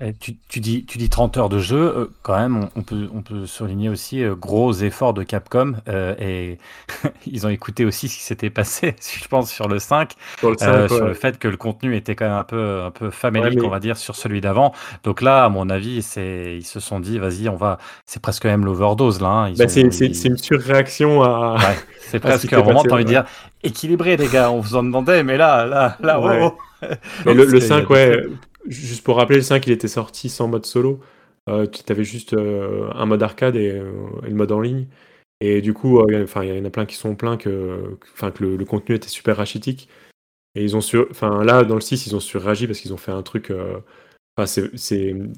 [0.01, 2.83] Eh, Tu, tu dis, tu dis 30 heures de jeu, euh, quand même, on, on
[2.83, 6.57] peut, on peut souligner aussi euh, gros efforts de Capcom euh, et
[7.27, 10.55] ils ont écouté aussi ce qui s'était passé, je pense, sur le 5, Sur le
[10.63, 11.07] euh, 5, sur ouais.
[11.09, 13.67] le fait que le contenu était quand même un peu, un peu famélique, Ouais, mais-
[13.67, 14.73] on va dire, sur celui d'avant.
[15.03, 18.63] Donc là, à mon avis, ils se sont dit, vas-y, on va, c'est presque même
[18.63, 19.27] l'overdose là.
[19.27, 19.53] hein.
[19.57, 21.55] Bah, c'est, ils- une surréaction à.
[21.59, 23.25] Ouais, c'est à presque s'est un moment, t'as envie de dire
[23.63, 26.39] équilibré, les gars, on vous en demandait, mais là, là, là, Ouais.
[26.41, 26.57] oh,
[27.25, 27.33] oh.
[27.33, 28.25] Le, le qu'il y a 5, des ouais,
[28.65, 30.99] juste pour rappeler, le 5, il était sorti sans mode solo.
[31.49, 33.91] Euh, tu avais juste euh, un mode arcade et, euh,
[34.25, 34.87] et le mode en ligne.
[35.41, 38.65] Et du coup, il y en a plein qui sont pleins que, que- que le,
[38.65, 39.89] contenu était super rachitique.
[40.55, 42.97] Et ils ont sur, enfin, là, dans le 6, ils ont surréagi parce qu'ils ont
[42.97, 43.53] fait un truc.
[44.37, 44.45] Enfin,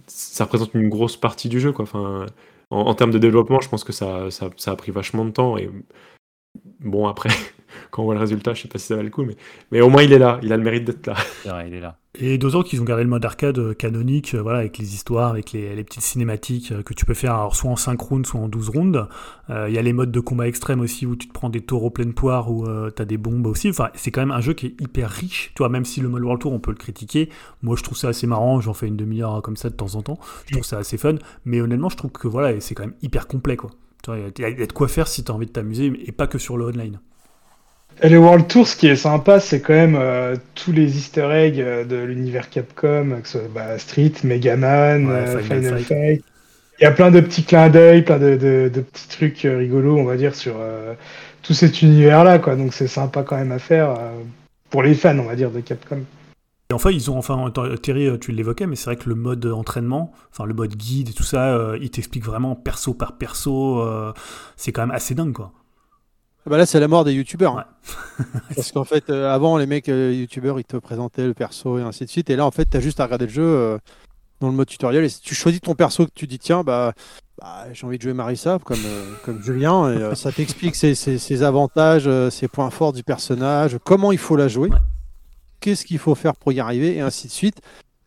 [0.07, 1.83] ça représente une grosse partie du jeu, quoi.
[1.83, 2.25] Enfin,
[2.71, 5.57] en, termes de développement, je pense que ça, ça, ça a pris vachement de temps.
[5.57, 5.69] Et
[6.79, 7.29] bon, après,
[7.91, 9.35] quand on voit le résultat, je sais pas si ça va le coup, mais,
[9.71, 11.15] mais au moins il est là, il a le mérite d'être là.
[11.67, 12.00] Il est là.
[12.13, 15.29] Et d'autant qu'ils ont gardé le mode arcade euh, canonique, euh, voilà, avec les histoires,
[15.29, 18.41] avec les, les petites cinématiques euh, que tu peux faire soit en 5 rounds, soit
[18.41, 19.07] en 12 rounds.
[19.49, 21.61] Euh, Il y a les modes de combat extrême aussi où tu te prends des
[21.61, 23.69] taureaux pleine poire, où tu as des bombes aussi.
[23.69, 25.51] Enfin, c'est quand même un jeu qui est hyper riche.
[25.55, 27.29] Tu vois, même si le mode World Tour, on peut le critiquer.
[27.61, 28.59] Moi, je trouve ça assez marrant.
[28.59, 30.19] J'en fais une demi-heure euh, comme ça de temps en temps.
[30.47, 31.15] Je trouve ça assez fun.
[31.45, 33.71] Mais honnêtement, je trouve que voilà, c'est quand même hyper complet, quoi.
[34.09, 36.27] Il y, y a de quoi faire si tu as envie de t'amuser, et pas
[36.27, 36.99] que sur le online.
[38.03, 41.29] Et le World Tour, ce qui est sympa, c'est quand même euh, tous les easter
[41.31, 45.77] eggs euh, de l'univers Capcom, que ce soit bah, Street, Mega Man, Ouais, euh, Final
[45.79, 45.87] Fight.
[45.87, 46.23] Fight.
[46.79, 49.97] Il y a plein de petits clins d'œil, plein de, de- de petits trucs rigolos,
[49.99, 50.95] on va dire, sur euh,
[51.43, 52.55] tout cet univers-là, quoi.
[52.55, 53.95] Donc c'est sympa quand même à faire
[54.71, 55.99] pour les fans, on va dire, de Capcom.
[56.71, 57.51] Et enfin, ils ont enfin,
[57.83, 61.13] Thierry, tu l'évoquais, mais c'est vrai que le mode entraînement, enfin le mode guide et
[61.13, 63.85] tout ça, il t'explique vraiment perso par perso.
[64.55, 65.51] c'est quand même assez dingue, quoi.
[66.45, 67.57] Ah Bah là, c'est la mort des youtubeurs.
[67.57, 67.65] hein.
[68.19, 68.25] Ouais.
[68.55, 71.81] Parce qu'en fait, euh, avant, les mecs euh, youtubeurs, ils te présentaient le perso et
[71.81, 72.29] ainsi de suite.
[72.29, 73.77] Et là, en fait, tu as juste à regarder le jeu euh,
[74.39, 75.03] dans le mode tutoriel.
[75.03, 76.93] Et si tu choisis ton perso que tu dis, tiens, bah,
[77.39, 78.79] bah, j'ai envie de jouer Marissa comme,
[79.23, 80.11] comme Julien.
[80.11, 84.35] Et, ça t'explique ses, ses- ses avantages, ses points forts du personnage, comment il faut
[84.35, 84.77] la jouer, Ouais.
[85.59, 87.61] qu'est-ce qu'il faut faire pour y arriver, et ainsi de suite.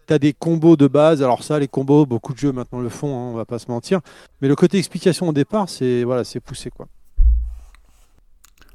[0.07, 1.23] Tu as des combos de base.
[1.23, 3.71] Alors, ça, les combos, beaucoup de jeux maintenant le font, hein, on va pas se
[3.71, 4.01] mentir.
[4.43, 6.69] Mais le côté explication au départ, c'est voilà, c'est poussé.
[6.71, 6.87] quoi.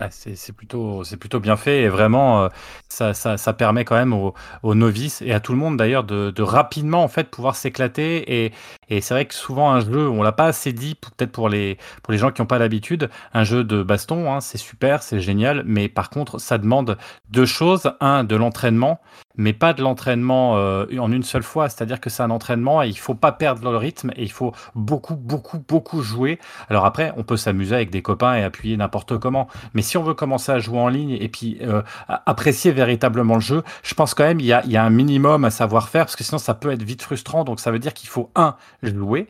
[0.02, 2.50] Ah, c'est plutôt, plutôt bien fait et vraiment, euh,
[2.88, 4.34] ça, ça, ça permet quand même aux,
[4.64, 8.46] aux novices et à tout le monde d'ailleurs de, de rapidement en fait pouvoir s'éclater
[8.46, 8.54] et,
[8.88, 11.78] et c'est vrai que souvent un jeu, on l'a pas assez dit peut-être pour les,
[12.02, 15.20] pour les gens qui n'ont pas l'habitude, un jeu de baston, hein, c'est super, c'est
[15.20, 16.98] génial, mais par contre ça demande
[17.30, 19.02] deux choses, un de l'entraînement,
[19.40, 22.90] mais pas de l'entraînement euh, en une seule fois, c'est-à-dire que c'est un entraînement et
[22.90, 26.40] il faut pas perdre le rythme et il faut beaucoup, beaucoup, beaucoup jouer.
[26.70, 29.48] Alors après, on peut s'amuser avec des copains et appuyer n'importe comment.
[29.74, 33.42] Mais si on veut commencer à jouer en ligne et puis euh, apprécier véritablement le
[33.42, 36.26] jeu, je pense quand même il y a, un minimum à savoir faire parce que
[36.26, 37.46] sinon ça peut être vite frustrant.
[37.46, 39.28] Donc ça veut dire qu'il faut un jouer,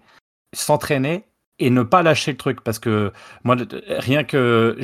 [0.54, 1.26] s'entraîner
[1.60, 3.14] et ne pas lâcher le truc parce que
[3.44, 3.56] moi
[3.90, 4.76] rien que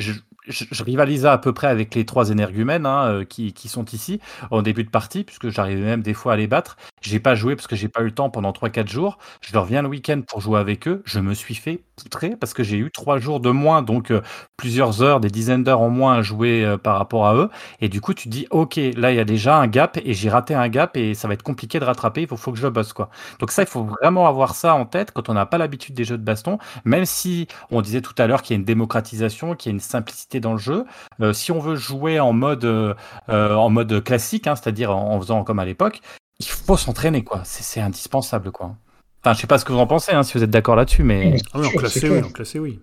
[0.46, 4.20] je, rivalisais à peu près avec les trois énergumènes hein, euh, qui, sont ici
[4.50, 6.76] en début de partie, puisque j'arrivais même des fois à les battre.
[7.00, 9.18] J'ai pas joué parce que j'ai pas eu le temps pendant 3-4 jours.
[9.40, 11.02] Je leur viens le week-end pour jouer avec eux.
[11.04, 14.22] Je me suis fait poutrer parce que j'ai eu 3 jours de moins, donc euh,
[14.56, 17.50] plusieurs heures, des dizaines d'heures en moins à jouer euh, par rapport à eux.
[17.80, 20.30] Et du coup, tu dis, ok, là il y a déjà un gap et j'ai
[20.30, 22.22] raté un gap et ça va être compliqué de rattraper.
[22.22, 23.10] Il faut, faut que je bosse quoi.
[23.40, 26.04] Donc ça, il faut vraiment avoir ça en tête quand on n'a pas l'habitude des
[26.04, 26.58] jeux de baston.
[26.84, 29.74] Même si on disait tout à l'heure qu'il y a une démocratisation, qu'il y a
[29.74, 30.84] une simplicité dans le jeu.
[31.20, 32.94] Euh, si on veut jouer en mode, euh,
[33.28, 36.00] en mode classique, hein, c'est-à-dire en, faisant comme à l'époque,
[36.38, 37.42] il faut s'entraîner, quoi.
[37.44, 38.76] C'est indispensable, quoi.
[39.22, 41.02] Enfin, je sais pas ce que vous en pensez, hein, si vous êtes d'accord là-dessus,
[41.02, 41.36] mais.
[41.52, 42.80] Ah oui, en classé, oui, en classé, oui.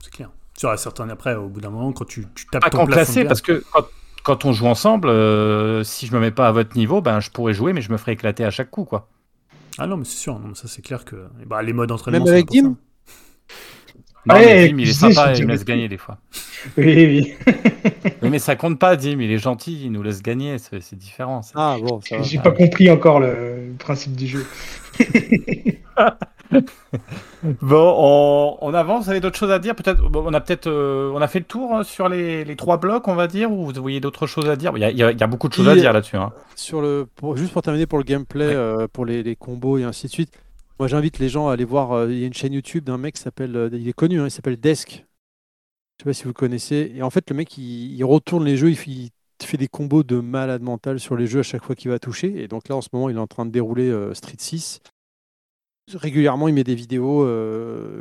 [0.00, 0.30] C'est clair.
[0.56, 3.42] Sur certains après, au bout d'un moment, quand tu, tu tapes pas ton classé, parce
[3.42, 3.84] que quand,
[4.22, 7.30] quand, on joue ensemble, euh, si je me mets pas à votre niveau, ben je
[7.30, 9.08] pourrais jouer, mais je me ferais éclater à chaque coup, quoi.
[9.76, 12.24] Ah non, mais c'est sûr, non, ça c'est clair que bah, les modes d'entraînement.
[12.24, 12.76] Même avec Dim
[14.26, 16.18] non, mais Dim, il est sympa, il me laisse gagner des fois.
[16.78, 17.34] Oui, oui.
[18.22, 21.42] oui, mais ça compte pas, Dim, il est gentil, il nous laisse gagner, c'est différent.
[21.54, 24.46] Ah bon, J'ai pas compris encore le principe du jeu.
[27.60, 29.04] bon, on, on, avance.
[29.04, 29.74] Vous avez d'autres choses à dire?
[29.74, 32.78] Peut-être, on a peut-être, euh, on a fait le tour hein, sur les, les, trois
[32.78, 34.72] blocs, on va dire, ou vous voyez d'autres choses à dire?
[34.74, 36.16] Il y a, il y a, beaucoup de choses à dire là-dessus.
[36.16, 36.32] Hein.
[36.54, 38.54] Sur le, pour, juste pour terminer pour le gameplay, ouais.
[38.54, 40.32] euh, pour les, les, combos et ainsi de suite.
[40.80, 41.92] Moi, j'invite les gens à aller voir.
[41.92, 44.20] Euh, il y a une chaîne YouTube d'un mec qui s'appelle, euh, il est connu,
[44.20, 45.04] hein, il s'appelle Desk.
[45.98, 46.92] Je sais pas si vous connaissez.
[46.94, 50.62] Et en fait, le mec, il, retourne les jeux, il, fait des combos de malade
[50.62, 52.42] mental sur les jeux à chaque fois qu'il va toucher.
[52.42, 54.80] Et donc là, en ce moment, il est en train de dérouler euh, Street 6
[55.92, 57.26] régulièrement il met des vidéos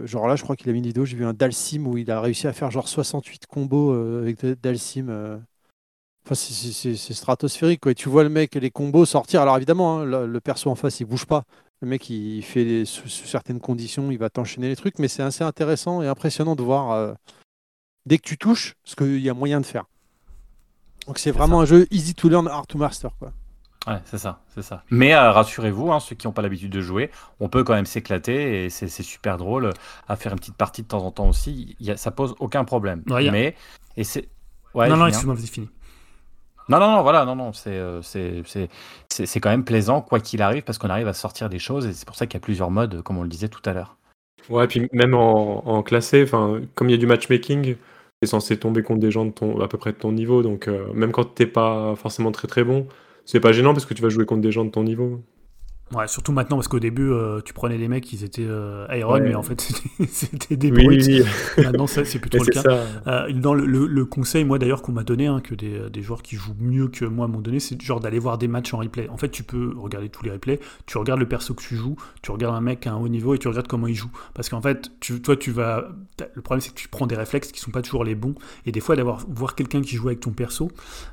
[0.05, 2.09] genre là je crois qu'il a mis une vidéo j'ai vu un Dalsim où il
[2.11, 5.09] a réussi à faire genre 68 combos euh, avec Dalsim
[6.23, 10.05] enfin c'est stratosphérique quoi et tu vois le mec les combos sortir alors évidemment hein,
[10.05, 11.43] le, le, perso en face il bouge pas
[11.83, 15.09] le mec il fait des, sous, sous, certaines conditions il va t'enchaîner les trucs mais
[15.09, 17.13] c'est assez intéressant et impressionnant de voir euh,
[18.05, 19.83] dès que tu touches ce qu'il y a moyen de faire
[21.07, 21.63] donc c'est vraiment ça.
[21.63, 23.33] un jeu easy to learn hard to master quoi
[23.85, 24.85] Ouais, c'est ça, c'est ça.
[24.91, 27.11] Mais euh, rassurez-vous, hein, ceux qui n'ont pas l'habitude de jouer,
[27.41, 29.71] on peut quand même s'éclater et c'est super drôle
[30.07, 31.75] à faire une petite partie de temps en temps aussi.
[31.81, 33.03] Y a, ça pose aucun problème.
[33.09, 33.57] Ouais, Mais
[33.97, 34.29] et c'est.
[34.73, 35.69] Ouais, non, non, excuse-moi, c'est fini.
[36.69, 40.63] Non, non, non, voilà, non, non, c'est euh, c'est quand même plaisant quoi qu'il arrive
[40.63, 42.71] parce qu'on arrive à sortir des choses et c'est pour ça qu'il y a plusieurs
[42.71, 43.97] modes, comme on le disait tout à l'heure.
[44.49, 46.25] Ouais, puis même en, en classé,
[46.75, 47.75] comme il y a du matchmaking,
[48.21, 50.91] t'es censé tomber contre des gens ton, à peu près de ton niveau, donc euh,
[50.93, 52.87] même quand t'es pas forcément très très bon,
[53.25, 55.21] c'est pas gênant parce que tu vas jouer contre des gens de ton niveau.
[55.91, 59.13] Ouais, surtout maintenant parce qu'au début, euh, tu prenais des mecs, ils étaient euh, Iron,
[59.13, 59.21] ouais.
[59.21, 59.61] mais en fait,
[60.09, 61.05] c'était des brutes.
[61.05, 61.21] Oui,
[61.57, 61.63] oui.
[61.63, 62.85] Maintenant, ça, c'est plus trop le cas.
[63.05, 66.01] Euh, dans le, le, le, conseil, moi d'ailleurs, qu'on m'a donné, hein, que des, des,
[66.01, 68.77] joueurs qui jouent mieux que moi m'ont donné, c'est genre d'aller voir des matchs en
[68.77, 69.07] replay.
[69.09, 71.95] En fait, tu peux regarder tous les replays, tu regardes le perso que tu joues,
[72.21, 74.11] tu regardes un mec à un haut niveau et tu regardes comment il joue.
[74.33, 75.89] Parce qu'en fait, tu, toi, tu vas.
[76.33, 78.33] Le problème, c'est que tu prends des réflexes qui sont pas toujours les bons.
[78.65, 80.71] Et des fois, d'avoir voir quelqu'un qui joue avec ton perso,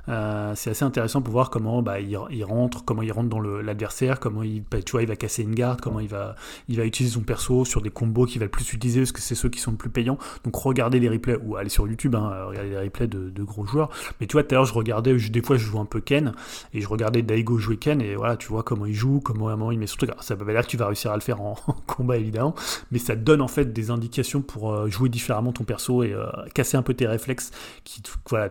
[0.08, 3.40] euh, c'est assez intéressant pour voir comment bah, il, il rentre, comment il rentre dans
[3.40, 6.34] l'adversaire, comment il, tu vois, il va casser une garde, comment il va,
[6.68, 9.20] il va utiliser son perso sur des combos qu'il va le plus utiliser parce que
[9.20, 10.18] c'est ceux qui sont le plus payants.
[10.44, 13.90] Donc regardez les replays ou allez sur YouTube, hein, regardez les replays de, gros joueurs.
[14.20, 16.32] Mais tu vois, tout à l'heure je regardais, des fois je joue un peu Ken
[16.72, 19.72] et je regardais Daigo jouer Ken et voilà, tu vois comment il joue, comment vraiment
[19.72, 20.10] il met son truc.
[20.20, 21.54] Ça veut pas dire que tu vas réussir à le faire en,
[21.86, 22.54] combat évidemment,
[22.90, 26.26] mais ça donne en fait des indications pour euh, jouer différemment ton perso et euh,
[26.54, 27.50] casser un peu tes réflexes.
[27.84, 28.02] Qui,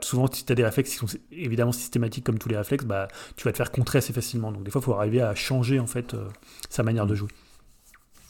[0.01, 3.07] souvent si tu as des réflexes qui sont évidemment systématiques comme tous les réflexes, bah,
[3.35, 4.51] tu vas te faire contrer assez facilement.
[4.51, 6.27] Donc des fois il faut arriver à changer en fait euh,
[6.69, 7.29] sa manière de jouer.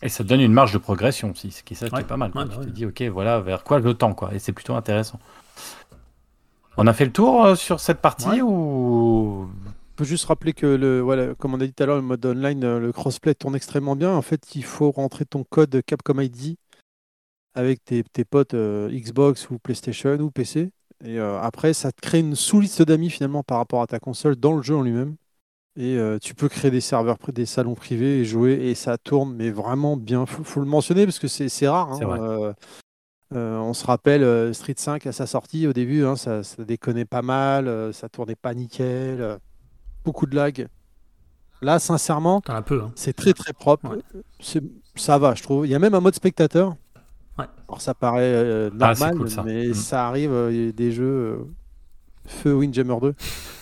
[0.02, 2.02] Et ça te donne une marge de progression aussi, ce qui, ça, ouais.
[2.02, 2.32] est pas mal.
[2.34, 2.66] Ouais, tu ouais.
[2.66, 4.34] te dis, ok, voilà, vers quoi le temps, quoi.
[4.34, 5.20] Et c'est plutôt intéressant.
[6.78, 9.50] On a fait le tour euh, sur cette partie ou?
[10.00, 12.02] On peut juste rappeler que, le, voilà, comme on a dit tout à l'heure, le
[12.02, 14.14] mode online, euh, le crossplay tourne extrêmement bien.
[14.14, 16.56] En fait, il faut rentrer ton code Capcom ID
[17.54, 20.72] avec tes, tes potes euh, Xbox ou PlayStation ou PC.
[21.04, 24.36] Et euh, après, ça te crée une sous-liste d'amis finalement par rapport à ta console
[24.36, 25.16] dans le jeu en lui-même.
[25.80, 29.34] Et euh, tu peux créer des serveurs, des salons privés et jouer, et ça tourne,
[29.34, 30.26] mais vraiment bien.
[30.26, 31.94] Faut, faut le mentionner parce que c'est rare.
[31.94, 32.00] Hein.
[32.04, 32.54] Euh,
[33.34, 37.06] euh, on se rappelle Street 5 à sa sortie au début, hein, ça, ça, déconnait
[37.06, 39.40] pas mal, ça tournait pas nickel,
[40.04, 40.68] beaucoup de lag.
[41.62, 42.92] Là, sincèrement, un peu, hein.
[42.96, 43.96] c'est très très propre.
[43.96, 44.62] Ouais.
[44.96, 45.66] Ça va, je trouve.
[45.66, 46.76] Il y a même un mode spectateur.
[47.38, 47.46] Ouais.
[47.70, 49.44] Alors ça paraît normal, ah, cool, ça.
[49.44, 49.74] mais mmh.
[49.76, 50.34] ça arrive.
[50.50, 51.46] Il y a des jeux
[52.30, 53.14] Feu Windjammer 2.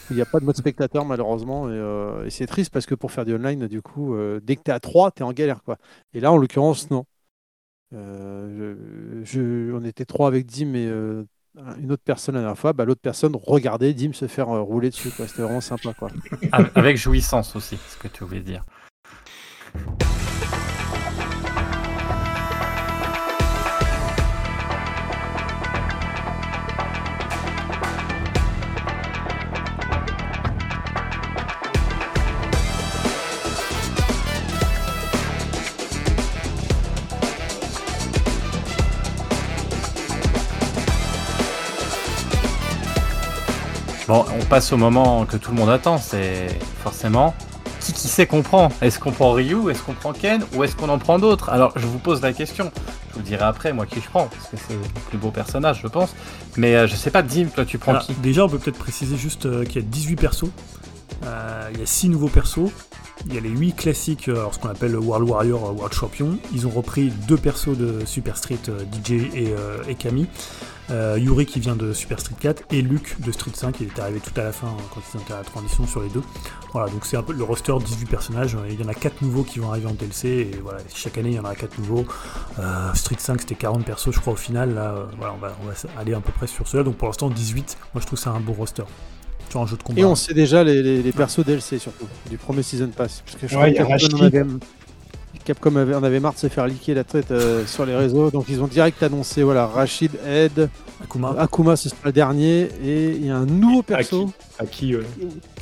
[0.09, 2.95] Il n'y a pas de mode spectateur malheureusement et, euh, et c'est triste parce que
[2.95, 5.25] pour faire du online du coup euh, dès que tu es à 3 tu es
[5.25, 5.77] en galère quoi.
[6.13, 7.05] Et là en l'occurrence non.
[7.93, 8.75] Euh,
[9.23, 10.87] je, on était trois avec Dim et
[11.79, 15.09] une autre personne la dernière fois, bah, l'autre personne regardait Dim se faire rouler dessus
[15.09, 16.09] C'était vraiment sympa quoi.
[16.51, 18.63] Avec jouissance aussi, ce que tu voulais dire.
[44.07, 46.47] Bon, on passe au moment que tout le monde attend, c'est
[46.81, 47.35] forcément
[47.79, 48.69] qui qui sait qu'on prend?
[48.81, 49.69] Est-ce qu'on prend Ryu?
[49.69, 50.43] Est-ce qu'on prend Ken?
[50.55, 51.49] Ou est-ce qu'on en prend d'autres?
[51.49, 52.71] Alors, je vous pose la question.
[53.11, 54.79] Je vous dirai après, moi, qui je prends, parce que c'est le
[55.09, 56.13] plus beau personnage, je pense.
[56.57, 58.13] Mais euh, je sais pas, Dim, toi, tu prends Alors, qui?
[58.15, 60.49] déjà, on peut peut-être préciser juste euh, qu'il y a 18 persos.
[61.25, 62.71] Euh, il y a 6 nouveaux persos.
[63.25, 66.37] Il y a les 8 classiques, alors ce qu'on appelle le World Warrior World Champion.
[66.53, 68.59] Ils ont repris deux persos de Super Street,
[68.91, 69.53] DJ et,
[69.87, 70.27] et Camille.
[70.89, 73.99] Euh, Yuri qui vient de Super Street 4 et Luke de Street 5 qui est
[73.99, 76.23] arrivé tout à la fin euh, quand ils étaient à la transition sur les deux.
[76.71, 78.55] Voilà, donc c'est un peu le roster 18 personnages.
[78.55, 81.17] Euh, Il y en a 4 nouveaux qui vont arriver en DLC et voilà, chaque
[81.17, 82.05] année il y en aura 4 nouveaux.
[82.59, 84.73] Euh, Street 5 c'était 40 persos je crois au final.
[84.75, 86.83] Là, euh, voilà, on va, on va aller à peu près sur cela.
[86.83, 88.83] Donc pour l'instant 18, moi je trouve ça un bon roster.
[89.49, 90.01] Sur un jeu de combat.
[90.01, 93.23] Et on sait déjà les, les, les persos DLC surtout, du premier Season Pass.
[93.25, 94.57] Parce que je Ouais, crois il y a Rashid.
[95.43, 98.31] Capcom avait, en avait marre de se faire liquer la tête euh, sur les réseaux,
[98.31, 100.69] donc ils ont direct annoncé voilà, Rachid, Ed,
[101.03, 101.35] Akuma.
[101.37, 105.03] Akuma ce sera le dernier, et il y a un nouveau perso, À qui ouais.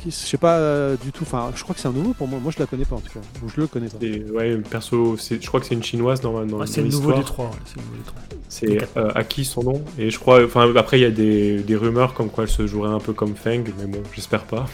[0.02, 2.26] qui, je sais pas euh, du tout, enfin je crois que c'est un nouveau pour
[2.28, 3.98] moi, moi je la connais pas en tout cas, ou je le connais pas.
[4.34, 7.12] Ouais, perso, je crois que c'est une chinoise dans, dans, Ouais, c'est dans le nouveau
[7.12, 7.18] l'histoire.
[7.18, 7.50] des trois.
[7.64, 8.20] c'est le nouveau des trois.
[8.48, 9.82] C'est euh, Aki son nom.
[9.98, 12.66] Et je crois, enfin après il y a des, des rumeurs comme quoi elle se
[12.66, 14.66] jouerait un peu comme Feng, mais bon, j'espère pas.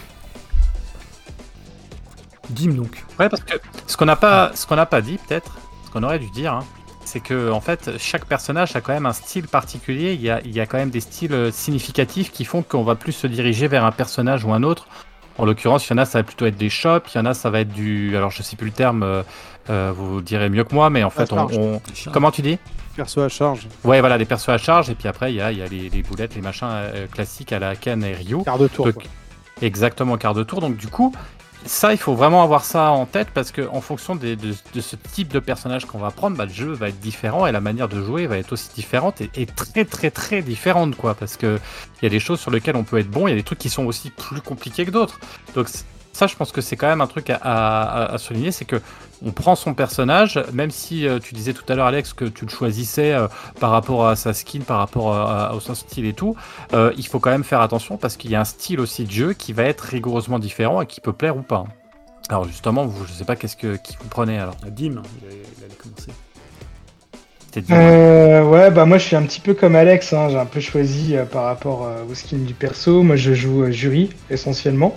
[2.52, 3.04] Dim donc.
[3.18, 3.54] Ouais, parce que
[3.86, 5.56] ce qu'on n'a pas, ce qu'on n'a pas dit peut-être,
[5.86, 6.64] ce qu'on aurait dû dire, hein,
[7.04, 10.12] c'est que en fait chaque personnage a quand même un style particulier.
[10.14, 12.84] Il y a, il y a quand même des styles euh, significatifs qui font qu'on
[12.84, 14.86] va plus se diriger vers un personnage ou un autre.
[15.38, 17.24] En l'occurrence, il y en a, ça va plutôt être des shops, il y en
[17.24, 18.14] a, ça va être du.
[18.16, 19.22] Alors, je sais plus le terme, euh,
[19.70, 21.80] euh, vous direz mieux que moi, mais en fait, on.
[22.12, 22.58] Comment tu dis?
[22.96, 25.50] Perso à charge, Ouais, voilà, des persos à charge, et puis après, il y a,
[25.50, 28.44] il y a les, les boulettes, les machins euh, classiques à la Ken et Ryu.
[28.44, 28.84] quart de tour.
[28.84, 29.02] Donc, quoi.
[29.62, 30.60] Exactement, quart de tour.
[30.60, 31.14] Donc du coup,
[31.66, 34.36] ça, il faut vraiment avoir ça en tête parce que en fonction de,
[34.80, 37.60] ce type de personnage qu'on va prendre, bah, le jeu va être différent et la
[37.60, 41.14] manière de jouer va être aussi différente et, très très très différente quoi.
[41.14, 41.58] Parce que
[42.00, 43.42] il y a des choses sur lesquelles on peut être bon, il y a des
[43.42, 45.20] trucs qui sont aussi plus compliqués que d'autres.
[46.12, 48.80] Ça, je pense que c'est quand même un truc à, à- à souligner, c'est que
[49.24, 52.44] on prend son personnage, même si euh, tu disais tout à l'heure Alex que tu
[52.44, 53.28] le choisissais euh,
[53.60, 56.34] par rapport à sa skin, par rapport à- à- au son style et tout,
[56.72, 59.10] euh, il faut quand même faire attention parce qu'il y a un style aussi de
[59.12, 61.64] jeu qui va être rigoureusement différent et qui peut plaire ou pas.
[62.28, 64.56] Alors justement, vous, je sais pas qu'est-ce que qui vous prenez alors.
[64.66, 66.10] Dim, il allait, il allait commencer.
[67.70, 70.60] Euh, ouais, bah moi je suis un petit peu comme Alex, hein, j'ai un peu
[70.60, 73.02] choisi euh, par rapport euh, au skin du perso.
[73.02, 74.94] Moi je joue euh, jury essentiellement.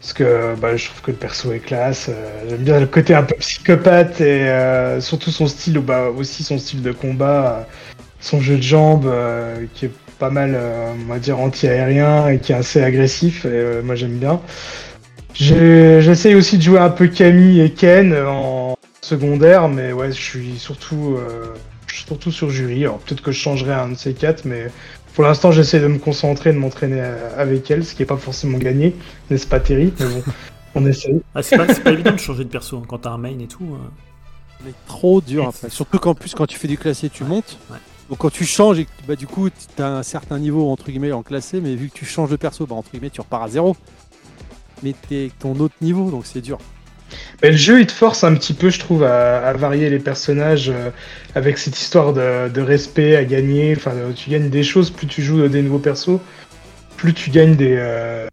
[0.00, 2.06] Parce que bah, je trouve que le perso est classe.
[2.08, 6.44] euh, J'aime bien le côté un peu psychopathe et euh, surtout son style, bah, aussi
[6.44, 7.62] son style de combat, euh,
[8.20, 9.12] son jeu de jambes
[9.74, 10.58] qui est pas mal,
[11.00, 13.44] on va dire, anti-aérien et qui est assez agressif.
[13.44, 14.40] Et moi j'aime bien.
[15.34, 20.58] J'essaye aussi de jouer un peu Camille et Ken en secondaire, mais ouais, je suis
[20.58, 21.54] surtout, euh,
[21.86, 22.82] je suis surtout sur jury.
[22.82, 24.66] Alors peut-être que je changerai un de ces quatre, mais
[25.18, 28.16] pour l'instant j'essaie de me concentrer, de m'entraîner euh, avec elle, ce qui est pas
[28.16, 28.94] forcément gagné,
[29.30, 29.92] n'est-ce pas Terry?
[29.98, 30.22] Mais bon,
[30.76, 31.20] on essaye.
[31.34, 33.64] Ah, c'est pas, évident de changer de perso hein, quand t'as un main et tout.
[33.64, 34.64] euh.
[34.64, 35.70] Mais trop dur après.
[35.70, 37.58] Surtout qu'en plus, quand tu fais du classé, tu montes.
[37.68, 37.78] ouais.
[38.08, 40.88] Donc quand tu changes, et que, bah, du coup, tu as un certain niveau entre
[40.88, 43.42] guillemets en classé, mais vu que tu changes de perso, bah, entre guillemets, tu repars
[43.42, 43.76] à zéro.
[44.84, 46.58] Mais t'es ton autre niveau, donc c'est dur.
[47.42, 49.98] Mais le jeu il te force un petit peu, je trouve, à, à varier les
[49.98, 50.90] personnages euh,
[51.34, 53.74] avec cette histoire de, de respect à gagner.
[53.76, 56.20] Enfin, euh, tu gagnes des choses, plus tu joues des nouveaux persos,
[56.96, 57.76] plus tu gagnes des.
[57.78, 58.28] euh,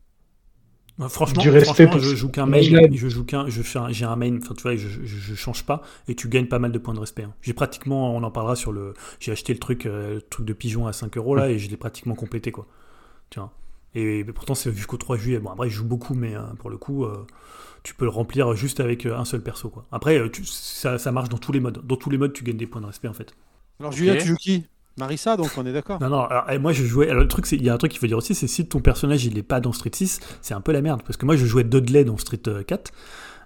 [1.10, 4.06] franchement, Du respect franchement, je joue qu'un main, je joue qu'un, je fais un- j'ai
[4.06, 6.72] un main, enfin tu vois, je, je, je change pas et tu gagnes pas mal
[6.72, 7.24] de points de respect.
[7.24, 7.34] hein.
[7.42, 10.54] J'ai pratiquement, on en parlera sur le, j'ai acheté le truc, euh, le truc de
[10.54, 12.66] pigeon à 5 euros là et je l'ai pratiquement complété quoi.
[13.32, 13.54] Tu vois.
[13.96, 15.40] Et, pourtant c'est jusqu'au 3 juillet.
[15.40, 17.06] Bon après je joue beaucoup, mais pour le coup,
[17.86, 19.86] tu peux le remplir juste avec euh, un seul perso quoi.
[19.94, 21.82] Après euh, tu- ça, ça marche dans tous les modes.
[21.86, 23.34] Dans tous les modes tu gagnes des points de respect en fait.
[23.80, 24.66] Alors Julien, tu joues qui?
[24.98, 26.00] Marissa, donc on est d'accord?
[26.02, 27.10] Non, non, alors, eh, moi je jouais.
[27.10, 28.66] Alors, le truc, c'est, il y a un truc qu'il faut dire aussi, c'est si
[28.66, 31.02] ton personnage il est pas dans Street 6, c'est un peu la merde.
[31.06, 32.92] Parce que moi je jouais Dudley dans Street euh, 4.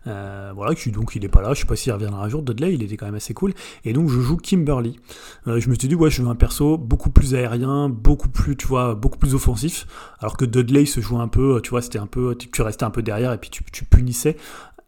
[0.07, 2.41] Euh, voilà, qui, donc il est pas là, je sais pas s'il reviendra un jour.
[2.41, 3.53] Dudley, il était quand même assez cool.
[3.85, 4.99] Et donc je joue Kimberly.
[5.47, 8.55] Euh, je me suis dit, ouais, je veux un perso beaucoup plus aérien, beaucoup plus,
[8.55, 9.87] tu vois, beaucoup plus offensif.
[10.19, 12.91] Alors que Dudley se joue un peu, tu vois, c'était un peu, tu, restais un
[12.91, 14.35] peu derrière et puis tu, tu punissais.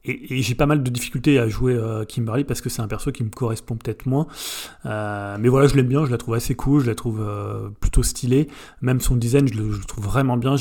[0.04, 2.88] Et, et j'ai pas mal de difficultés à jouer euh, Kimberly parce que c'est un
[2.88, 4.28] perso qui me correspond peut-être moins.
[4.86, 7.70] Euh, mais voilà, je l'aime bien, je la trouve assez cool, je la trouve euh,
[7.80, 8.48] plutôt stylée.
[8.82, 10.56] Même son design, je le, je le trouve vraiment bien.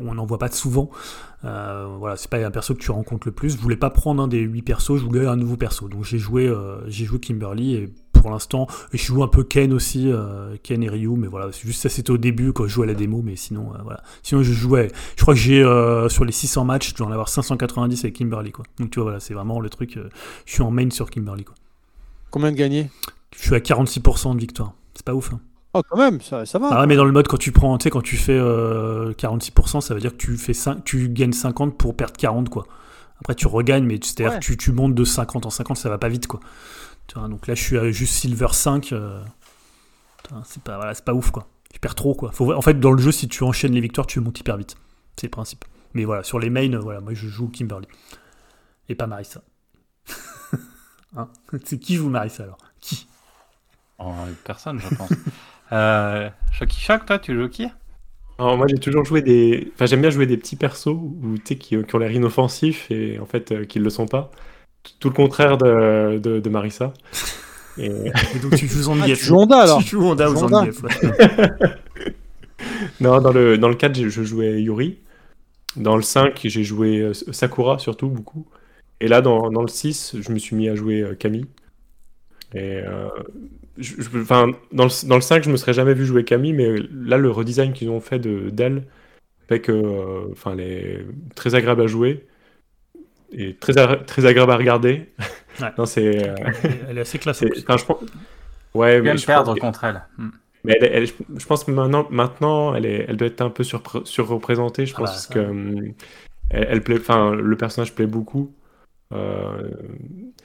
[0.00, 0.90] On n'en voit pas souvent.
[1.44, 3.56] Euh, voilà, c'est pas un perso que tu rencontres le plus.
[3.56, 5.88] Je voulais pas prendre un des 8 persos, je voulais un nouveau perso.
[5.88, 9.72] Donc j'ai joué, euh, j'ai joué Kimberly et pour l'instant, je joue un peu Ken
[9.72, 12.68] aussi, euh, Ken et Ryu, mais voilà, c'est juste ça c'était au début quand je
[12.68, 14.02] jouais à la démo, mais sinon, voilà.
[14.22, 15.62] Sinon je jouais, je crois que j'ai
[16.08, 18.64] sur les 600 matchs, je dois en avoir 590 avec Kimberly, quoi.
[18.78, 19.98] Donc tu vois, voilà, c'est vraiment le truc,
[20.46, 21.56] je suis en main sur Kimberly, quoi.
[22.30, 22.90] Combien de gagnés?
[23.36, 24.74] Je suis à 46% de victoire.
[24.94, 25.40] C'est pas ouf, hein.
[25.74, 26.68] Oh, quand même, ça, ça va.
[26.70, 29.80] Ah, mais dans le mode, quand tu prends, tu sais, quand tu fais euh, 46%,
[29.80, 32.66] ça veut dire que tu, fais 5, tu gagnes 50 pour perdre 40, quoi.
[33.20, 34.38] Après, tu regagnes, mais c'est-à-dire Ouais.
[34.40, 36.40] que tu, tu montes de 50 en 50, ça va pas vite, quoi.
[37.06, 38.92] Tu vois, donc là, je suis à juste Silver 5.
[38.92, 39.22] euh,
[40.44, 41.46] c'est pas, voilà, pas ouf, quoi.
[41.72, 42.32] Tu perds trop, quoi.
[42.32, 44.76] Faut, en fait, dans le jeu, si tu enchaînes les victoires, tu montes hyper vite.
[45.16, 45.64] C'est le principe.
[45.94, 47.86] Mais voilà, sur les mains, euh, voilà, moi, je joue Kimberly.
[48.90, 49.42] Et pas Marissa.
[51.16, 51.28] Hein?
[51.64, 52.56] C'est qui joue Marissa, alors?
[52.80, 53.06] Qui?
[53.98, 54.12] Oh,
[54.44, 55.10] personne, je pense.
[55.72, 57.66] Euh, Shocky Shock, toi, tu joues qui?
[58.38, 59.70] Alors, moi, j'ai toujours joué des.
[59.74, 62.90] Enfin, j'aime bien jouer des petits persos où, tu sais, qui, qui ont l'air inoffensifs
[62.90, 64.30] et en fait, euh, qui ne le sont pas.
[65.00, 66.92] Tout le contraire de, de, de Marissa.
[67.78, 67.86] Et...
[68.34, 69.18] Et donc, tu joues Ah, Zangief.
[69.18, 70.66] tu joues Honda, alors Tu joues Honda ou Honda.
[73.00, 74.98] Non, dans le, dans le 4, j'ai- je jouais Yuri.
[75.76, 78.46] Dans le 5, j'ai joué euh, Sakura, surtout, beaucoup.
[79.00, 81.46] Et là, dans, dans le 6, je me suis mis à jouer euh, Camille.
[82.54, 83.08] Et euh,
[83.78, 86.52] je- je- enfin, dans, le, dans le 5, je me serais jamais vu jouer Camille,
[86.52, 88.84] mais là, le redesign qu'ils ont fait de- d'elle
[89.48, 92.26] fait que, euh, enfin, elle est très agréable à jouer
[93.32, 95.08] et très, a- très agréable à regarder.
[95.60, 95.68] Ouais.
[95.78, 96.28] non, c'est.
[96.28, 96.34] euh,
[96.88, 97.42] Elle est assez classe.
[97.42, 98.00] enfin, je pense.
[98.74, 100.02] Ouais, mais je perdre pense- contre elle.
[100.18, 100.28] Hmm.
[100.64, 103.64] mais elle, elle- je pense que maintenant, maintenant elle, est, elle doit être un peu
[103.64, 105.34] surreprésentée, je Ah pense, bah, parce ça.
[105.34, 105.92] que hum,
[106.50, 108.54] elle, elle plaît, enfin, le personnage plaît beaucoup.
[109.12, 109.70] Euh,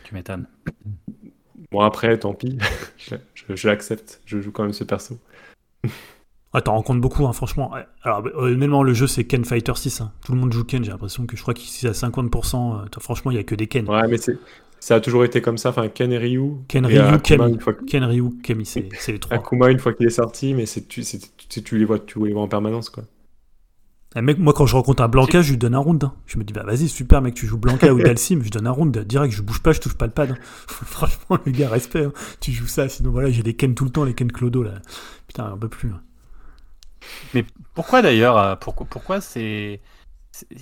[0.04, 0.48] Tu m'étonnes.
[1.72, 2.58] Bon, après, tant pis,
[2.98, 5.18] je, je- je l'accepte, je joue quand même ce perso.
[6.54, 7.72] Ah, t'en rencontres beaucoup, hein, franchement.
[8.04, 10.02] Alors, bah, honnêtement, le jeu, c'est Ken Fighter 6.
[10.02, 10.12] hein.
[10.26, 13.32] Tout le monde joue Ken, j'ai l'impression que je crois qu'ici, à 50%, euh, franchement,
[13.32, 13.88] il y a que des Ken.
[13.88, 14.38] Ouais, mais c'est,
[14.80, 16.54] ça a toujours été comme ça, enfin, Ken et Ryu.
[16.68, 17.58] Ken, et Ryu, Kami.
[17.58, 19.38] que- Ken, Ryu, Kami, c'est les trois.
[19.38, 22.24] Akuma, une fois qu'il est sorti, mais c'est, tu, c'est- tu, tu les vois, tu
[22.26, 23.04] les vois en permanence, quoi.
[24.16, 26.04] Mec, moi, quand je rencontre un Blanca, je lui donne un round.
[26.04, 26.14] hein.
[26.26, 28.72] Je me dis, bah vas-y, super, mec, tu joues Blanca ou Dalsim, je donne un
[28.72, 28.98] round.
[29.06, 30.32] Direct, je bouge pas, je touche pas le pad.
[30.32, 30.38] hein.
[30.68, 32.06] Franchement, le gars, respect.
[32.06, 32.14] hein.
[32.40, 34.74] Tu joues ça, sinon voilà, j'ai des Ken tout le temps, les Ken Clodo, là.
[35.28, 35.90] Putain, un peu plus.
[35.92, 36.02] hein.
[37.74, 39.82] Pourquoi d'ailleurs euh, Pourquoi, pourquoi c'est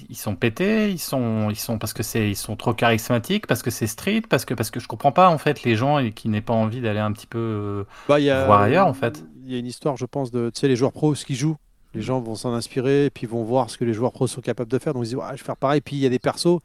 [0.09, 3.61] ils sont pétés Ils sont ils sont parce que c'est ils sont trop charismatiques Parce
[3.61, 6.11] que c'est street Parce que parce que je comprends pas en fait les gens et
[6.13, 7.39] qui n'aient pas envie d'aller un petit peu.
[7.39, 9.23] euh, Bah, il y a, voir ailleurs, en fait.
[9.45, 11.35] Il y a une histoire, je pense, de tu sais, les joueurs pros, ce qu'ils
[11.35, 11.57] jouent.
[11.95, 14.41] Les gens vont s'en inspirer et puis vont voir ce que les joueurs pros sont
[14.41, 14.93] capables de faire.
[14.93, 15.81] Donc ils disent, Ouais, je vais faire pareil.
[15.81, 16.59] Puis il y a des persos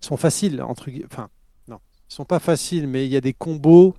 [0.00, 1.28] qui sont faciles, entre Enfin,
[1.68, 1.78] non,
[2.10, 3.94] ils sont pas faciles, mais il y a des combos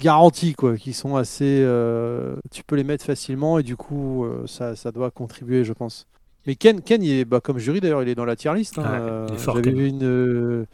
[0.00, 1.60] garantis, quoi, qui sont assez.
[1.62, 5.72] euh, tu peux les mettre facilement et du coup, euh, ça, ça doit contribuer, je
[5.72, 6.06] pense.
[6.46, 8.78] Mais Ken, Ken il est, bah, comme jury d'ailleurs, il est dans la tier list.
[8.78, 8.82] hein.
[8.82, 10.66] Ouais, Euh, J'avais vu une,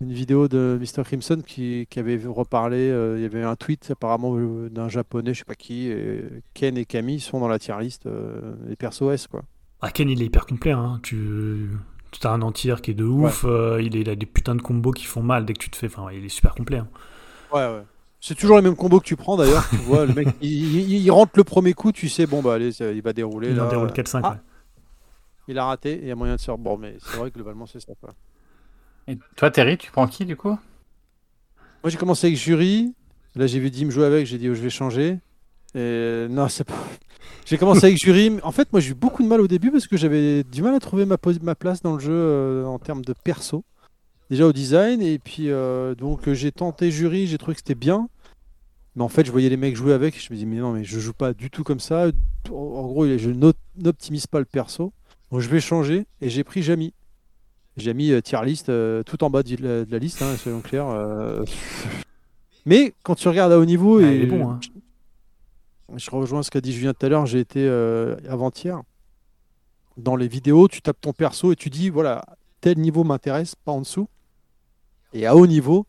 [0.00, 1.02] une vidéo de Mr.
[1.04, 2.76] Crimson qui, qui avait reparlé.
[2.90, 5.88] euh, il y avait un tweet apparemment euh, d'un japonais, je sais pas qui.
[5.88, 9.42] et Ken et Camille sont dans la tier list, euh, les persos S, quoi.
[9.80, 10.72] Ah, Ken, il est hyper complet.
[10.72, 11.00] Hein.
[11.02, 11.68] Tu
[12.22, 13.44] as un entier qui est de ouf.
[13.46, 15.70] euh, il, est, il a des putains de combos qui font mal dès que tu
[15.70, 15.86] te fais.
[15.86, 16.78] Enfin, il est super complet.
[16.78, 16.88] hein.
[17.52, 17.82] Ouais, ouais.
[18.20, 19.68] C'est toujours les mêmes combos que tu prends d'ailleurs.
[19.68, 22.54] tu vois, le mec, il, il- il rentre le premier coup, tu sais, bon, bah
[22.54, 23.50] allez, il va dérouler.
[23.50, 24.20] Il en déroule 4-5.
[24.24, 24.30] Ah.
[24.30, 24.36] ouais.
[25.48, 26.50] Il a raté, il y a moyen de se.
[26.52, 28.14] Bon, mais c'est vrai que globalement, c'est ça, quoi.
[29.06, 30.56] Et toi Terry, tu prends qui du coup?
[31.84, 32.94] Moi, j'ai commencé avec Jury.
[33.36, 35.18] Là, j'ai vu Dim jouer avec, j'ai dit, oh, je vais changer.
[35.74, 36.74] Et non, c'est pas.
[37.46, 38.38] J'ai commencé avec Jury.
[38.42, 40.74] En fait, moi, j'ai eu beaucoup de mal au début parce que j'avais du mal
[40.74, 43.64] à trouver ma, place dans le jeu euh, en termes de perso.
[44.30, 45.02] Déjà au design.
[45.02, 48.08] Et puis, euh, donc, euh, j'ai tenté Jury, j'ai trouvé que c'était bien.
[48.96, 50.18] Mais en fait, je voyais les mecs jouer avec.
[50.18, 52.06] Je me dis, mais non, mais je joue pas du tout comme ça.
[52.50, 54.94] En, gros, je n'op- n'optimise pas le perso.
[55.30, 56.06] Donc, je vais changer.
[56.22, 56.94] Et j'ai pris Jamy.
[57.76, 60.36] J'ai mis euh, tier list euh, tout en bas de la, de la liste, hein,
[60.36, 60.88] soyons clairs.
[60.88, 61.44] euh.
[62.66, 64.60] Mais quand tu regardes à haut niveau, Ouais, et il est bon, hein.
[65.96, 67.68] je rejoins ce qu'a dit Julien tout à l'heure, j'ai été
[68.28, 68.80] avant-hier.
[69.96, 72.24] Dans les vidéos, tu tapes ton perso et tu dis voilà,
[72.60, 74.08] tel niveau m'intéresse, pas en dessous.
[75.12, 75.86] Et à haut niveau,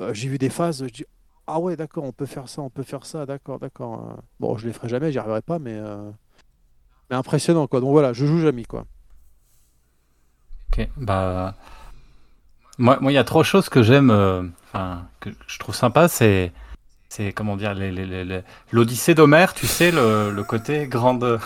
[0.00, 1.04] euh, j'ai vu des phases, je dis
[1.46, 4.16] ah ouais, d'accord, on peut faire ça, on peut faire ça, d'accord, d'accord.
[4.40, 6.10] Bon, je les ferai jamais, j'y arriverai pas, mais, euh,
[7.10, 7.80] mais impressionnant quoi.
[7.80, 8.86] Donc voilà, je joue jamais quoi.
[10.72, 11.54] Ok, bah.
[12.78, 14.42] Moi, il y a trop de choses que j'aime, euh,
[15.20, 16.52] que je trouve sympa, c'est.
[17.08, 17.76] C'est, comment dire,
[18.72, 21.38] l'Odyssée d'Homère, tu sais, le, côté grande,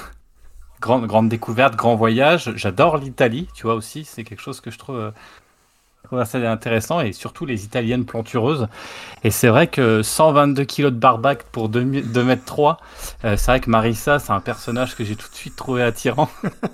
[0.80, 2.52] grande, découverte, grand voyage.
[2.56, 7.12] J'adore l'Italie, tu vois, aussi, c'est quelque chose que je trouve, euh, assez intéressant, et
[7.12, 8.66] surtout les Italiennes plantureuses.
[9.24, 12.78] Et c'est vrai que 122 kilos de barbac pour 2, mètres 3,
[13.20, 16.30] c'est vrai que Marissa, c'est un personnage que j'ai tout de suite trouvé attirant.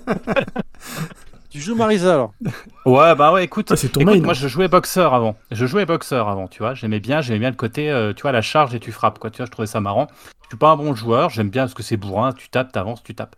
[1.55, 2.33] Tu joues Marisa alors
[2.85, 4.21] Ouais, bah ouais, écoute, Ah, c'est ton écoute, main.
[4.25, 5.37] moi je jouais boxeur avant.
[5.51, 6.73] Je jouais boxeur avant, tu vois.
[6.73, 9.29] J'aimais bien, j'aimais bien le côté, euh, tu vois, la charge et tu frappes, quoi.
[9.29, 10.07] Tu vois, je trouvais ça marrant.
[10.43, 13.03] Je suis pas un bon joueur, j'aime bien parce que c'est bourrin, tu tapes, t'avances,
[13.03, 13.37] tu tapes.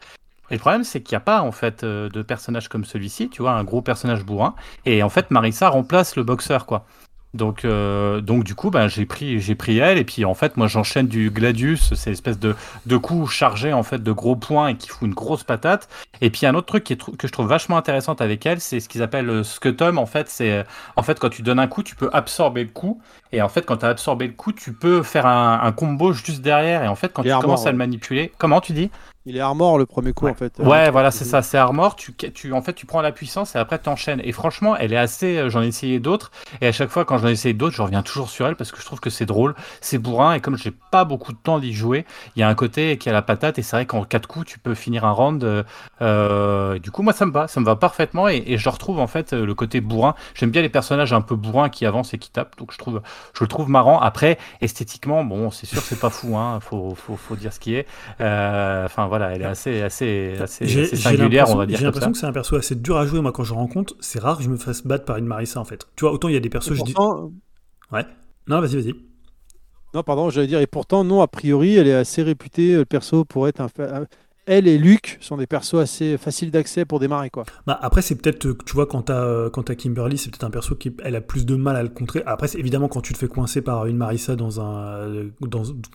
[0.50, 3.30] Et le problème, c'est qu'il n'y a pas en fait euh, de personnage comme celui-ci,
[3.30, 4.56] tu vois, un gros personnage bourrin.
[4.88, 6.88] Et en fait, Marissa remplace le boxeur, quoi.
[7.34, 10.58] Donc, euh, donc du coup, ben, j'ai pris, j'ai pris elle et puis en fait,
[10.58, 12.56] moi, j'enchaîne du Gladius, c'est l'espèce de,
[12.86, 15.88] de coup chargé en fait de gros points et qui fout une grosse patate.
[16.22, 18.80] Et puis un autre truc qui est, que je trouve vachement intéressant avec elle, c'est
[18.80, 19.98] ce qu'ils appellent le scutum.
[19.98, 23.02] En fait, c'est en fait quand tu donnes un coup, tu peux absorber le coup.
[23.32, 26.14] Et en fait, quand tu as absorbé le coup, tu peux faire un, un combo
[26.14, 26.84] juste derrière.
[26.84, 28.90] Et en fait, quand Et tu armor, commences à le manipuler, comment tu dis?
[29.30, 30.32] Il est armor le premier coup Ouais.
[30.32, 30.58] en fait.
[30.60, 31.98] Ouais, voilà, c'est ça, c'est Armor.
[31.98, 34.22] Tu, tu, en fait, tu prends la puissance et après tu enchaînes.
[34.24, 35.38] Et franchement, elle est assez.
[35.38, 36.32] euh, J'en ai essayé d'autres.
[36.62, 38.72] Et à chaque fois, quand j'en ai essayé d'autres, je reviens toujours sur elle parce
[38.72, 40.34] que je trouve que c'est drôle, c'est bourrin.
[40.34, 42.06] Et comme j'ai pas beaucoup de temps d'y jouer,
[42.36, 43.60] il y a un côté qui a la patate.
[43.60, 45.44] Et c'est vrai qu'en 4 coups, tu peux finir un round.
[45.44, 45.64] euh,
[46.02, 47.48] euh, du coup, moi, ça me va.
[47.50, 48.30] Ça me va parfaitement.
[48.30, 50.16] Et, et je retrouve en fait le côté bourrin.
[50.36, 52.58] J'aime bien les personnages un peu bourrins qui avancent et qui tapent.
[52.58, 53.02] Donc je trouve,
[53.34, 54.00] je le trouve marrant.
[54.00, 56.38] Après, esthétiquement, bon, c'est sûr, c'est pas fou.
[56.38, 56.60] Hein.
[56.62, 57.86] Faut, faut, faut dire ce qui est.
[58.22, 61.78] Euh, Enfin, voilà, elle est assez, assez, assez, J'ai assez singulière, l'impression on va dire.
[61.78, 63.22] j'ai l'impression que c'est un perso assez dur à jouer.
[63.22, 65.66] Moi, quand je rencontre, c'est rare que je me fasse battre par une Marissa en
[65.66, 65.88] fait.
[65.96, 66.94] Tu vois, autant il y a des persos, Et je dis.
[66.94, 67.32] pourtant-
[67.92, 68.06] Ouais.
[68.48, 68.94] Non, vas-y, vas-y.
[69.94, 72.86] Non, pardon, j'allais dire, et pourtant, non, a priori, elle est assez réputée, euh, le
[72.86, 73.68] perso, pour être un.
[74.48, 77.44] Elle et Luke sont des persos assez faciles d'accès pour démarrer, quoi.
[77.68, 80.46] Bah, après, c'est peut-être, euh, tu vois, quand t'as euh, quand t'as Kimberly, c'est peut-être
[80.46, 82.24] un perso qui elle a plus de mal à le contrer.
[82.26, 85.30] Après, évidemment, quand tu te fais coincer par une Marissa dans un, euh,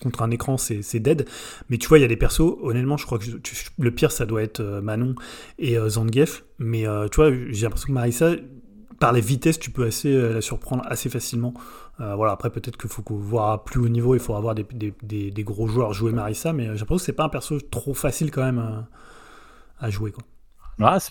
[0.02, 1.26] contre un écran, c'est dead.
[1.70, 3.24] Mais tu vois, il y a des persos, honnêtement, je crois que
[3.78, 5.14] le pire, ça doit être Manon
[5.58, 6.44] et Zangief.
[6.58, 8.32] Mais tu vois, j'ai l'impression que Marissa,
[9.00, 11.54] par les vitesses, tu peux assez la surprendre assez facilement.
[12.02, 14.64] Euh, voilà, après, peut-être qu'il faut voir à plus haut niveau, il faut avoir des,
[15.38, 16.52] gros joueurs jouer Marissa.
[16.52, 18.80] Mais euh, j'ai l'impression que c'est pas un perso trop facile quand même euh,
[19.80, 20.12] à jouer.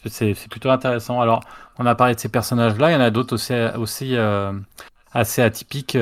[0.08, 1.22] C'est- plutôt intéressant.
[1.22, 1.42] Alors,
[1.78, 4.18] on a parlé de ces personnages-là, il y en a d'autres aussi, aussi
[5.14, 5.98] assez atypiques.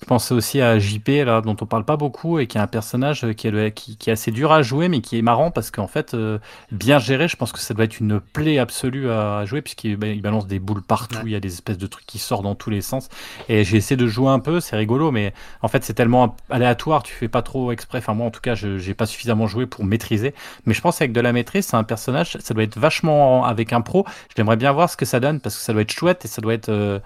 [0.00, 2.66] Je pensais aussi à JP, là, dont on parle pas beaucoup, et qui est un
[2.68, 5.50] personnage qui est, le- qui, qui est assez dur à jouer, mais qui est marrant
[5.50, 6.38] parce qu'en fait, euh,
[6.70, 9.96] bien géré, je pense que ça doit être une plaie absolue à, à jouer, puisqu'il
[9.96, 11.22] ba- il balance des boules partout, Ouais.
[11.26, 13.08] il y a des espèces de trucs qui sortent dans tous les sens.
[13.48, 17.02] Et j'ai essayé de jouer un peu, c'est rigolo, mais en fait, c'est tellement aléatoire,
[17.02, 17.98] tu fais pas trop exprès.
[17.98, 20.34] Enfin, moi, en tout cas, je j'ai pas suffisamment joué pour maîtriser.
[20.66, 23.72] Mais je pense qu'avec de la maîtrise, c'est un personnage, ça doit être vachement avec
[23.72, 24.04] un pro.
[24.36, 26.40] J'aimerais bien voir ce que ça donne parce que ça doit être chouette et ça
[26.40, 26.68] doit être.
[26.68, 27.00] euh,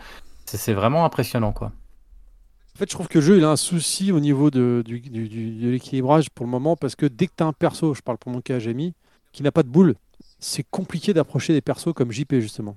[0.46, 1.72] c'est vraiment impressionnant, quoi.
[2.74, 5.00] En fait, je trouve que le jeu, il a un souci au niveau de, du,
[5.00, 7.92] du- du- de l'équilibrage pour le moment, parce que dès que tu as un perso,
[7.94, 8.94] je parle pour mon cas, Jamie,
[9.32, 9.94] qui n'a pas de boule,
[10.38, 12.76] c'est compliqué d'approcher des persos comme JP, justement.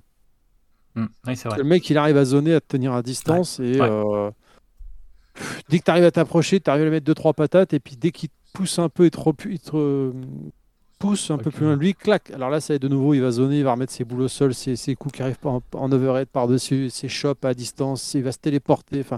[0.96, 1.06] Mm.
[1.28, 1.58] Oui, c'est vrai.
[1.58, 3.88] Le mec, il arrive à zoner, à te tenir à distance, et Ouais.
[3.90, 4.32] euh,
[5.70, 7.96] dès que tu arrives à t'approcher, tu arrives à lui mettre 2-3 patates, et puis
[7.96, 10.12] dès qu'il te pousse un peu, te, repu- il te,
[11.00, 12.32] pousse un peu plus loin de lui, clac.
[12.32, 14.22] Alors là, ça y est, de nouveau, il va zoner, il va remettre ses boules
[14.22, 17.54] au sol, ses, ses coups qui arrivent pas en, en overhead par-dessus, ses chops à
[17.54, 19.02] distance, il va se téléporter.
[19.02, 19.18] Enfin,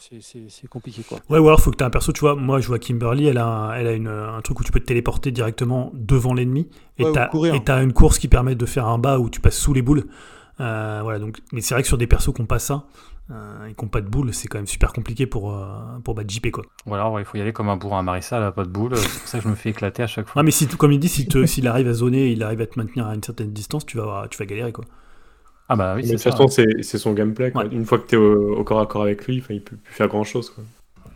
[0.00, 1.18] c'est- compliqué, quoi.
[1.28, 3.26] Ouais, ou alors faut que tu aies un perso, tu vois, moi je vois Kimberly,
[3.26, 6.34] elle a, un, elle a une, un truc où tu peux te téléporter directement devant
[6.34, 6.68] l'ennemi,
[6.98, 7.10] et Ouais,
[7.56, 9.82] et t'as une course qui permet de faire un bas où tu passes sous les
[9.82, 10.04] boules.
[10.60, 12.84] Euh, voilà, donc, mais c'est vrai que sur des persos qui n'ont pas ça,
[13.30, 16.14] euh, et qui n'ont pas de boules, c'est quand même super compliqué pour, euh, pour
[16.14, 16.64] battre JP, quoi.
[16.86, 18.02] Ou alors, ouais, il faut y aller comme un bourrin.
[18.02, 18.96] Marissa, elle a pas de boule.
[18.96, 20.40] C'est pour ça que je me fais éclater à chaque fois.
[20.40, 22.78] Ouais, mais si, comme il dit, si s'il arrive à zoner, il arrive à te
[22.78, 24.84] maintenir à une certaine distance, tu vas, avoir- tu vas galérer, quoi.
[25.68, 27.52] Ah bah oui, Mais de c'est toute façon, c'est c'est son gameplay.
[27.52, 27.64] quoi.
[27.64, 27.68] Ouais.
[27.70, 29.92] Une fois que tu es au, au corps à corps avec lui, il peut plus
[29.92, 30.54] faire grand chose.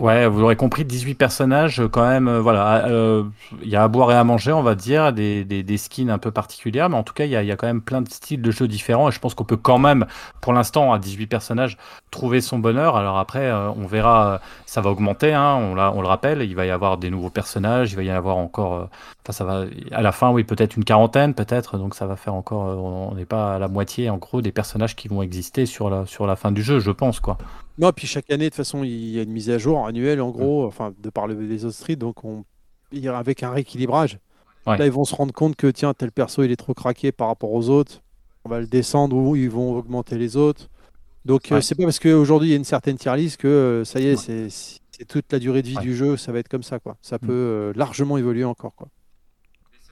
[0.00, 3.22] Ouais, vous l'aurez compris, 18 personnages, euh, quand même, euh, voilà, euh,
[3.60, 6.08] il y a à boire et à manger, on va dire, des, des, des skins
[6.08, 8.00] un peu particulières, mais en tout cas, il y a, y a quand même plein
[8.00, 10.06] de styles de jeux différents, et je pense qu'on peut quand même,
[10.40, 11.76] pour l'instant, à 18 personnages,
[12.10, 12.96] trouver son bonheur.
[12.96, 16.64] Alors après, on verra, ça va augmenter, hein, on, l'a- on le rappelle, il va
[16.64, 18.88] y avoir des nouveaux personnages, il va y avoir encore,
[19.22, 22.32] enfin, ça va, à la fin, oui, peut-être une quarantaine, peut-être, donc ça va faire
[22.34, 25.90] encore, on n'est pas à la moitié, en gros, des personnages qui vont exister sur
[25.90, 27.36] la, sur la fin du jeu, je pense, quoi.
[27.80, 30.20] Non, puis chaque année, de toute façon, il y a une mise à jour annuelle,
[30.20, 32.44] en gros, enfin, de par le- les autres streets, donc on,
[33.14, 34.18] avec un rééquilibrage.
[34.66, 34.76] Ouais.
[34.76, 37.28] Là, ils vont se rendre compte que, tiens, tel perso, il est trop craqué par
[37.28, 38.02] rapport aux autres.
[38.44, 40.68] On va le descendre ou ils vont augmenter les autres.
[41.24, 43.84] Donc, euh, c'est pas parce qu'aujourd'hui, il y a une certaine tier list que euh,
[43.84, 44.16] ça y est,
[44.50, 46.96] c'est toute la durée de vie du jeu, ça va être comme ça, quoi.
[47.00, 47.26] Ça Mm.
[47.26, 48.88] peut euh, largement évoluer encore, quoi.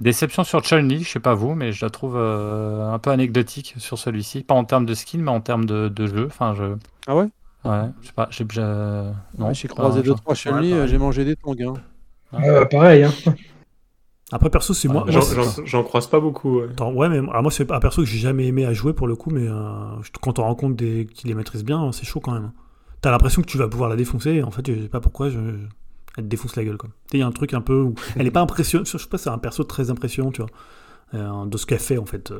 [0.01, 3.75] Déception sur Chun-Li, je sais pas vous, mais je la trouve euh, un peu anecdotique
[3.79, 4.45] sur celui-ci.
[4.45, 6.27] Pas en termes de skin, mais en termes de, de jeu.
[6.27, 6.77] Enfin, je.
[7.07, 7.27] Ah ouais?
[7.65, 8.29] Ouais, je sais pas.
[8.31, 9.15] J'ai, j'ai- non.
[9.39, 10.73] Ouais, J'ai croisé deux, je- trois ouais, Chun-Li, pareil.
[10.73, 11.55] euh, j'ai mangé des tongs.
[11.61, 11.75] hein.
[12.33, 13.05] Ouais, bah, pareil.
[13.05, 13.13] Hein.
[14.31, 15.05] Après, perso, c'est moi.
[15.07, 15.23] Ouais, moi,
[15.65, 16.59] J'en- croise pas beaucoup.
[16.61, 16.67] ouais.
[16.71, 19.07] Attends, ouais, mais alors moi, c'est un perso que j'ai jamais aimé à jouer pour
[19.09, 22.33] le coup, mais euh, quand on rencontre des qui les maîtrisent bien, c'est chaud quand
[22.33, 22.53] même.
[23.01, 25.31] T'as l'impression que tu vas pouvoir la défoncer, et en fait, je sais pas pourquoi,
[25.31, 25.39] je,
[26.19, 26.77] elle te défonce la gueule.
[26.77, 26.91] quoi.
[26.91, 28.99] Tu sais, il y a un truc un peu où elle est pas impressionnante, je
[28.99, 30.51] sais pas, c'est un perso très impressionnant, tu vois,
[31.15, 32.31] euh, de ce qu'elle fait en fait.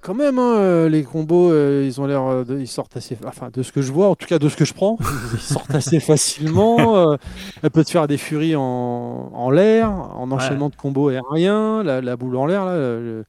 [0.00, 3.48] Quand même, hein, euh, les combos, euh, ils ont l'air, euh, ils sortent assez, enfin
[3.52, 4.96] de ce que je vois, en tout cas de ce que je prends,
[5.34, 6.96] ils sortent assez facilement.
[6.96, 7.16] euh,
[7.62, 12.00] elle peut te faire des furies en, en l'air, en enchaînement de combos aériens, la,
[12.00, 12.76] la boule en l'air là.
[12.76, 13.24] le-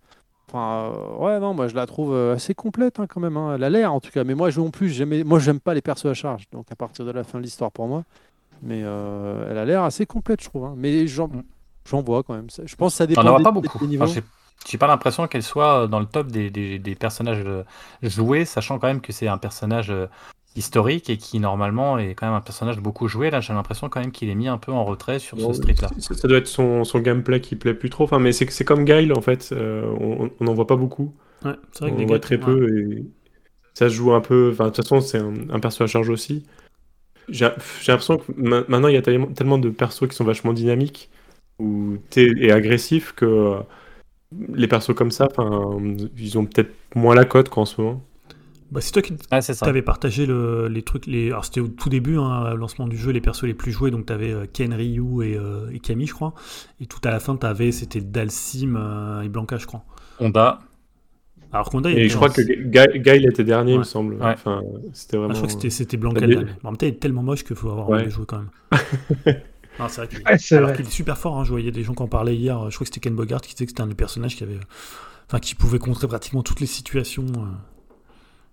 [0.52, 3.38] Enfin, ouais, non, moi je la trouve assez complète hein, quand même.
[3.38, 3.54] hein.
[3.56, 4.24] Elle a l'air en tout cas.
[4.24, 6.46] Mais moi, je non plus, j'aimais- moi j'aime pas les persos à charge.
[6.52, 8.04] Donc à partir de la fin de l'histoire pour moi.
[8.64, 10.72] Mais euh, elle a l'air assez complète, je trouve.
[10.76, 11.30] Mais j'en
[11.88, 12.50] j'en vois quand même.
[12.50, 13.78] Ça- Je pense que ça dépend T'en des- pas beaucoup.
[13.80, 14.06] des niveaux.
[14.06, 14.22] Enfin,
[14.68, 17.64] j'ai- pas l'impression qu'elle soit dans le top des, des- des personnages euh,
[18.02, 20.08] joués, sachant quand même que c'est un personnage euh,
[20.56, 23.30] historique et qui normalement est quand même un personnage beaucoup joué.
[23.30, 25.62] Là, j'ai l'impression quand même qu'il est mis un peu en retrait sur Bon, ce
[25.62, 25.90] street-là.
[26.00, 28.04] Ça, ça doit être son, son gameplay qui plaît plus trop.
[28.04, 29.50] Enfin, mais c'est c'est comme Guile en fait.
[29.54, 31.14] euh, on n'en voit pas beaucoup.
[31.46, 32.42] Ouais, c'est vrai que On les en voit gars- très ouais.
[32.46, 33.06] peu et
[33.74, 34.50] ça se joue un peu.
[34.52, 36.46] Enfin, de toute façon, c'est un, un perso à charge aussi.
[37.30, 37.46] J'ai
[37.88, 41.10] l'impression que ma- maintenant il y a tellement, tellement de persos qui sont vachement dynamiques
[41.60, 43.60] ou et agressifs que euh,
[44.54, 45.78] les persos comme ça, enfin,
[46.18, 48.04] ils ont peut-être moins la cote qu'en ce moment.
[48.72, 49.54] Bah, c'est toi qui ça.
[49.66, 51.28] T'avais partagé le- les trucs, les...
[51.30, 53.90] alors c'était au tout début, hein, au lancement du jeu, les persos les plus joués,
[53.90, 56.36] donc t'avais euh, Ken, Ryu et, euh, et Camille, je crois.
[56.80, 59.84] Et tout à la fin, t'avais, c'était Dalsim euh, et Blanca, je crois.
[60.20, 60.60] Honda.
[61.52, 64.14] Alors Konda, il Et je crois que Guile Guile était dernier, il me semble.
[64.22, 64.34] Ouais.
[64.34, 64.62] Enfin,
[64.94, 65.34] c'était Ah, vraiment.
[65.34, 66.36] je crois que c'était, c'était Blanca des-.
[66.38, 67.96] En même temps, il est tellement moche qu'il faut avoir Ouais.
[67.98, 69.36] envie de jouer quand même.
[69.88, 72.36] c'est vrai qu'il Ouais, est super fort, hein, je voyais des gens qui en parlaient
[72.36, 74.44] hier, je crois que c'était Ken Bogart qui disait que c'était un des personnages qui
[74.44, 74.60] avait.
[75.28, 77.26] Enfin, qui pouvait contrer pratiquement toutes les situations.
[77.38, 77.46] euh.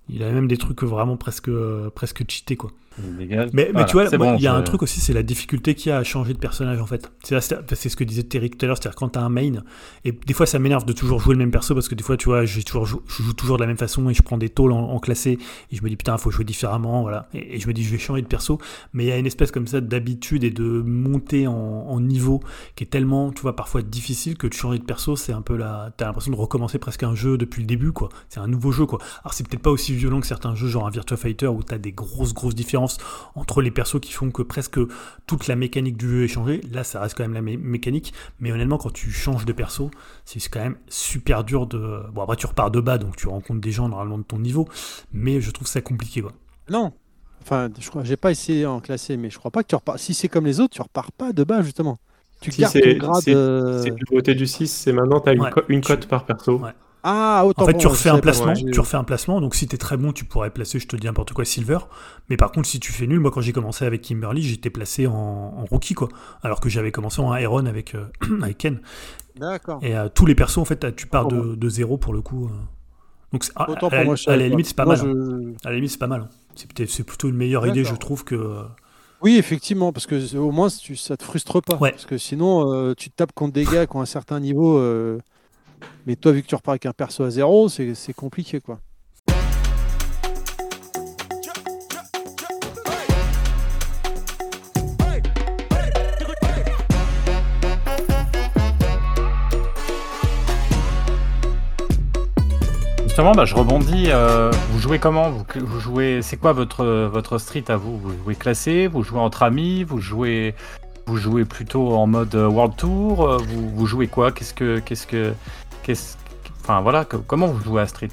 [0.09, 2.70] Il avait même des trucs vraiment presque, euh, presque cheatés, quoi.
[2.98, 3.51] Dégage.
[3.52, 5.23] Mais, mais Voilà, tu vois, bon, il y a je- un truc aussi, c'est la
[5.23, 7.10] difficulté qu'il y a à changer de personnage en fait.
[7.23, 7.40] C'est
[7.89, 9.62] ce que disait Terry tout à l'heure, c'est-à-dire quand t'as un main,
[10.05, 12.16] et des fois ça m'énerve de toujours jouer le même perso parce que des fois,
[12.16, 14.39] tu vois, j'ai toujours, jou- je joue toujours de la même façon et je prends
[14.39, 15.39] des tôles en, en classé
[15.70, 17.28] et je me dis putain, faut jouer différemment, voilà.
[17.35, 18.59] Et, et je me dis, je vais changer de perso,
[18.94, 22.40] mais il y a une espèce comme ça d'habitude et de montée en, en niveau
[22.77, 25.56] qui est tellement, tu vois, parfois difficile que de changer de perso, c'est un peu
[25.56, 25.93] la.
[25.97, 28.09] T'as l'impression de recommencer presque un jeu depuis le début, quoi.
[28.28, 28.98] C'est un nouveau jeu, quoi.
[29.23, 31.78] Alors c'est peut-être pas aussi violent que certains jeux, genre un Virtua Fighter où t'as
[31.78, 32.86] des grosses, grosses différences
[33.35, 34.79] entre les persos qui font que presque
[35.27, 36.61] toute la mécanique du jeu est changée.
[36.73, 39.91] Là, ça reste quand même la mé- mécanique, mais honnêtement, quand tu changes de perso,
[40.25, 42.03] c'est quand même super dur de.
[42.13, 44.69] Bon, après, tu repars de bas, donc tu rencontres des gens normalement de ton niveau,
[45.13, 46.33] mais je trouve ça compliqué, quoi.
[46.71, 46.93] Non.
[47.43, 49.99] Enfin, je crois, j'ai pas essayé en classé, mais je crois pas que tu repars.
[49.99, 51.97] Si c'est comme les autres, tu repars pas de bas justement.
[52.41, 53.23] Tu Si, gardes c'est- ton grade.
[53.23, 55.51] c'est- euh, C'est la nouveauté du 6, c'est maintenant tu as une, Ouais.
[55.51, 56.59] co- une cote par perso.
[56.59, 56.73] Ouais.
[57.09, 58.23] Ah, autant En fait, tu refais un pas.
[58.23, 58.70] placement, Ouais.
[58.73, 59.41] tu refais un placement.
[59.41, 61.78] Donc, si t'es très bon, tu pourrais placer, je te dis n'importe quoi, Silver.
[62.28, 65.07] Mais par contre, si tu fais nul, moi, quand j'ai commencé avec Kimberly, j'étais placé
[65.07, 66.09] en, en rookie, quoi.
[66.43, 68.07] Alors que j'avais commencé en Iron avec, euh,
[68.43, 68.81] avec Ken.
[69.37, 69.78] D'accord.
[69.83, 72.47] Et euh, tous les persos, en fait, tu pars de, de zéro pour le coup.
[72.47, 72.51] euh.
[73.33, 74.49] Donc, à, la, moi, je à savais la pas.
[74.51, 74.99] limite, c'est pas mal.
[75.65, 76.28] À la limite, c'est pas mal.
[76.55, 78.62] C'est plutôt une meilleure idée, je trouve, que.
[79.23, 81.77] Oui, effectivement, parce que au moins tu, ça te frustre pas.
[81.77, 81.93] Ouais.
[81.93, 84.77] Parce que sinon, euh, tu te tapes contre des gars qui ont un certain niveau.
[84.78, 85.19] euh,
[86.07, 88.81] Mais toi, vu que tu repars avec un perso à zéro, c'est compliqué, quoi.
[103.05, 104.07] Justement, bah, je rebondis.
[104.09, 105.31] euh, vous jouez comment?
[105.31, 106.21] Vous jouez.
[106.23, 107.97] C'est quoi votre votre street à vous?
[107.99, 110.55] Vous jouez classé Vous jouez entre amis Vous jouez
[111.09, 114.33] vous jouez plutôt en mode euh, World Tour Euh, vous, vous jouez quoi?
[114.33, 115.33] Qu'est-ce que qu'est-ce que
[115.87, 116.17] qu'est-ce
[116.63, 118.09] Enfin voilà, comment vous jouez à street?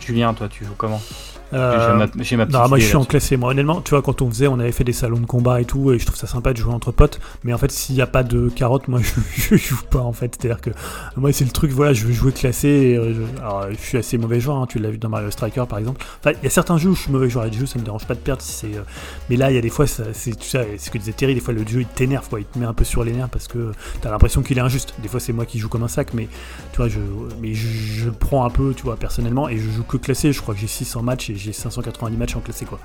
[0.00, 1.00] Julien, toi, tu joues comment?
[1.52, 2.06] Euh, ma,
[2.36, 3.36] ma Non, moi je suis en classé.
[3.36, 5.64] Moi, honnêtement, tu vois, quand on faisait, on avait fait des salons de combat et
[5.64, 7.20] tout, et je trouve ça sympa de jouer entre potes.
[7.44, 9.00] Mais en fait, s'il n'y a pas de carotte, moi
[9.36, 10.36] je, je joue pas en fait.
[10.40, 10.70] C'est-à-dire que
[11.16, 12.68] moi, c'est le truc, voilà, je veux jouer classé.
[12.68, 15.30] et, euh, je, alors, je suis assez mauvais joueur, hein, tu l'as vu dans Mario
[15.30, 16.04] Striker par exemple.
[16.20, 17.78] Enfin, il y a certains jeux où je suis mauvais joueur et des jeux, ça
[17.78, 18.74] me dérange pas de perdre si c'est.
[18.76, 18.82] euh,
[19.30, 21.34] Mais là, il y a des fois, c'est tu sais, c'est ce que disait Terry,
[21.34, 22.40] des fois le jeu il t'énerve, quoi.
[22.40, 24.94] Il te met un peu sur les nerfs parce que t'as l'impression qu'il est injuste.
[25.02, 26.28] Des fois, c'est moi qui joue comme un sac, mais
[26.72, 26.98] tu vois, je,
[27.40, 30.32] mais je, je le prends un peu, tu vois, personnellement, et je joue que classé.
[30.32, 32.78] Je crois que j'ai 600 matchs et j'ai 590 matchs en classé, quoi.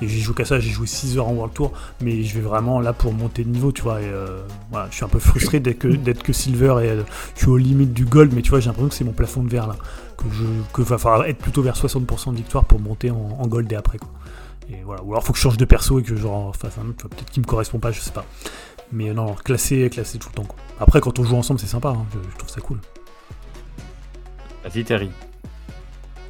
[0.00, 2.40] Et j'y joue qu'à ça, j'ai joué 6 heures en World Tour, mais je vais
[2.40, 3.96] vraiment là pour monter de niveau, tu vois.
[3.96, 4.42] Euh,
[4.90, 7.02] je suis un peu frustré d'être que, Silver et euh,
[7.34, 9.42] je suis aux limites du gold, mais tu vois, j'ai l'impression que c'est mon plafond
[9.42, 9.76] de verre là.
[10.16, 13.76] Que je va falloir être plutôt vers 60% de victoire pour monter en, gold et
[13.76, 14.10] après, quoi.
[14.70, 15.02] Et voilà.
[15.02, 17.30] Ou alors faut que je change de perso et que en fasse un autre, peut-être
[17.30, 18.24] qu'il me correspond pas, je sais pas.
[18.92, 20.56] Mais non, classé, classé tout le temps, quoi.
[20.80, 22.80] Après, quand on joue ensemble, c'est sympa, hein, je trouve ça cool.
[24.64, 25.10] Vas-y, Terry.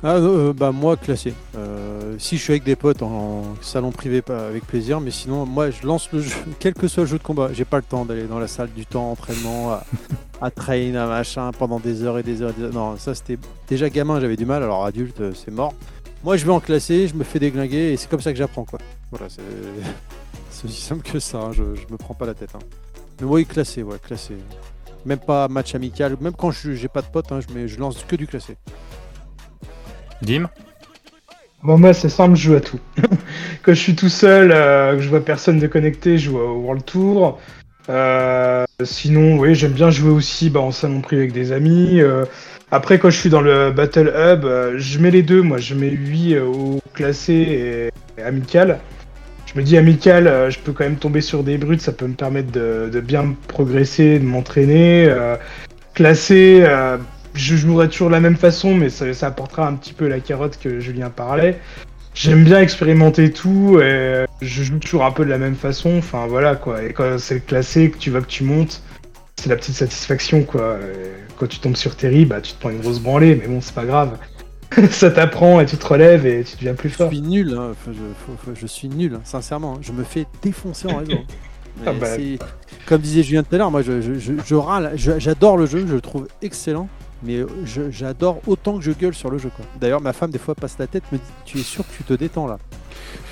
[0.07, 1.33] Ah, euh, bah moi classé.
[1.57, 5.47] Euh, si je suis avec des potes en, salon privé, pas avec plaisir, mais sinon
[5.47, 7.49] moi je lance le jeu, quel que soit le jeu de combat.
[7.55, 9.85] J'ai pas le temps d'aller dans la salle du temps, entraînement, à,
[10.43, 12.51] à train, à machin pendant des heures et des heures.
[12.51, 12.75] Et des heures.
[12.75, 14.63] Non, ça c'était déjà gamin, j'avais du mal.
[14.63, 15.73] Alors adulte, euh, c'est mort.
[16.23, 18.65] Moi je vais en classé, je me fais déglinguer et c'est comme ça que j'apprends
[18.65, 18.81] quoi.
[19.11, 19.41] Voilà, c'est
[20.69, 21.39] aussi simple que ça.
[21.39, 22.51] hein, Je, me prends pas la tête.
[22.55, 22.59] hein.
[23.23, 24.35] Mais oui, classé, ouais, classé.
[25.07, 28.05] Même pas match amical, même quand j'ai pas de potes, hein, je, mets- je lance
[28.07, 28.57] que du classé.
[31.63, 32.79] Bon, moi, c'est simple, je joue à tout.
[33.63, 36.59] Quand je suis tout seul, euh, que je vois personne de connecté, je joue au
[36.61, 37.39] World Tour.
[37.89, 42.01] Euh, sinon, oui, j'aime bien jouer aussi bah, en salon privé avec des amis.
[42.01, 42.25] Euh,
[42.71, 44.47] après, quand je suis dans le Battle Hub,
[44.77, 45.43] je mets les deux.
[45.43, 48.79] Moi, je mets 8 au classé et, amical.
[49.47, 52.15] Je me dis amical, je peux quand même tomber sur des brutes, ça peut me
[52.15, 55.09] permettre de, de bien progresser, de m'entraîner.
[55.95, 56.67] classé,
[57.35, 60.21] je jouerai toujours de la même façon, mais ça, ça, apportera un petit peu la
[60.21, 61.61] carotte que Julien parlait.
[62.15, 66.27] J'aime bien expérimenter tout, et je joue toujours un peu de la même façon, enfin
[66.29, 66.85] voilà quoi.
[66.85, 68.83] Et quand c'est classé, que tu vas que tu montes,
[69.37, 70.79] c'est la petite satisfaction quoi.
[71.37, 73.75] quand tu tombes sur Terry, bah tu te prends une grosse branlée, mais bon, c'est
[73.75, 74.17] pas grave.
[74.91, 77.11] ça t'apprend et tu te relèves et tu deviens plus fort.
[77.11, 77.73] Je suis nul, hein.
[78.55, 79.79] je, suis nul, sincèrement.
[79.83, 81.19] Je me fais défoncer en réseau.
[81.85, 82.07] Ah bah.
[82.87, 86.01] Comme disait Julien tout à l'heure, moi je, je râle, j'adore le jeu, je le
[86.01, 86.89] trouve excellent
[87.25, 87.45] mais
[87.91, 89.51] j'adore autant que je gueule sur le jeu.
[89.81, 92.05] D'ailleurs, ma femme, des fois, passe la tête, me dit Tu es sûr que tu
[92.05, 92.59] te détends là?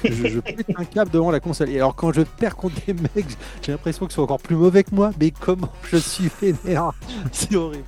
[0.05, 1.71] Je, je pète un câble devant la console.
[1.71, 4.85] Et alors, quand je perds contre des mecs, j'ai l'impression qu'ils sont encore plus mauvais
[4.85, 5.13] que moi.
[5.21, 6.93] Mais comment je suis vénère?
[7.33, 7.85] C'est horrible.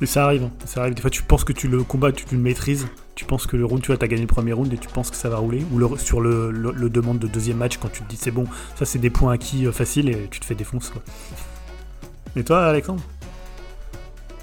[0.00, 0.50] Mais ça arrive, hein.
[0.64, 0.94] ça arrive.
[0.94, 2.86] Des fois, tu penses que tu le combats, tu, le maîtrises.
[3.14, 5.10] Tu penses que le round, tu vois, as gagné le premier round et tu penses
[5.10, 5.64] que ça va rouler.
[5.72, 8.44] Ou sur le, demande de deuxième match, quand tu te dis c'est bon,
[8.76, 10.92] ça c'est des points acquis euh, faciles et tu te fais défoncer.
[10.92, 11.02] Quoi.
[12.36, 13.02] Et toi, Alexandre?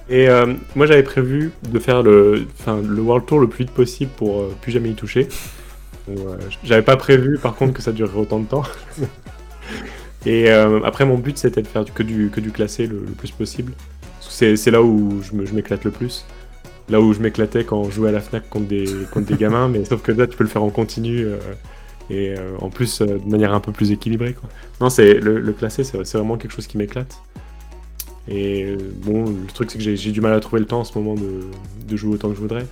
[0.07, 4.11] Et euh, moi j'avais prévu de faire le, le World Tour le plus vite possible
[4.15, 5.27] pour euh, plus jamais y toucher.
[6.10, 8.64] Euh, j'avais pas prévu par contre que ça durerait autant de temps.
[10.27, 13.73] Et après mon but c'était de faire que du, que du classé le, plus possible.
[14.19, 16.26] C'est là où je m'éclate le plus.
[16.90, 19.68] Là où je m'éclatais quand je jouais à la FNAC contre des, contre des gamins,
[19.68, 21.27] mais sauf que là tu peux le faire en continu
[22.10, 24.34] et en plus de manière un peu plus équilibrée.
[24.34, 24.49] Quoi.
[24.82, 27.22] Non, le, le classé c'est vraiment quelque chose qui m'éclate.
[28.27, 30.84] Et euh, bon, le truc c'est que j'ai du mal à trouver le temps en
[30.84, 32.65] ce moment de, jouer autant que je voudrais.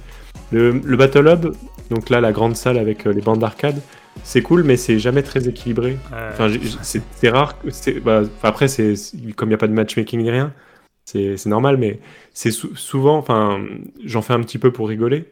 [0.51, 1.55] Le, Battle Hub,
[1.89, 3.79] donc là la grande salle avec euh, les bandes d'arcade,
[4.23, 5.97] c'est cool, mais c'est jamais très équilibré.
[6.31, 6.51] Enfin,
[6.81, 7.57] c'est rare.
[8.03, 8.93] Bah, après, c'est
[9.35, 10.53] comme il n'y a pas de matchmaking ni rien,
[11.05, 11.99] c'est normal, mais
[12.33, 13.17] c'est souvent.
[13.17, 13.63] Enfin,
[14.03, 15.31] j'en fais un petit peu pour rigoler,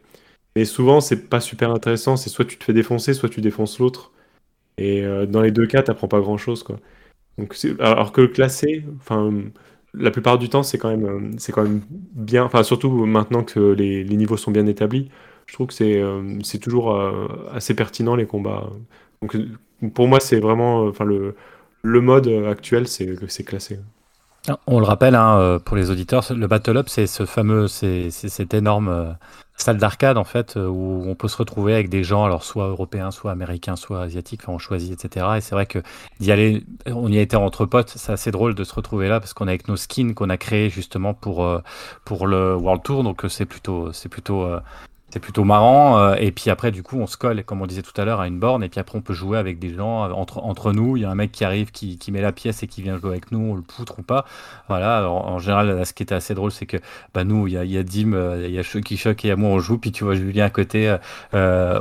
[0.56, 2.16] mais souvent c'est pas super intéressant.
[2.16, 4.12] C'est soit tu te fais défoncer, soit tu défonces l'autre.
[4.78, 6.78] Et euh, dans les deux cas, t'apprends pas grand chose, quoi.
[7.38, 9.32] Donc, alors que le classé, enfin
[9.94, 11.82] la plupart du temps, c'est quand même, euh, c'est quand même
[12.14, 12.44] bien.
[12.44, 15.10] Enfin, surtout maintenant que les, niveaux sont bien établis,
[15.46, 18.70] je trouve que c'est, euh, c'est toujours euh, assez pertinent les combats.
[19.20, 19.36] Donc,
[19.94, 21.34] pour moi, c'est vraiment, enfin le,
[21.82, 23.78] le mode actuel, c'est, c'est classé.
[24.66, 28.28] On le rappelle hein, pour les auditeurs, le Battle Up, c'est ce fameux, c'est, c'est
[28.28, 29.16] cette énorme
[29.62, 32.68] salle d'arcade en fait euh, où on peut se retrouver avec des gens alors soit
[32.68, 35.78] européens soit américains soit asiatiques enfin on choisit etc et c'est vrai que
[36.20, 39.32] d'y aller on y été entre potes c'est assez drôle de se retrouver là parce
[39.32, 41.60] qu'on a avec nos skins qu'on a créés justement pour euh,
[42.04, 43.04] pour le World Tour.
[43.04, 44.46] Donc euh, c'est plutôt c'est plutôt
[45.12, 45.98] c'est plutôt marrant.
[45.98, 48.20] Euh, et puis après, du coup, on se colle, comme on disait tout à l'heure,
[48.20, 48.64] à une borne.
[48.64, 50.96] Et puis après, on peut jouer avec des gens euh, entre, entre nous.
[50.96, 52.96] Il y a un mec qui arrive, qui, qui met la pièce et qui vient
[52.96, 53.52] jouer avec nous.
[53.52, 54.24] On le poutre ou pas.
[54.68, 55.06] Voilà.
[55.10, 56.78] en général, ce qui était assez drôle, c'est que
[57.12, 59.26] bah, nous, il y a, il y a Dim, euh, il y a Chucky Shock
[59.26, 59.76] et à moi, on joue.
[59.76, 60.96] Puis tu vois Julien à côté,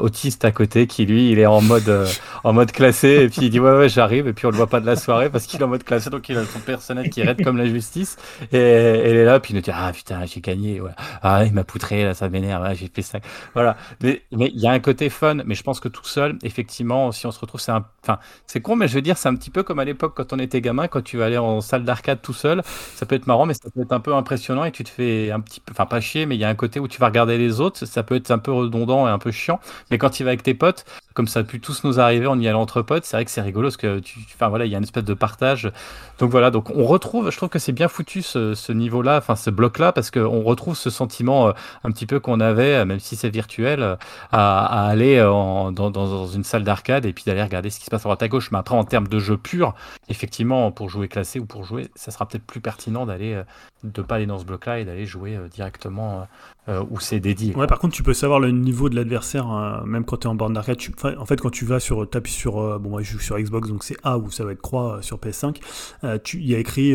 [0.02, 2.08] autiste à côté, qui lui, il est en mode,
[2.44, 3.08] en mode classé.
[3.24, 4.28] Et puis il dit Ouais, ouais, j'arrive.
[4.28, 6.10] Et puis on le voit pas de la soirée parce qu'il est en mode classé.
[6.10, 8.18] Donc il a son personnel qui raide comme la justice.
[8.52, 9.40] Et elle est là.
[9.40, 10.82] Puis il nous dit Ah putain, j'ai gagné.
[11.24, 12.76] Ah, il m'a poutré, là, ça m'énerve.
[12.76, 13.21] j'ai fait ça.
[13.54, 13.78] Voilà.
[14.02, 17.26] Mais il y a un côté fun, mais je pense que tout seul, effectivement, si
[17.28, 19.50] on se retrouve, c'est un, enfin, c'est con, mais je veux dire, c'est un petit
[19.50, 22.22] peu comme à l'époque quand on était gamin, quand tu vas aller en salle d'arcade
[22.22, 22.62] tout seul,
[22.96, 25.32] ça peut être marrant, mais ça peut être un peu impressionnant et tu te fais
[25.32, 27.08] un petit peu, enfin, pas chier, mais il y a un côté où tu vas
[27.08, 30.10] regarder les autres, ça peut être un peu redondant et un peu chiant, mais quand
[30.10, 32.58] tu vas avec tes potes, comme ça a pu tous nous arriver, on y allait
[32.58, 34.78] entre potes, c'est vrai que c'est rigolo parce que tu, enfin voilà, il y a
[34.78, 35.72] une espèce de partage.
[36.20, 39.50] Donc voilà, donc on retrouve, je trouve que c'est bien foutu ce, niveau-là, enfin ce
[39.50, 41.52] bloc-là, parce qu'on retrouve ce sentiment euh,
[41.84, 43.96] un petit peu qu'on avait, euh, même si c'est virtuel, euh,
[44.32, 48.04] à, aller dans, une salle d'arcade et puis d'aller regarder ce qui se passe à
[48.04, 48.52] droite à gauche.
[48.52, 49.74] Mais après, en termes de jeu pur,
[50.10, 53.42] effectivement, pour jouer classé ou pour jouer, ça sera peut-être plus pertinent d'aller,
[53.84, 56.28] de pas aller dans ce bloc-là et d'aller jouer directement
[56.70, 57.56] euh, où c'est dédié.
[57.56, 60.30] Ouais, par contre, tu peux savoir le niveau de l'adversaire, euh, même quand tu es
[60.30, 60.78] en borne d'arcade.
[61.18, 63.68] En fait, quand tu vas sur, tapis sur, euh, bon, moi je joue sur Xbox,
[63.68, 65.58] donc c'est A ou ça va être croix sur PS5.
[66.04, 66.94] il y a écrit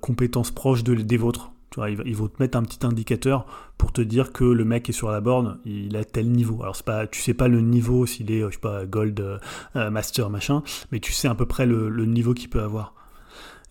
[0.00, 1.52] compétences proches de, des vôtres.
[1.70, 3.46] Tu vois, ils, vont te mettre un petit indicateur
[3.78, 6.62] pour te dire que le mec est sur la borne, il a tel niveau.
[6.62, 9.40] Alors c'est pas, tu sais pas le niveau s'il est, je sais pas, gold,
[9.74, 12.94] master, machin, mais tu sais à peu près le, le niveau qu'il peut avoir.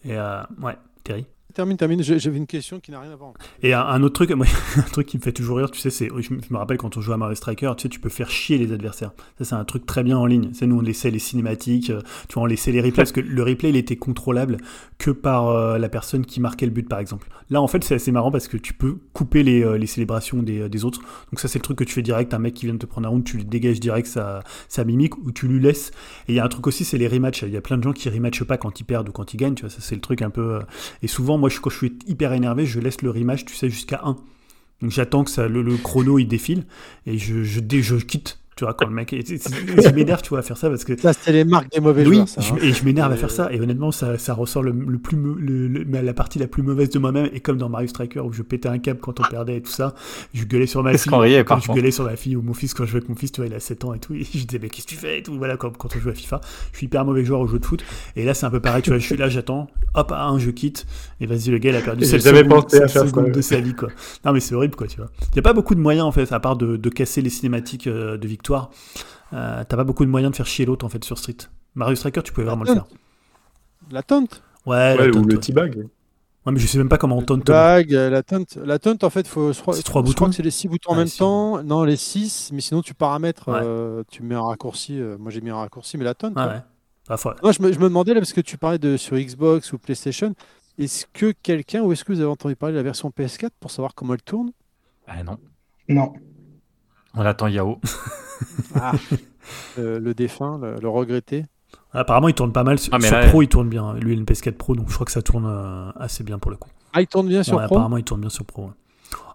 [0.04, 1.26] Et ouais, Terry.
[1.54, 2.02] Termine, termine.
[2.02, 3.34] J'avais une question qui n'a rien à voir.
[3.62, 4.46] Et un, autre truc, moi,
[4.78, 7.02] un truc qui me fait toujours rire, tu sais, c'est, je me rappelle quand on
[7.02, 9.12] joue à Mario Striker, tu sais, tu peux faire chier les adversaires.
[9.38, 10.50] Ça, c'est un truc très bien en ligne.
[10.54, 13.22] C'est nous, on laissait les cinématiques, euh, tu vois, on laissait les replays parce que
[13.22, 14.58] le replay, il était contrôlable
[14.98, 17.28] que par euh, la personne qui marquait le but, par exemple.
[17.50, 20.86] Là, en fait, c'est assez marrant parce que tu peux couper les, euh, célébrations des,
[20.86, 21.02] autres.
[21.32, 22.34] Donc ça, c'est le truc que tu fais direct.
[22.34, 24.86] Un mec qui vient de te prendre un round, tu lui dégages direct sa, sa
[24.86, 25.92] mimique ou tu lui laisses.
[26.28, 27.42] Et il y a un truc aussi, c'est les rematchs.
[27.42, 29.38] Il y a plein de gens qui rematchent pas quand ils perdent ou quand ils
[29.38, 29.56] gagnent.
[29.56, 30.60] Tu vois, ça, c'est le truc un peu.
[31.02, 34.16] Et souvent, moi, je, suis hyper énervé, je laisse le rematch, tu sais, jusqu'à 1.
[34.82, 36.66] Donc j'attends que ça, le, chrono il défile
[37.06, 38.41] et je, je quitte.
[38.62, 39.10] Tu vois, quand le mec.
[39.26, 39.42] c'est-
[39.82, 40.96] Je m'énerve, tu vois, à faire ça parce que.
[41.02, 42.28] Ça, c'est les marques des mauvais Oui, joueurs.
[42.28, 42.58] ça, je- hein.
[42.62, 43.52] et je m'énerve à Euh, faire ça.
[43.52, 46.62] Et honnêtement, ça, ça ressort le, le plus, le- le- mais la partie la plus
[46.62, 47.28] mauvaise de moi-même.
[47.34, 49.72] Et comme dans Mario Striker où je pétais un câble quand on perdait et tout
[49.72, 49.96] ça,
[50.36, 51.12] je gueulais sur ma Est-ce fille.
[51.12, 52.98] qu'on riait, quand je contre gueulais sur ma fille ou mon fils quand je jouais
[53.00, 54.14] avec mon fils, tu vois, il a 7 ans et tout.
[54.14, 55.36] Et je disais, mais qu'est-ce que tu fais et tout.
[55.40, 56.40] Voilà, quand, quand on joue à FIFA,
[56.72, 57.84] je suis hyper mauvais joueur au jeu de foot.
[58.16, 59.70] Et là, c'est un peu pareil, tu vois, je suis là, j'attends.
[59.96, 60.86] Hop, à un, je quitte.
[61.20, 63.02] Et vas-y, le gars, il a perdu J'ai 7 jamais secondes, pensé à 7 faire
[63.02, 63.90] ça, secondes de sa vie, quoi.
[64.24, 65.10] Non, mais c'est horrible, quoi, tu vois.
[65.32, 67.30] Il n'y a pas beaucoup de moyens, en fait, à part de, de casser les
[67.32, 68.51] cinématiques euh, de victoire.
[69.34, 71.38] Euh, T'as pas beaucoup de moyens de faire chier l'autre, en fait, sur Street.
[71.76, 72.86] Mario Striker, tu pouvais vraiment le faire.
[73.92, 74.28] La taunt.
[74.66, 75.40] Ouais, la ou le ouais.
[75.40, 75.78] teabag.
[76.46, 77.38] Ouais, mais je sais même pas comment on.
[77.38, 78.44] Bag, euh, la taunt.
[78.64, 80.52] La taunt, en fait, faut, je crois, C'est trois je crois boutons que c'est les
[80.52, 81.20] six boutons en même six.
[81.20, 81.62] temps.
[81.64, 83.60] Non, les six, mais sinon tu paramètres, Ouais.
[83.64, 85.00] euh, tu mets un raccourci.
[85.00, 86.34] euh, moi, j'ai mis un raccourci, mais la taunt.
[86.36, 86.54] Ah ouais.
[86.54, 86.62] ouais.
[87.10, 89.18] Ah, faut- Non, je me, je me demandais là, parce que tu parlais de sur
[89.18, 90.34] Xbox ou PlayStation,
[90.80, 93.70] est-ce que quelqu'un, ou est-ce que vous avez entendu parler de la version PS4 pour
[93.72, 94.52] savoir comment elle tourne?
[95.08, 95.38] Ah non,
[95.90, 96.14] Non.
[97.16, 97.80] On attend Yao.
[98.76, 98.94] Ah,
[99.78, 101.46] Le défunt, le, le regretté.
[101.94, 102.80] Apparemment, il tourne pas mal.
[102.80, 103.94] Sur, Ah, mais sur là, Pro, il tourne bien.
[103.96, 106.40] Lui, il a une PS4 Pro, donc je crois que ça tourne euh, assez bien
[106.40, 106.70] pour le coup.
[106.94, 108.66] Ah, il tourne bien sur Pro apparemment, il tourne bien sur Pro.
[108.66, 108.72] ouais.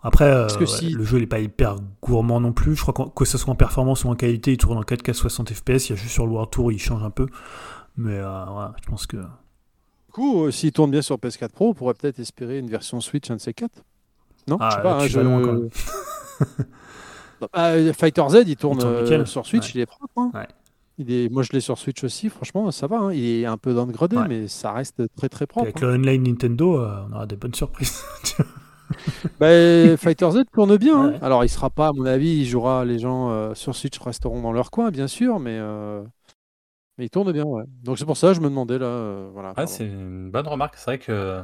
[0.03, 2.74] Après, euh, que ouais, si- le jeu n'est pas hyper gourmand non plus.
[2.77, 5.12] Je crois qu'en- que ce soit en performance ou en qualité, il tourne en 4K
[5.12, 5.89] 60 FPS.
[5.89, 7.27] Il y a juste sur le World Tour, il change un peu.
[7.97, 9.16] Mais euh, voilà, je pense que.
[9.19, 9.23] Du
[10.12, 13.31] coup, euh, s'il tourne bien sur PS4 Pro, on pourrait peut-être espérer une version Switch,
[13.31, 13.82] un de ces quatre.
[14.48, 15.69] Non Ah, Je sais pas, là, hein, tu vas loin, quand même.
[17.40, 19.72] Bah, Fighter Z, il tourne, Il tourne euh, sur Switch, Ouais.
[19.76, 20.12] il est propre.
[20.16, 20.30] hein.
[20.34, 20.46] Ouais.
[20.98, 21.28] Il est...
[21.30, 22.98] Moi, je l'ai sur Switch aussi, franchement, ça va.
[22.98, 23.12] hein.
[23.12, 24.28] Il est un peu downgradé, Ouais.
[24.28, 25.64] mais ça reste très très propre.
[25.66, 25.86] avec hein.
[25.88, 28.02] le online Nintendo, euh, on aura des bonnes surprises.
[29.40, 31.06] Bah, Fighter Z tourne bien.
[31.14, 31.18] hein.
[31.20, 34.40] Alors, il sera pas, à mon avis, il jouera, les gens euh, sur Switch resteront
[34.40, 36.02] dans leur coin, bien sûr, mais, euh,
[36.96, 37.64] mais il tourne bien, ouais.
[37.82, 38.86] Donc, c'est pour ça que je me demandais là.
[38.86, 41.42] euh, voilà, Ah, c'est une bonne remarque, c'est vrai que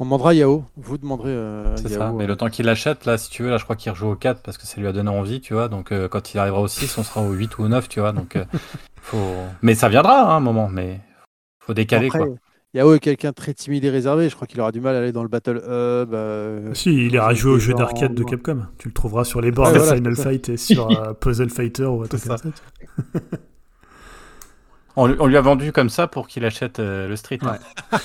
[0.00, 0.64] On demandera à Yao.
[0.76, 2.12] Vous demanderez euh, à c'est ça.
[2.16, 4.08] Mais euh, le temps qu'il l'achète, là, si tu veux, là, je crois qu'il rejoue
[4.08, 5.68] au 4 parce que ça lui a donné envie, tu vois.
[5.68, 7.98] Donc, euh, quand il arrivera au 6, on sera au 8 ou au 9, tu
[8.00, 8.12] vois.
[8.12, 8.44] Donc, euh,
[9.02, 9.18] faut...
[9.62, 11.00] Mais ça viendra, hein, un moment, mais
[11.60, 12.28] faut décaler, Après, quoi.
[12.74, 14.28] Yao est quelqu'un très timide et réservé.
[14.28, 16.14] Je crois qu'il aura du mal à aller dans le Battle Hub.
[16.14, 18.66] euh, si, il ira jouer au jeu d'arcade de Capcom.
[18.76, 20.14] Tu le trouveras sur les bords Ouais, de voilà, Final.
[20.14, 23.20] Fight et sur euh, Puzzle Fighter ou un truc C'est comme ça.
[24.96, 27.38] On, lui- a vendu comme ça pour qu'il achète euh, le Street.
[27.42, 27.56] hein.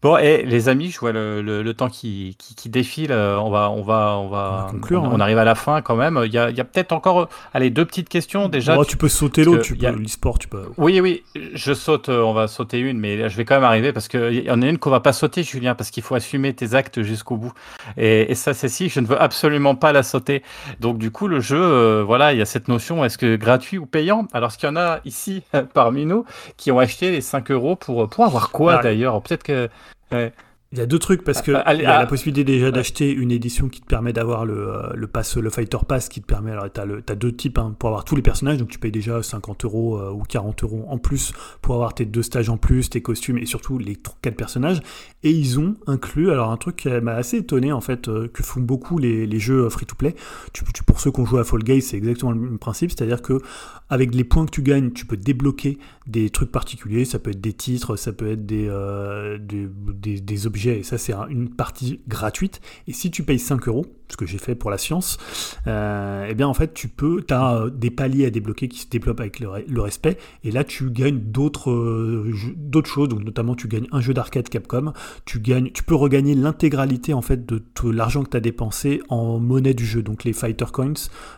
[0.00, 3.10] Bon, et les amis, je vois le, le- le temps qui, qui, qui défile.
[3.10, 5.14] euh, On va, on va, on va, On conclure, on, ouais.
[5.16, 6.22] on arrive à la fin quand même.
[6.24, 8.76] Il y a, il y a peut-être encore, allez, deux petites questions déjà.
[8.76, 10.62] Bon, Tu- tu peux sauter l'autre, que tu a- peux l'e-sport, tu peux.
[10.76, 12.10] Oui, oui, je saute.
[12.10, 14.62] euh, On va sauter une, mais je vais quand même arriver parce qu'il y en
[14.62, 17.52] a une qu'on va pas sauter, Julien, parce qu'il faut assumer tes actes jusqu'au bout.
[17.96, 20.44] Et, et ça, c'est si, je ne veux absolument pas la sauter.
[20.78, 23.78] Donc, du coup, le jeu, euh, voilà, il y a cette notion est-ce que gratuit
[23.78, 24.28] ou payant?
[24.32, 25.42] Alors, est-ce qu'il y en a ici
[25.74, 26.24] parmi nous
[26.56, 29.20] qui ont acheté les 5 euros pour, pour avoir quoi d'ailleurs?
[29.22, 29.68] Peut-être que.
[30.12, 30.32] Ouais.
[30.70, 32.70] Il y a deux trucs parce que Ah, il y a ah, la possibilité déjà
[32.70, 36.20] d'acheter une édition qui te permet d'avoir le, euh, le pass, le Fighter Pass qui
[36.20, 36.50] te permet.
[36.50, 39.22] Alors, tu as, deux types hein, pour avoir tous les personnages, donc tu payes déjà
[39.22, 41.32] 50 euros euh, ou 40 euros en plus
[41.62, 44.82] pour avoir tes deux stages en plus, tes costumes et surtout les quatre personnages.
[45.22, 48.42] Et ils ont inclus, alors un truc qui m'a assez étonné en fait, euh, que
[48.42, 50.14] font beaucoup les, les jeux free to play.
[50.52, 52.90] Tu, tu- pour ceux qui ont joué à Fall Guys, c'est exactement le même principe,
[52.90, 53.40] c'est-à-dire que
[53.88, 57.06] avec les points que tu gagnes, tu peux débloquer des trucs particuliers.
[57.06, 60.82] Ça peut être des titres, ça peut être des, euh, des, des- des objets, et
[60.82, 62.60] ça, c'est un- une partie gratuite.
[62.86, 65.18] Et si tu payes 5 euros, ce que j'ai fait pour la science,
[65.66, 68.88] euh, eh bien, en fait, tu peux, tu as des paliers à débloquer qui se
[68.88, 70.16] développent avec le, re- le respect.
[70.44, 73.08] Et là, tu gagnes d'autres euh, d'autres choses.
[73.08, 74.92] Donc, notamment, tu gagnes un jeu d'arcade Capcom.
[75.26, 79.38] Tu, gagnes, tu peux regagner l'intégralité, en fait, de l'argent que tu as dépensé en
[79.38, 80.02] monnaie du jeu.
[80.02, 80.94] Donc, les Fighter Coins.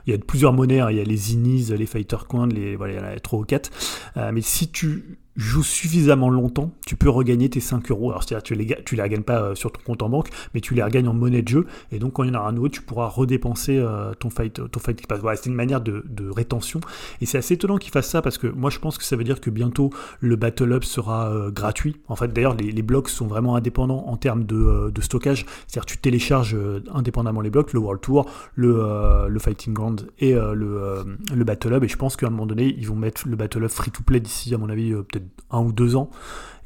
[0.07, 0.81] Il y a plusieurs monnaies.
[0.81, 0.91] hein.
[0.91, 3.41] Il y a les Inis, les Fighter Coins, les, voilà, il y en a 3
[3.41, 3.71] ou 4.
[4.17, 8.11] Euh, mais si tu joues suffisamment longtemps, tu peux regagner tes 5 euros.
[8.11, 10.61] Alors, c'est-à-dire, tu les, tu les regagnes pas euh, sur ton compte en banque, mais
[10.61, 11.67] tu les regagnes en monnaie de jeu.
[11.93, 14.61] Et donc, quand il y en aura un nouveau, tu pourras redépenser euh, ton fight,
[14.71, 15.21] ton fight pass.
[15.21, 16.81] Voilà, c'est une manière de, de rétention.
[17.21, 19.25] Et c'est assez étonnant qu'ils fassent ça parce que moi, je pense que ça veut
[19.25, 19.91] dire que bientôt
[20.21, 21.97] le Battle Up sera euh, gratuit.
[22.09, 25.47] En fait, d'ailleurs, les, les blocs sont vraiment indépendants en termes de, de stockage.
[25.67, 26.57] C'est-à-dire, tu télécharges
[26.93, 31.05] indépendamment les blocs, le World Tour, le, le Fighting Ground et le,
[31.35, 31.85] le Battle Up.
[31.85, 34.03] Et je pense qu'à un moment donné, ils vont mettre le Battle Up free to
[34.03, 36.11] play d'ici, à mon avis, peut-être un ou deux ans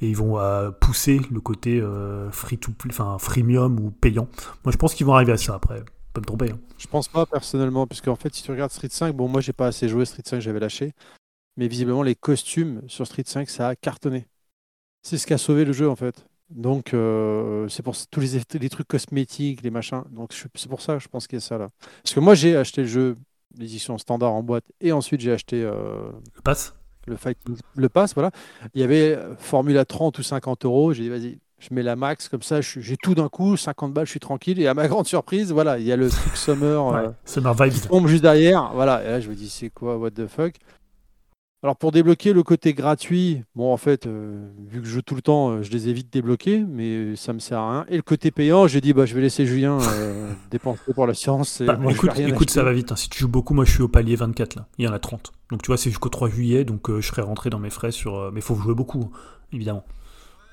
[0.01, 4.28] et ils vont euh, pousser le côté euh, free to enfin freemium ou payant.
[4.65, 5.82] Moi, je pense qu'ils vont arriver à ça après.
[6.12, 6.51] Pas me tromper.
[6.53, 6.59] Hein.
[6.78, 9.53] Je pense pas personnellement, puisque en fait, si tu regardes Street 5, bon, moi j'ai
[9.53, 10.93] pas assez joué Street 5, j'avais lâché,
[11.57, 14.27] mais visiblement les costumes sur Street 5, ça a cartonné.
[15.03, 16.27] C'est ce qui a sauvé le jeu en fait.
[16.51, 20.05] Donc euh, c'est pour tous les, les, trucs cosmétiques, les machins.
[20.11, 21.70] Donc c'est pour ça, je pense qu'il y a ça là.
[22.03, 23.16] Parce que moi j'ai acheté le jeu,
[23.57, 26.74] l'édition standard en boîte, et ensuite j'ai acheté le pass?
[27.06, 28.31] Le fighting, le pass, voilà.
[28.74, 30.93] Il y avait euh, Formule 30 ou 50 euros.
[30.93, 34.06] J'ai dit, vas-y, je mets la max, comme ça, j'ai tout d'un coup, 50 balles,
[34.06, 34.60] je suis tranquille.
[34.60, 37.55] Et à ma grande surprise, voilà, il y a le truc Summer, ouais, euh, Summer
[37.55, 37.72] Vibes.
[37.72, 38.70] qui tombe juste derrière.
[38.74, 40.55] Voilà, et là, je me dis, c'est quoi, what the fuck?
[41.65, 45.15] Alors pour débloquer le côté gratuit, bon en fait, euh, vu que je joue tout
[45.15, 47.86] le temps, euh, je les ai vite débloqués, mais ça me sert à rien.
[47.89, 51.62] Et le côté payant, j'ai dit bah je vais laisser Julien euh, dépenser pour l'assurance.
[51.62, 52.93] Bah, écoute, écoute ça va vite.
[52.93, 52.97] Hein.
[52.97, 54.66] Si tu joues beaucoup, moi je suis au palier 24 là.
[54.77, 55.32] Il y en a 30.
[55.51, 58.31] Donc tu vois, c'est jusqu'au 3 juillet, donc je serai rentré dans mes frais sur.
[58.31, 59.11] mais il faut jouer beaucoup,
[59.51, 59.85] évidemment.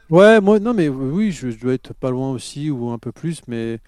[0.09, 3.11] Ouais, moi non mais oui, je, je dois être pas loin aussi ou un peu
[3.11, 3.79] plus, mais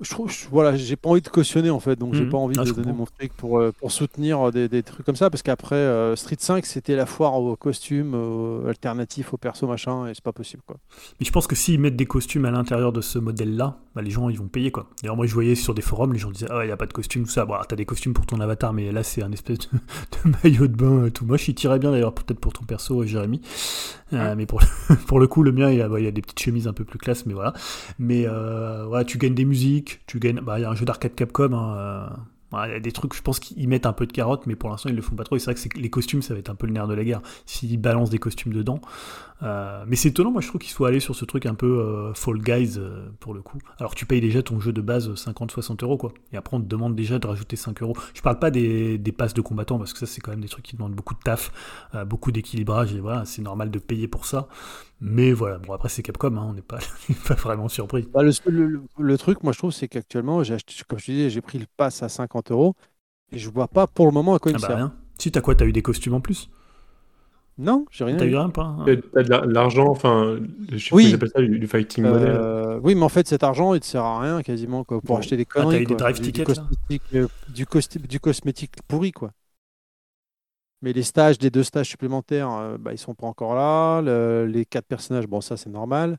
[0.00, 2.30] je trouve, voilà, j'ai pas envie de cautionner en fait, donc j'ai Mhm.
[2.30, 2.98] pas envie Ah, de donner comprends.
[2.98, 6.14] mon fric pour, euh, pour soutenir euh, des, des trucs comme ça, parce qu'après euh,
[6.16, 8.14] Street 5 c'était la foire aux costumes
[8.68, 10.76] alternatifs aux persos machin, et c'est pas possible quoi.
[11.20, 14.10] Mais je pense que s'ils mettent des costumes à l'intérieur de ce modèle-là, bah, les
[14.12, 14.86] gens ils vont payer quoi.
[15.02, 16.86] D'ailleurs, moi je voyais sur des forums, les gens disaient Ah, il n'y a pas
[16.86, 17.44] de costume, tout ça.
[17.44, 19.66] Bon, alors, t'as des costumes pour ton avatar, mais là c'est un espèce de,
[20.30, 21.48] de maillot de bain euh, tout moche.
[21.48, 23.40] Il tirait bien d'ailleurs, peut-être pour ton perso, euh, Jérémy.
[24.12, 24.62] Euh, mais pour,
[25.08, 26.68] pour le coup, le mien, il y, a, bah, il y a des petites chemises
[26.68, 27.54] un peu plus classe, mais voilà.
[27.98, 30.40] Mais euh, voilà, tu gagnes des musiques, tu gagnes.
[30.40, 31.52] Bah, il y a un jeu d'arcade Capcom.
[31.54, 32.10] hein,
[32.52, 34.70] il y a des trucs, je pense qu'ils mettent un peu de carotte, mais pour
[34.70, 35.36] l'instant ils le font pas trop.
[35.36, 37.04] Et c'est vrai que les costumes, ça va être un peu le nerf de la
[37.04, 37.20] guerre.
[37.46, 38.80] S'ils balancent des costumes dedans.
[39.42, 41.78] Euh, mais c'est étonnant, moi je trouve qu'ils soient allés sur ce truc un peu
[41.78, 43.58] euh, Fall Guys euh, pour le coup.
[43.78, 46.12] Alors tu payes déjà ton jeu de base 50-60 euros quoi.
[46.32, 47.96] Et après on te demande déjà de rajouter 5 euros.
[48.14, 50.48] Je parle pas des, des passes de combattants parce que ça c'est quand même des
[50.48, 51.52] trucs qui demandent beaucoup de taf,
[52.06, 54.48] beaucoup d'équilibrage et voilà, c'est normal de payer pour ça.
[55.00, 56.78] Mais voilà, bon après c'est Capcom, hein, on n'est pas,
[57.28, 58.08] pas vraiment surpris.
[58.12, 61.06] Bah, le, seul- le, le truc, moi je trouve, c'est qu'actuellement, j'ai acheté, comme je
[61.06, 62.74] te disais, j'ai pris le pass à 50 euros,
[63.32, 64.76] et je vois pas pour le moment à quoi il Ah bah sert.
[64.76, 64.94] rien.
[65.18, 66.50] Si t'as quoi, t'as eu des costumes en plus?
[67.58, 68.30] Non, j'ai rien T'as eu.
[68.30, 70.38] eu rien pas hein T'as de la- de l'argent, enfin,
[70.72, 71.14] je sais pas Oui.
[71.14, 72.40] appellent ça, du, du fighting model.
[72.42, 75.16] Euh, oui, mais en fait, cet argent, il te sert à rien quasiment quoi, pour
[75.16, 75.18] Bon.
[75.18, 75.80] acheter des Ah, t'as conneries.
[75.80, 75.96] eu des quoi.
[75.96, 77.66] drive Du- cosmétique, euh, du
[78.20, 79.32] cosmétique pourri, quoi.
[80.82, 84.00] Mais les stages, des deux stages supplémentaires, euh, bah, ils sont pas encore là.
[84.02, 86.18] Le- les quatre personnages, bon, ça c'est normal.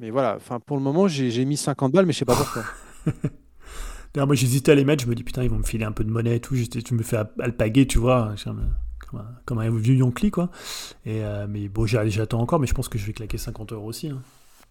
[0.00, 2.68] Mais voilà, enfin pour le moment, j'ai mis 50 balles, mais je sais pas pourquoi.
[4.14, 5.92] D'ailleurs, moi j'hésitais à les mettre, je me dis putain, ils vont me filer un
[5.92, 6.54] peu de monnaie et tout.
[6.56, 8.70] Je me fais al- alpaguer, tu vois, comme,
[9.08, 10.50] comme un, comme un vieux Yonkli, quoi.
[11.04, 13.88] Et, euh, mais bon, j'attends encore, mais je pense que je vais claquer 50 euros
[13.88, 14.08] aussi.
[14.08, 14.22] hein.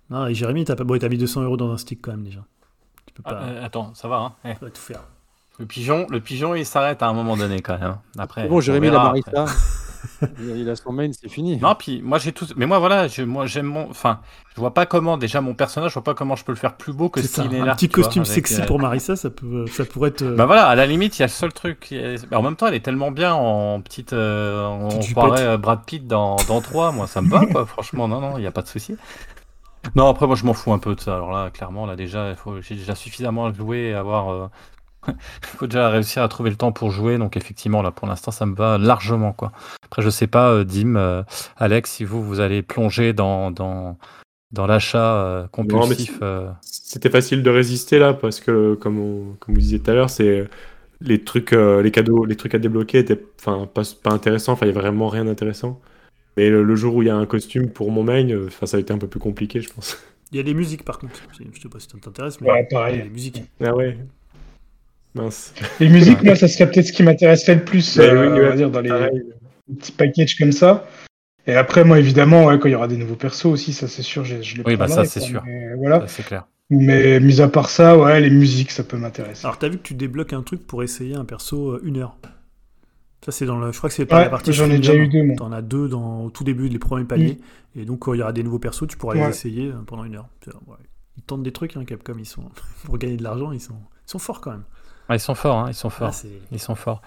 [0.10, 0.84] Non, et Jérémy, t'as pas...
[0.86, 2.46] bon, t'as mis 200 euros dans un stick quand même déjà.
[3.06, 4.18] Tu peux Ah, euh, attends, ça va.
[4.18, 5.04] Hein Eh, tu tout faire.
[5.60, 7.98] Le pigeon, le pigeon, il s'arrête à un moment donné quand même.
[8.18, 9.00] Après, bon, on Jérémy, la.
[9.00, 9.46] Marissa,
[10.40, 11.58] il, a son main, c'est fini.
[11.58, 12.46] Non, puis moi j'ai tout.
[12.56, 13.90] Mais moi voilà, je, moi j'aime mon.
[13.90, 14.20] Enfin,
[14.56, 16.78] je vois pas comment déjà mon personnage, je vois pas comment je peux le faire
[16.78, 17.76] plus beau que ça, s'il est un là.
[17.76, 20.22] petit tu vois, costume avec, sexy euh, pour Marissa, ça, peut, ça pourrait être.
[20.22, 21.92] euh, Bah voilà, à la limite, il y a le seul truc.
[21.92, 24.14] est- en même temps, elle est tellement bien en petite.
[24.14, 26.92] euh, on Petite croirait euh, Brad Pitt dans, dans 3.
[26.92, 27.66] Moi, ça me va, quoi.
[27.66, 28.96] Franchement, non, non, il n'y a pas de souci.
[29.96, 31.16] Non, après, moi, je m'en fous un peu de ça.
[31.16, 34.30] Alors là, clairement, là, déjà, faut- j'ai déjà suffisamment joué et avoir.
[34.32, 34.77] euh, Il
[35.42, 37.18] faut déjà réussir à trouver le temps pour jouer.
[37.18, 39.52] Donc, effectivement, là, pour l'instant, ça me va largement, quoi.
[39.86, 41.24] Après, je sais pas, euh, Dim, euh,
[41.58, 43.98] Alex, si vous, vous allez plonger dans, dans,
[44.52, 46.20] dans l'achat euh, compulsif.
[46.22, 49.94] euh, C'était facile de résister là parce que comme, on- comme vous disiez tout à
[49.94, 50.48] l'heure, c'est
[51.02, 54.54] les trucs, euh, les cadeaux, les trucs à débloquer étaient enfin pas, pas intéressants.
[54.54, 55.80] Enfin, il y avait vraiment rien d'intéressant.
[56.38, 58.78] Mais le, le jour où il y a un costume pour mon main, enfin, ça
[58.78, 59.98] a été un peu plus compliqué, je pense.
[60.32, 61.16] Il y a les musiques par contre.
[61.32, 63.02] Je sais pas si ça t'intéresse, mais Ouais, il y a pareil.
[63.04, 63.44] les musiques.
[63.64, 63.98] Ah ouais.
[65.18, 65.54] Mince.
[65.80, 68.50] Les musiques, moi, ça serait peut-être ce qui m'intéresserait le plus, Ouais, euh, oui, on
[68.50, 69.24] va dire, dans les Pareil.
[69.78, 70.88] petits packages comme ça.
[71.46, 74.02] Et après, moi, évidemment, ouais, quand il y aura des nouveaux persos aussi, ça c'est
[74.02, 75.42] sûr, je, je les Oui, bah, ça, c'est sûr.
[75.46, 76.06] Mais voilà.
[76.08, 76.46] c'est clair.
[76.70, 79.46] Mais mis à part ça, ouais, les musiques, ça peut m'intéresser.
[79.46, 82.18] Alors t'as vu que tu débloques un truc pour essayer un perso euh, une heure.
[83.24, 84.52] Ça c'est dans le, je crois que c'est pas Ouais, la partie.
[84.52, 85.36] j'en ai déjà eu deux, moi.
[85.38, 87.38] T'en as deux dans au tout début les premiers paliers.
[87.78, 90.04] Et donc quand il y aura des nouveaux persos, tu pourras les essayer euh, pendant
[90.04, 90.28] une heure.
[91.16, 92.16] Ils tentent des trucs, hein, Capcom.
[92.20, 92.44] Ils sont
[92.84, 93.76] pour gagner de l'argent, ils sont,
[94.06, 94.64] ils sont forts quand même.
[95.10, 96.14] Ah, ils sont forts, hein, ils sont Ah, forts.
[96.52, 97.02] Ils sont forts.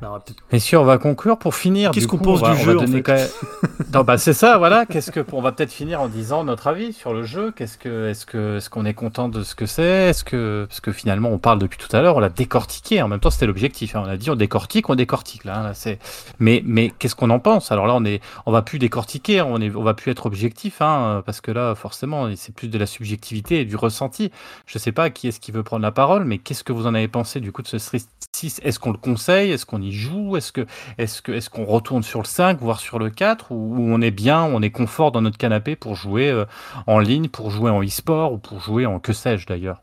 [0.00, 1.90] Bah, on va peut-être- Messieurs, on va conclure pour finir.
[1.92, 3.28] Qu'est-ce qu'on pense on va, du jeu, en fait quand même-
[3.94, 4.86] Non, bah, c'est ça, voilà.
[4.86, 7.52] Qu'est-ce que on va peut-être finir en disant notre avis sur le jeu.
[7.56, 10.10] Qu'est-ce que est-ce que est-ce qu'on est content de ce que c'est?
[10.10, 13.00] Est-ce que parce que finalement on parle depuis tout à l'heure, on l'a décortiqué.
[13.02, 13.94] En même temps, c'était l'objectif.
[13.94, 14.02] hein.
[14.04, 15.58] On a dit on décortique, on décortique là.
[15.58, 15.98] hein, là, c'est.
[16.40, 17.70] Mais mais qu'est-ce qu'on en pense?
[17.70, 19.42] Alors là, on est on va plus décortiquer.
[19.42, 22.78] On est on va plus être objectif, hein, parce que là, forcément, c'est plus de
[22.78, 24.32] la subjectivité et du ressenti.
[24.66, 26.94] Je sais pas qui est-ce qui veut prendre la parole, mais qu'est-ce que vous en
[26.94, 28.00] avez pensé du coup de ce Street
[28.34, 29.52] 6, est-ce qu'on le conseille?
[29.52, 30.36] Est-ce qu'on y joue?
[30.36, 30.66] Est-ce que
[30.98, 34.10] est-ce que est-ce qu'on retourne sur le 5, voire sur le 4 ou, on est
[34.10, 36.44] bien, on est confort dans notre canapé pour jouer euh,
[36.86, 39.82] en ligne, pour jouer en e-sport ou pour jouer en que sais-je d'ailleurs?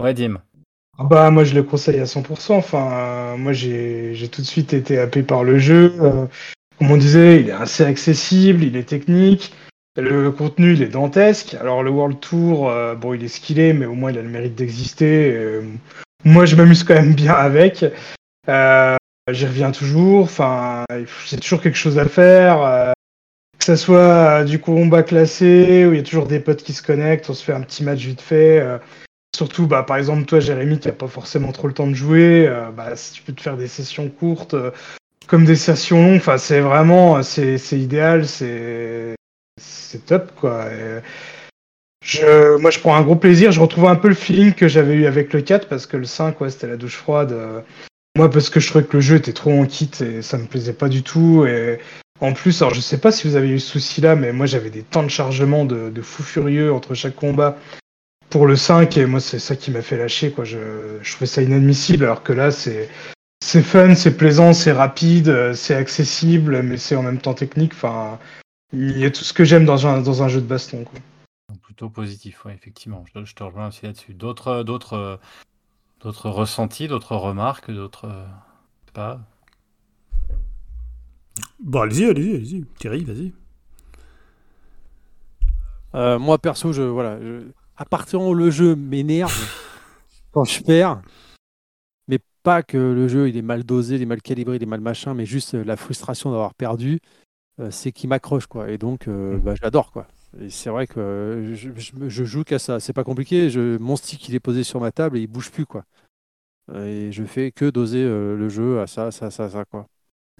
[0.00, 0.38] Ouais, Dim.
[0.98, 2.52] Ah bah moi je le conseille à 100%.
[2.52, 5.94] Enfin, euh, moi j'ai tout de suite été happé par le jeu.
[6.00, 6.26] Euh,
[6.78, 9.52] comme on disait, il est assez accessible, il est technique.
[9.96, 11.54] Le contenu, il est dantesque.
[11.54, 14.56] Alors le World Tour, bon, il est skillé, mais au moins il a le mérite
[14.56, 15.62] d'exister
[16.24, 17.84] moi, je m'amuse quand même bien avec.
[18.48, 18.96] Euh,
[19.30, 20.24] J'y reviens toujours.
[20.24, 20.84] Enfin,
[21.26, 22.62] j'ai toujours quelque chose à faire.
[22.62, 22.92] Euh,
[23.58, 26.82] que ce soit du combat classé, où il y a toujours des potes qui se
[26.82, 28.60] connectent, on se fait un petit match vite fait.
[28.60, 28.76] Euh,
[29.34, 32.46] surtout, bah, par exemple, toi, Jérémy, qui n'a pas forcément trop le temps de jouer,
[32.46, 34.54] euh, bah, si tu peux te faire des sessions courtes,
[35.26, 39.16] comme des sessions longues, enfin, c'est vraiment, c'est idéal, c'est
[40.04, 40.66] top, quoi.
[42.04, 43.50] Je, moi, je prends un gros plaisir.
[43.50, 46.04] Je retrouve un peu le feeling que j'avais eu avec le 4 parce que le
[46.04, 47.32] 5, ouais, c'était la douche froide.
[47.32, 47.60] Euh,
[48.16, 50.44] moi, parce que je trouvais que le jeu était trop en kit et ça me
[50.44, 51.46] plaisait pas du tout.
[52.20, 54.70] En plus, alors je sais pas si vous avez eu ce souci-là, mais moi, j'avais
[54.70, 57.58] des temps de chargement de, de fou furieux entre chaque combat
[58.30, 60.30] pour le 5 et moi, c'est ça qui m'a fait lâcher.
[60.30, 60.44] Quoi.
[60.44, 60.58] Je,
[61.08, 62.88] trouvais ça inadmissible alors que là, c'est.
[63.44, 67.72] Fun, c'est plaisant, c'est rapide, c'est accessible, mais c'est en même temps technique.
[67.74, 68.18] Enfin,
[68.72, 70.84] il y a tout ce que j'aime dans un, jeu de baston.
[71.74, 73.04] Plutôt positif, oui, effectivement.
[73.12, 74.14] Je, te rejoins aussi là-dessus.
[74.14, 75.18] D'autres, d'autres,
[76.00, 78.08] d'autres ressentis, d'autres remarques, d'autres,
[78.92, 79.20] pas?
[81.58, 82.64] Bon, allez-y, allez-y, allez-y.
[82.78, 83.32] Thierry, vas-y.
[85.96, 87.18] Euh, moi, perso, je, voilà,
[87.76, 89.34] à partir où le jeu m'énerve
[90.30, 91.02] quand je perds,
[92.06, 94.66] mais pas que le jeu il est mal dosé, il est mal calibré, il est
[94.66, 97.00] mal machin, mais juste la frustration d'avoir perdu,
[97.58, 98.70] euh, c'est qui m'accroche, quoi.
[98.70, 99.40] Et donc, euh, mmh.
[99.40, 100.06] bah, j'adore, quoi
[100.48, 102.80] c'est vrai que je, joue qu'à ça.
[102.80, 103.50] C'est pas compliqué.
[103.50, 105.84] Je, mon stick il est posé sur ma table et il bouge plus quoi.
[106.74, 109.86] Et je fais que doser euh, le jeu à ça, ça, ça, ça quoi.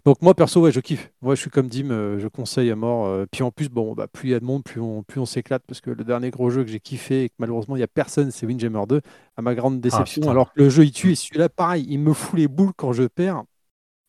[0.05, 1.11] Donc moi perso ouais je kiffe.
[1.23, 3.07] Moi je suis comme Dim, euh, je conseille à mort.
[3.07, 5.21] Euh, puis en plus bon bah, plus il y a de monde, plus on, plus
[5.21, 7.81] on s'éclate parce que le dernier gros jeu que j'ai kiffé et que malheureusement il
[7.81, 9.01] n'y a personne, c'est Windjammer 2
[9.37, 10.29] à ma grande ah, déception.
[10.29, 12.93] alors que le jeu il tue et celui-là pareil, il me fout les boules quand
[12.93, 13.45] je perds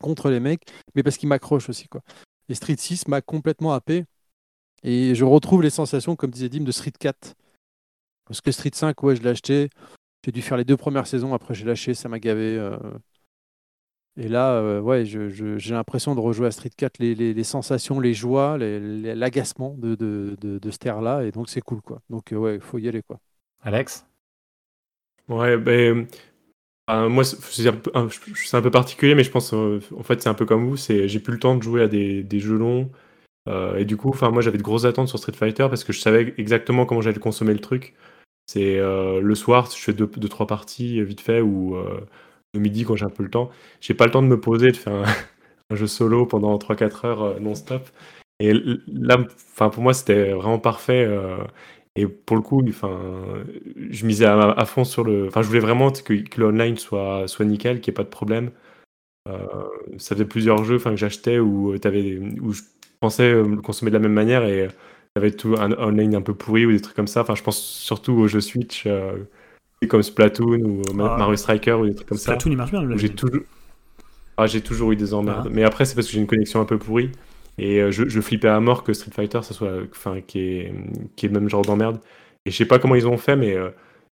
[0.02, 0.62] contre les mecs,
[0.94, 2.02] mais parce qu'il m'accroche aussi quoi.
[2.48, 4.04] Et Street 6 m'a complètement happé.
[4.82, 7.34] Et je retrouve les sensations, comme disait Dim, de Street 4.
[8.26, 9.70] Parce que Street 5, ouais, je l'ai acheté.
[10.24, 12.58] J'ai dû faire les deux premières saisons, après j'ai lâché, ça m'a gavé.
[12.58, 12.76] Euh.
[14.16, 18.58] Et là, euh, ouais, j'ai l'impression de rejouer à Street 4, les, sensations, les joies,
[18.58, 22.00] l'agacement de, de, de, ce là et donc c'est cool, quoi.
[22.10, 23.20] Donc euh, ouais, il faut y aller, quoi.
[23.62, 24.04] Alex?
[25.28, 26.08] Ouais, ben...
[26.88, 30.76] moi, c'est un, peu particulier, mais je pense, en fait, c'est un peu comme vous.
[30.76, 32.90] J'ai plus le temps de jouer à des, des jeux longs.
[33.48, 36.00] Euh, et du coup, moi j'avais de grosses attentes sur Street Fighter parce que je
[36.00, 37.94] savais exactement comment j'allais consommer le truc.
[38.46, 42.00] C'est euh, le soir, je fais deux, deux, trois parties vite fait ou euh,
[42.54, 43.50] le midi quand j'ai un peu le temps.
[43.80, 44.94] J'ai pas le temps de me poser, de faire
[45.70, 47.88] un, jeu solo pendant 3-4 heures non-stop.
[48.40, 48.52] Et
[48.86, 49.18] là,
[49.56, 51.08] pour moi c'était vraiment parfait.
[51.96, 55.28] et pour le coup, je misais à, fond sur le.
[55.28, 58.04] Enfin, je voulais vraiment que, que le online soit, soit nickel, qu'il n'y ait pas
[58.04, 58.50] de problème.
[59.98, 62.62] ça faisait plusieurs jeux que j'achetais où, où je
[63.00, 66.14] pensais euh, le consommer de la même manière et il y avait tout un online
[66.14, 67.22] un peu pourri ou des trucs comme ça.
[67.22, 69.16] Enfin, je pense surtout aux jeux Switch euh,
[69.88, 71.16] comme Splatoon ou ah.
[71.18, 72.32] Mario Striker ou des trucs comme ça.
[72.32, 72.96] Splatoon, il marche bien.
[72.96, 73.42] J'ai toujours...
[74.38, 75.46] Ah, j'ai toujours eu des emmerdes.
[75.46, 75.50] Ah.
[75.52, 77.10] Mais après, c'est parce que j'ai une connexion un peu pourrie.
[77.58, 80.74] Et euh, je, je, flippais à mort que Street Fighter, ça soit, enfin, qui est,
[81.16, 81.98] qui est le même genre d'emmerde.
[82.44, 83.56] Et je sais pas comment ils ont fait, mais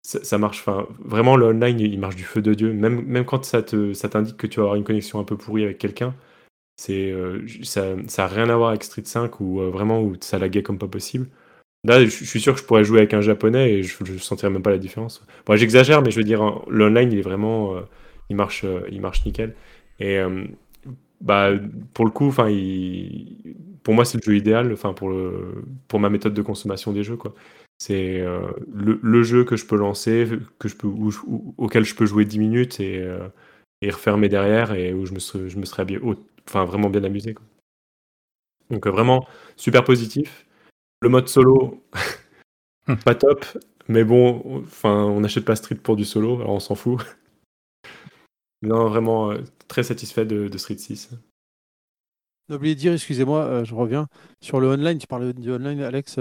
[0.03, 0.61] ça, marche.
[0.61, 2.73] Enfin, vraiment, le online, il marche du feu de Dieu.
[2.73, 5.37] Même, même quand ça te, ça t'indique que tu vas avoir une connexion un peu
[5.37, 6.15] pourrie avec quelqu'un,
[6.79, 10.39] c'est, euh, ça n'a rien à voir avec Street 5 ou euh, vraiment où ça
[10.39, 11.27] laguait comme pas possible.
[11.85, 14.51] Là, je suis sûr que je pourrais jouer avec un japonais et je ne sentirais
[14.51, 15.25] même pas la différence.
[15.45, 17.75] Bon, j'exagère, mais je veux dire, l'online, il est vraiment.
[17.75, 17.81] Euh,
[18.31, 19.55] il, marche, il marche nickel.
[20.01, 20.19] Et
[21.21, 21.51] bah,
[21.95, 25.13] pour le coup, il, pour moi, c'est le jeu idéal pour,
[25.89, 27.17] pour ma méthode de consommation des jeux.
[27.17, 27.35] Quoi.
[27.79, 28.23] C'est
[28.73, 30.29] le, jeu que je peux lancer,
[30.59, 30.89] que je peux,
[31.57, 33.03] auquel je peux jouer 10 minutes et,
[33.81, 36.01] et refermer derrière et où je me, serais, je me serais bien,
[36.49, 37.35] enfin vraiment bien amusé.
[37.35, 37.45] Quoi.
[38.70, 39.27] Donc euh, vraiment
[39.57, 40.47] super positif.
[41.01, 41.85] Le mode solo,
[43.05, 43.45] pas top,
[43.87, 47.01] mais bon, enfin on n'achète pas Street pour du solo, alors on s'en fout.
[48.62, 51.11] non, vraiment euh, très satisfait de, Street 6.
[52.49, 54.07] N'oubliez de dire, excusez-moi, euh, je reviens
[54.41, 54.99] sur le online.
[54.99, 56.19] Tu parlais du online, Alex.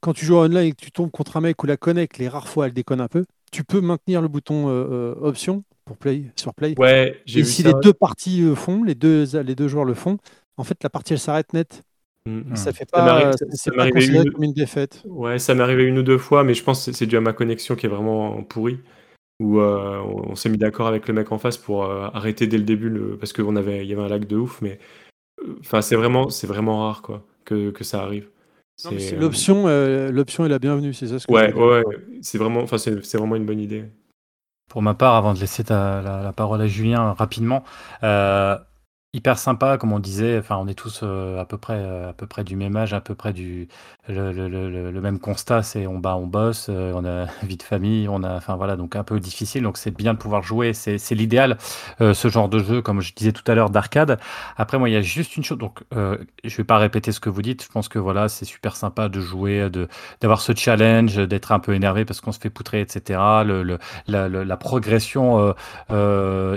[0.00, 2.28] quand tu joues online et que tu tombes contre un mec ou la connect, les
[2.28, 4.68] rares fois elle déconne un peu, tu peux maintenir le bouton
[5.20, 6.74] option pour Play, sur Play.
[6.78, 10.18] Ouais, Et si les deux parties le font, les deux, les deux joueurs le font,
[10.58, 11.82] en fait, la partie elle s'arrête net.
[12.26, 12.56] Mm.
[12.56, 14.32] Ça fait pas, c'est pas considéré une...
[14.32, 15.02] comme une défaite.
[15.06, 17.20] Ouais, ça m'est arrivé une ou deux fois, mais je pense que c'est dû à
[17.20, 18.80] ma connexion qui est vraiment pourrie.
[19.38, 22.58] où euh, on, s'est mis d'accord avec le mec en face pour euh, arrêter dès
[22.58, 24.80] le début le, parce qu'il avait, y avait un lag de ouf, mais
[25.60, 28.28] enfin c'est vraiment, vraiment rare quoi que, que ça arrive.
[29.18, 29.68] L'option,
[30.10, 31.84] l'option est la bienvenue, c'est ça ce que Ouais, ouais,
[32.22, 33.84] c'est vraiment, vraiment une bonne idée.
[34.68, 37.62] Pour ma part, avant de laisser la, parole à Julien rapidement,
[38.02, 38.58] euh,
[39.16, 40.38] hyper sympa, comme on disait.
[40.38, 42.92] Enfin, on est tous euh, à peu près euh, à peu près du même âge,
[42.92, 43.66] à peu près du
[44.08, 45.62] le, le, le, le même constat.
[45.62, 48.76] C'est on bah on bosse, euh, on a vie de famille, on a enfin voilà
[48.76, 49.62] donc un peu difficile.
[49.62, 50.74] Donc c'est bien de pouvoir jouer.
[50.74, 51.56] C'est l'idéal
[52.00, 54.18] ce genre de jeu, comme je disais tout à l'heure d'arcade.
[54.56, 55.58] Après moi il y a juste une chose.
[55.58, 57.64] Donc je vais pas répéter ce que vous dites.
[57.64, 59.88] Je pense que voilà c'est super sympa de jouer, de
[60.20, 63.18] d'avoir ce challenge, d'être un peu énervé parce qu'on se fait poutrer, etc.
[63.46, 65.54] Le, le la, la, progression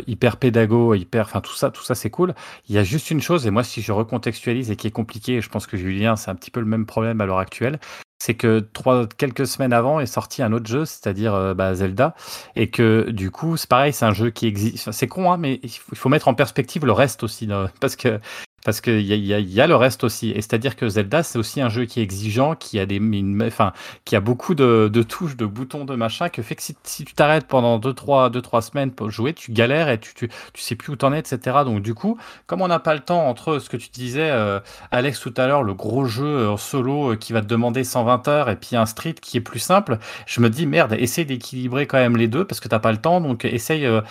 [0.07, 2.33] hyper pédago, hyper enfin tout ça tout ça c'est cool.
[2.67, 5.41] Il y a juste une chose, et moi, si je recontextualise et qui est compliqué,
[5.41, 7.79] je pense que Julien, c'est un petit peu le même problème à l'heure actuelle,
[8.21, 12.15] c'est que trois, quelques semaines avant est sorti un autre jeu, c'est-à-dire euh, bah, Zelda,
[12.55, 14.91] et que du coup, c'est pareil, c'est un jeu qui existe.
[14.91, 17.47] C'est con, hein, mais il faut mettre en perspective le reste aussi,
[17.79, 18.19] parce que
[18.65, 20.31] parce qu'il y, y, y, a le reste aussi.
[20.31, 22.99] Et c'est-à-dire que Zelda, c'est aussi un jeu qui est exigeant, qui a, des,
[23.45, 23.73] enfin,
[24.05, 26.75] qui a beaucoup de, touches, de boutons, de machin, que fait que si,
[27.05, 30.75] tu t'arrêtes pendant 2-3 deux, trois, semaines pour jouer, tu galères et tu, tu, sais
[30.75, 31.57] plus où t'en es, etc.
[31.65, 32.17] Donc du coup,
[32.47, 34.59] comme on n'a pas le temps entre ce que tu disais, euh,
[34.91, 38.27] Alex, tout à l'heure, le gros jeu en solo euh, qui va te demander 120
[38.27, 41.87] heures et puis un street qui est plus simple, je me dis, merde, essaye d'équilibrer
[41.87, 43.21] quand même les deux parce que t'as pas le temps.
[43.21, 44.01] Donc essaye, euh,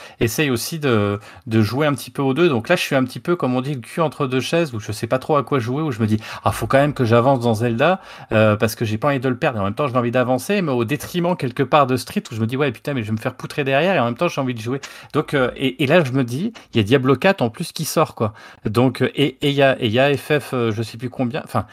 [0.50, 2.48] aussi de jouer un petit peu aux deux.
[2.48, 4.74] Donc là, je suis un petit peu, comme on dit, le cul entre deux chaises
[4.74, 6.78] où je sais pas trop à quoi jouer, où je me dis ah faut quand
[6.78, 8.00] même que j'avance dans Zelda
[8.32, 9.58] euh, parce que j'ai pas envie de le perdre.
[9.58, 12.34] Et en même temps j'ai envie d'avancer, mais au détriment quelque part de Street où
[12.34, 14.16] je me dis ouais putain mais je vais me faire poutrer derrière et en même
[14.16, 14.80] temps j'ai envie de jouer.
[15.12, 17.84] Donc euh, et, là je me dis il y a Diablo 4 en plus qui
[17.84, 18.34] sort quoi.
[18.64, 21.42] Donc euh, et il y a il y a FF je sais plus combien.
[21.44, 21.66] Enfin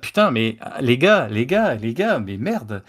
[0.00, 2.82] putain mais les gars les gars les gars mais merde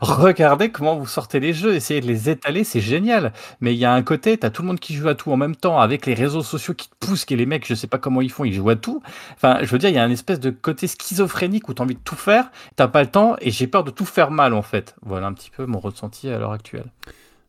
[0.00, 3.32] Regardez comment vous sortez les jeux, essayez de les étaler, c'est génial.
[3.60, 5.36] Mais il y a un côté, t'as tout le monde qui joue à tout en
[5.36, 7.98] même temps, avec les réseaux sociaux qui te poussent, et les mecs, je sais pas
[7.98, 9.02] comment ils font, ils jouent à tout.
[9.34, 11.94] Enfin, je veux dire, il y a un espèce de côté schizophrénique où t'as envie
[11.94, 14.62] de tout faire, t'as pas le temps, et j'ai peur de tout faire mal, en
[14.62, 14.94] fait.
[15.02, 16.90] Voilà un petit peu mon ressenti à l'heure actuelle.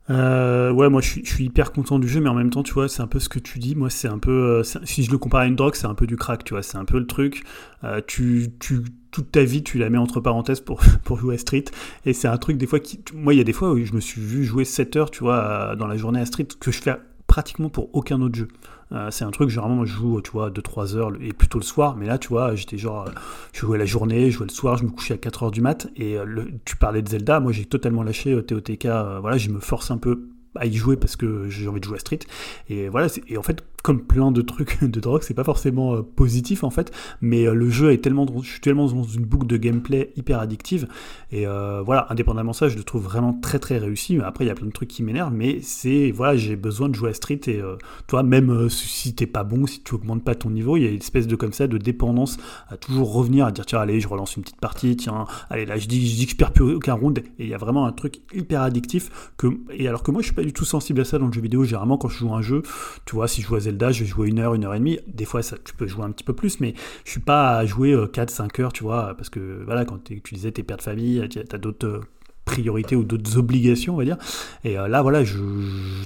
[0.10, 2.64] Euh, ouais, moi je suis, je suis, hyper content du jeu, mais en même temps,
[2.64, 3.76] tu vois, c'est un peu ce que tu dis.
[3.76, 4.62] Moi, c'est un peu.
[4.62, 6.64] Euh, si je le compare à une drogue, c'est un peu du crack, tu vois.
[6.64, 7.44] C'est un peu le truc.
[7.84, 11.38] Euh, tu, tu, toute ta vie, tu la mets entre parenthèses pour, pour jouer à
[11.38, 11.66] Street.
[12.06, 13.00] Et c'est un truc, des fois, qui.
[13.14, 15.24] Moi, il y a des fois où je me suis vu jouer 7 heures, tu
[15.24, 16.96] vois, dans la journée à Street, que je fais
[17.28, 18.48] pratiquement pour aucun autre jeu.
[18.92, 21.96] Euh, c'est un truc, généralement, je joue, tu vois, 2-3 heures et plutôt le soir.
[21.96, 23.12] Mais là, tu vois, j'étais genre, euh,
[23.54, 25.62] je jouais la journée, je jouais le soir, je me couchais à 4 heures du
[25.62, 25.88] mat.
[25.96, 28.86] Et euh, tu parlais de Zelda, moi j'ai totalement lâché TOTK.
[29.22, 31.98] voilà, je me force un peu à y jouer parce que j'ai envie de jouer
[31.98, 32.20] à Street.
[32.68, 36.02] Et voilà, et en fait, comme plein de trucs de drogue, c'est pas forcément euh,
[36.02, 36.92] positif en fait,
[37.22, 40.40] mais euh, le jeu est tellement, je suis tellement dans une boucle de gameplay hyper
[40.40, 40.88] addictive,
[41.32, 44.20] et euh, voilà, indépendamment de ça, je le trouve vraiment très très réussi.
[44.24, 46.96] Après, il y a plein de trucs qui m'énervent, mais c'est, voilà, j'ai besoin de
[46.96, 47.62] jouer à Street, et
[48.08, 50.90] toi, même si t'es pas bon, si tu augmentes pas ton niveau, il y a
[50.90, 52.38] une espèce de comme ça, de dépendance
[52.70, 55.78] à toujours revenir, à dire tiens, allez, je relance une petite partie, tiens, allez, là,
[55.78, 57.86] je dis, je dis que je perds plus aucun round, et il y a vraiment
[57.86, 61.02] un truc hyper addictif, que, et alors que moi, je suis pas du tout sensible
[61.02, 62.64] à ça dans le jeu vidéo, généralement, quand je joue un jeu,
[63.06, 65.00] tu vois, si je joue Zelda, je vais jouer une heure, une heure et demie.
[65.08, 66.74] Des fois, tu peux jouer un petit peu plus, mais
[67.06, 70.22] je suis pas à jouer 4-5 euh, heures, tu vois, parce que voilà, quand tu
[70.34, 72.02] disais tes pères de famille, tu as d'autres euh,
[72.46, 74.18] priorités ou d'autres obligations, on va dire.
[74.64, 75.38] Et euh, là, voilà, je,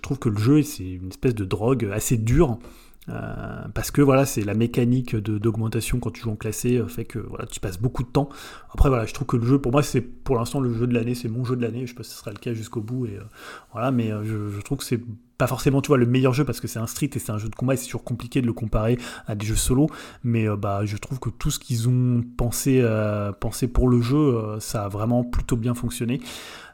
[0.01, 2.59] trouve que le jeu, c'est une espèce de drogue assez dure.
[3.09, 7.03] Euh, parce que voilà, c'est la mécanique d'augmentation quand tu joues en classé euh, fait
[7.03, 8.29] que voilà, tu passes beaucoup de temps.
[8.73, 10.93] Après voilà, je trouve que le jeu, pour moi, c'est pour l'instant le jeu de
[10.93, 11.81] l'année, c'est mon jeu de l'année.
[11.81, 13.23] Je sais pas si ce sera le cas jusqu'au bout et euh,
[13.73, 15.01] voilà, mais je, trouve que c'est
[15.37, 17.37] pas forcément tu vois le meilleur jeu parce que c'est un street et c'est un
[17.37, 18.97] jeu de combat et c'est toujours compliqué de le comparer
[19.27, 19.87] à des jeux solo.
[20.23, 22.85] Mais bah je trouve que tout ce qu'ils ont pensé
[23.39, 26.21] pensé pour le jeu, ça a vraiment plutôt bien fonctionné.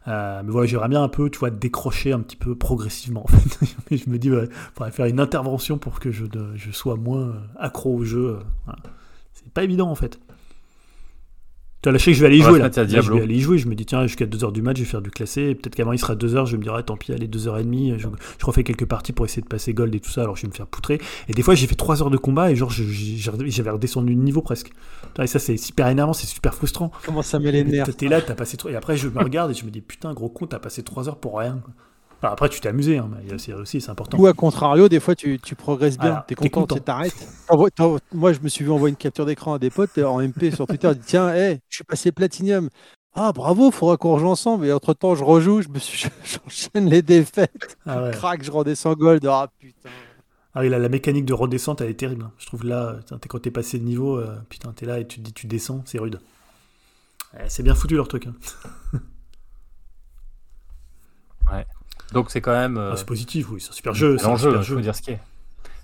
[0.07, 3.25] Euh, mais voilà, j'aimerais bien un peu, tu vois, décrocher un petit peu progressivement.
[3.25, 6.25] En je me dis, il faudrait faire une intervention pour que je,
[6.71, 8.39] sois moins euh, accro au jeu.
[8.67, 8.73] Euh,
[9.33, 10.19] C'est pas évident en fait.
[11.81, 12.59] Tu vois, je sais que je vais aller y jouer.
[12.59, 12.69] Là.
[12.73, 13.57] je vais aller y jouer.
[13.57, 15.55] Je me dis, tiens, jusqu'à 2h du match, je vais faire du classé.
[15.55, 16.45] Peut-être qu'avant, il sera 2h.
[16.45, 17.97] Je me dirais, tant pis, allez, 2h30.
[17.97, 18.07] Je,
[18.37, 20.23] je, refais quelques parties pour essayer de passer gold et tout ça.
[20.23, 20.99] Alors, je vais me faire poutrer.
[21.29, 24.41] Et des fois, j'ai fait 3 heures de combat et genre, j'avais redescendu de niveau
[24.41, 24.71] presque.
[25.21, 26.91] Et ça, c'est super énervant, c'est super frustrant.
[27.05, 28.69] Comment ça met les nerfs T'es là, t'as passé trop.
[28.69, 31.07] Et après, je me regarde et je me dis, putain, gros con, t'as passé 3
[31.07, 31.61] heures pour rien
[32.21, 34.17] après, tu t'es amusé, hein, c'est aussi c'est important.
[34.17, 37.27] Ou à contrario, des fois, tu, tu progresses bien, t'es content, tu t'arrêtes.
[38.13, 40.67] Moi, je me suis vu envoyer une capture d'écran à des potes en MP sur
[40.67, 42.69] Twitter, dit tiens, hey, je suis passé Platinum.
[43.15, 44.65] Ah, bravo, faudra qu'on rejoue ensemble.
[44.65, 47.77] Et entre temps, je rejoue, je me suis, j'enchaîne les défaites.
[47.85, 49.25] Ah Crac, je redescends gold.
[49.25, 49.89] Ah putain.
[50.55, 52.23] Ah oui, la mécanique de redescente, elle est terrible.
[52.23, 52.31] Hein.
[52.37, 55.25] Je trouve là, quand t'es passé de niveau, euh, putain, t'es là et tu te
[55.25, 56.19] dis, tu descends, c'est rude.
[57.47, 58.27] c'est bien foutu leur truc.
[58.27, 58.33] Hein.
[61.51, 61.65] ouais.
[62.13, 62.77] Donc c'est quand même.
[62.77, 64.17] euh, Ah, c'est positif, oui, c'est un super jeu.
[64.17, 64.75] c'est un l'enjeu, super jeu.
[64.75, 65.19] faut dire ce qui est.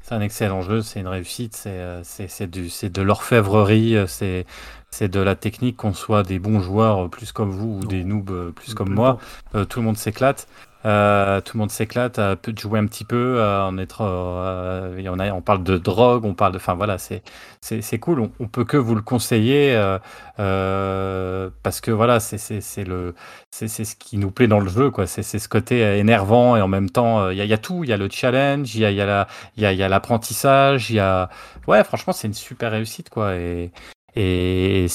[0.03, 4.45] C'est un excellent jeu, c'est une réussite, c'est euh, de l'orfèvrerie, euh, c'est
[4.91, 7.87] c'est de la technique, qu'on soit des bons joueurs euh, plus comme vous ou Non.
[7.87, 9.17] des noobs euh, plus comme moi,
[9.55, 10.47] euh, tout le monde s'éclate.
[10.85, 14.95] Euh, tout le monde s'éclate, euh, peut jouer un petit peu, euh, en être, euh,
[14.99, 17.23] il y en a, on parle de drogue, on parle de, enfin voilà, c'est
[17.61, 18.19] c'est c'est cool.
[18.19, 19.97] On, on peut que vous le conseiller euh,
[20.39, 23.15] euh, parce que voilà, c'est c'est c'est le
[23.51, 25.07] c'est c'est ce qui nous plaît dans le jeu, quoi.
[25.07, 27.57] C'est c'est ce côté euh, énervant et en même temps, euh, il y, y a
[27.57, 27.83] tout.
[27.83, 29.71] Il y a le challenge, il y a, il y a la, il y a,
[29.73, 31.29] il y a l'apprentissage, il y a,
[31.67, 33.35] ouais, franchement, c'est une super réussite, quoi.
[33.35, 33.71] Et
[34.15, 34.87] et,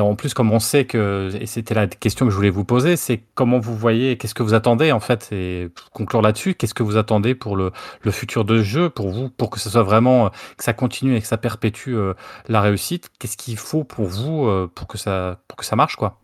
[0.00, 2.96] en plus, comme on sait que, et c'était la question que je voulais vous poser,
[2.96, 6.74] c'est comment vous voyez, qu'est-ce que vous attendez en fait, et pour conclure là-dessus, qu'est-ce
[6.74, 7.72] que vous attendez pour le,
[8.02, 10.28] le futur de ce jeu, pour vous, pour que ce soit vraiment, euh,
[10.58, 12.14] que ça continue et que ça perpétue euh,
[12.48, 15.96] la réussite, qu'est-ce qu'il faut pour vous euh, pour que ça, pour que ça marche,
[15.96, 16.20] quoi?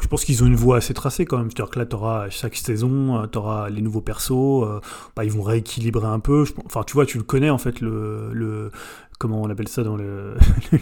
[0.00, 1.50] Je pense qu'ils ont une voie assez tracée quand même.
[1.50, 4.80] C'est-à-dire que là, tu auras chaque saison, tu auras les nouveaux persos, euh,
[5.14, 6.46] bah, ils vont rééquilibrer un peu.
[6.64, 8.70] Enfin, tu vois, tu le connais en fait, le, le
[9.22, 10.34] comment on appelle ça dans le,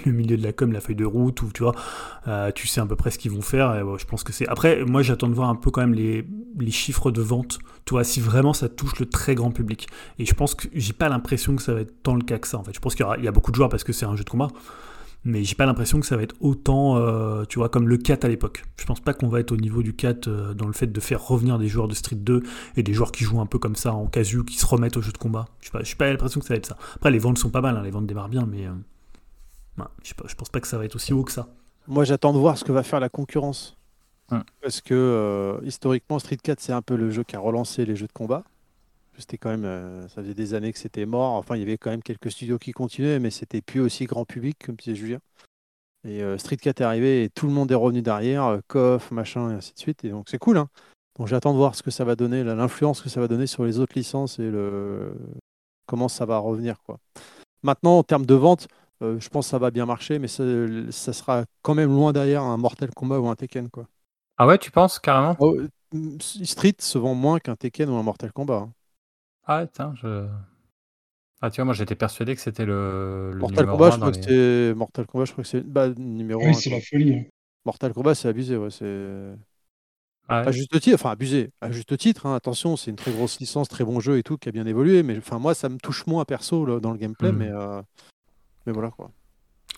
[0.06, 1.74] milieu de la com, la feuille de route, où tu vois,
[2.26, 3.98] euh, tu sais à peu près ce qu'ils vont faire.
[3.98, 4.48] Je pense que c'est.
[4.48, 6.24] Après, moi, j'attends de voir un peu quand même les,
[6.70, 7.58] chiffres de vente.
[7.84, 9.88] Tu vois, si vraiment ça touche le très grand public.
[10.18, 12.48] Et je pense que j'ai pas l'impression que ça va être tant le cas que
[12.48, 12.56] ça.
[12.56, 14.24] En fait, je pense qu'il y a beaucoup de joueurs parce que c'est un jeu
[14.24, 14.48] de combat.
[15.24, 18.24] Mais j'ai pas l'impression que ça va être autant, euh, tu vois, comme le 4
[18.24, 18.64] à l'époque.
[18.78, 21.00] Je pense pas qu'on va être au niveau du 4 euh, dans le fait de
[21.00, 22.42] faire revenir des joueurs de Street 2
[22.76, 25.02] et des joueurs qui jouent un peu comme ça en casu, qui se remettent au
[25.02, 25.46] jeu de combat.
[25.60, 26.78] Je pas, j'ai pas l'impression que ça va être ça.
[26.94, 30.14] Après, les ventes sont pas mal, hein, les ventes démarrent bien, mais euh, je, sais
[30.14, 31.48] pas, je pense pas que ça va être aussi haut que ça.
[31.86, 33.76] Moi, j'attends de voir ce que va faire la concurrence.
[34.30, 34.44] Hum.
[34.62, 37.96] Parce que euh, historiquement, Street 4, c'est un peu le jeu qui a relancé les
[37.96, 38.44] jeux de combat.
[39.18, 41.34] C'était quand même, euh, ça faisait des années que c'était mort.
[41.34, 44.24] Enfin, il y avait quand même quelques studios qui continuaient, mais c'était plus aussi grand
[44.24, 45.18] public, comme disait Julien.
[46.08, 49.50] Et euh, Street 4 est arrivé et tout le monde est revenu derrière, euh, machin,
[49.50, 50.04] et ainsi de suite.
[50.04, 50.56] Et donc, c'est cool.
[50.56, 50.68] Hein
[51.18, 53.64] donc, j'attends de voir ce que ça va donner, l'influence que ça va donner sur
[53.64, 55.14] les autres licences et le...
[55.86, 56.80] comment ça va revenir.
[56.86, 56.98] Quoi.
[57.62, 58.68] Maintenant, en termes de vente,
[59.02, 60.44] euh, je pense que ça va bien marcher, mais ça,
[60.90, 63.68] ça sera quand même loin derrière un Mortal Kombat ou un Tekken.
[63.68, 63.86] Quoi.
[64.38, 65.36] Ah ouais, tu penses carrément?
[65.40, 65.56] Oh,
[66.20, 68.54] Street se vend moins qu'un Tekken ou un Mortal Kombat.
[68.54, 68.72] hein.
[69.50, 70.26] Ah tiens, je.
[71.42, 74.10] Ah tu vois, moi j'étais persuadé que c'était le, le Mortal numéro Kombat, je dans
[74.10, 76.60] crois que les- c'est Mortal Kombat, je crois que c'est bah, numéro Oui, 1.
[76.60, 77.14] c'est la folie.
[77.14, 77.24] hein.
[77.64, 79.34] Mortal Kombat, c'est abusé, ouais, c'est
[80.28, 82.26] Ah à juste titre, enfin abusé, à juste titre.
[82.26, 84.66] hein, attention, c'est une très grosse licence, très bon jeu et tout, qui a bien
[84.66, 85.02] évolué.
[85.02, 87.38] Mais enfin moi, ça me touche moins perso là, dans le gameplay, Mhm.
[87.38, 87.82] mais euh,
[88.66, 89.10] mais voilà quoi.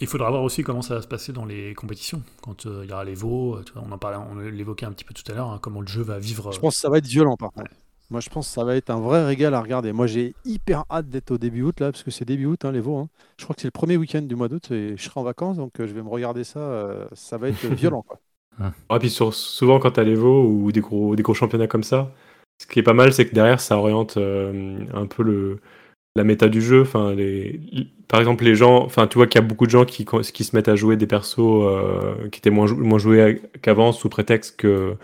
[0.01, 2.23] Il faudra voir aussi comment ça va se passer dans les compétitions.
[2.43, 5.15] Quand euh, il y aura les veaux, on en parlait, on l'évoquait un petit peu
[5.15, 6.53] tout à l'heure, hein, comment le jeu va vivre.
[6.53, 7.71] Je pense que ça va être violent par contre.
[8.13, 9.95] Moi, je pense que ça va être un vrai régal à regarder.
[9.95, 12.71] Moi, j'ai hyper hâte d'être au début août là, parce que c'est début août, hein,
[12.71, 12.99] les veaux.
[12.99, 13.09] hein.
[13.39, 15.57] Je crois que c'est le premier week-end du mois d'août et je serai en vacances,
[15.57, 16.61] donc euh, je vais me regarder ça.
[16.61, 18.21] euh, ça va être violent quoi.
[18.61, 22.13] Ouais, puis souvent, quand t'as les Vaux ou des gros, des gros championnats comme ça,
[22.61, 25.59] ce qui est pas mal, c'est que derrière, ça oriente euh, un peu
[26.15, 26.83] la méta du jeu.
[26.83, 27.17] Enfin,
[28.09, 30.55] par exemple, les gens, enfin, tu vois qu'il y a beaucoup de gens qui, se
[30.55, 31.65] mettent à jouer des persos
[32.31, 34.99] qui étaient moins joués qu'avant sous prétexte que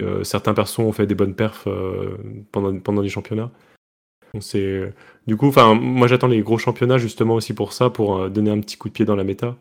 [0.00, 2.18] euh, certains persos ont fait des bonnes perfs euh,
[2.52, 3.50] pendant, pendant les championnats.
[5.26, 8.60] Du coup, moi j'attends les gros championnats justement aussi pour ça, pour euh, donner un
[8.60, 9.56] petit coup de pied dans la méta,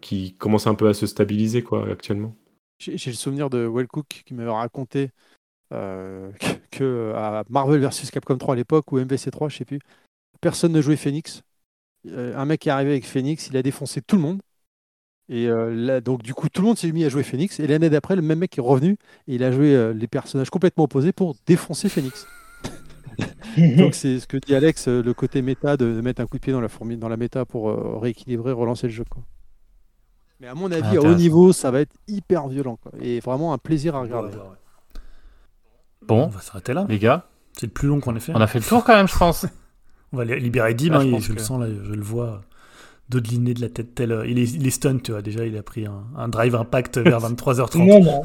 [0.00, 2.34] qui commence un peu à se stabiliser quoi actuellement.
[2.78, 5.10] J'ai le souvenir de Wellcook qui m'avait raconté
[5.70, 9.80] que, à Marvel vs Capcom 3 à l'époque ou MVC3, je sais plus,
[10.40, 11.42] personne ne jouait Phoenix.
[12.06, 14.40] Un mec est arrivé avec Phoenix, il a défoncé tout le monde.
[15.32, 17.60] Et euh, là, donc du coup, tout le monde s'est mis à jouer Phoenix.
[17.60, 18.98] Et l'année d'après, le même mec est revenu
[19.28, 22.26] et il a joué euh, les personnages complètement opposés pour défoncer Phoenix.
[23.76, 26.36] donc c'est ce que dit Alex, euh, le côté méta de, de mettre un coup
[26.36, 29.04] de pied dans la fourmi, dans la méta pour euh, rééquilibrer, relancer le jeu.
[29.08, 29.22] Quoi.
[30.40, 32.76] Mais à mon avis, à haut niveau, ça va être hyper violent.
[32.82, 32.92] Quoi.
[33.00, 34.34] Et vraiment un plaisir à regarder.
[34.36, 35.00] ouais, ouais.
[36.02, 36.86] On Bon, va s'arrêter là.
[36.88, 38.32] les gars, C'est le plus long qu'on ait fait.
[38.34, 39.46] on a fait le tour quand même, je pense.
[40.12, 42.40] On va li- libérer Dim, Ah, hein, je le sens là, je le vois
[43.10, 44.12] dodeliner de la tête tel.
[44.12, 46.54] euh, Il est, il est stun, tu vois, déjà il a pris un, un drive
[46.54, 47.78] impact vers 23h30.
[47.86, 48.22] Non, non.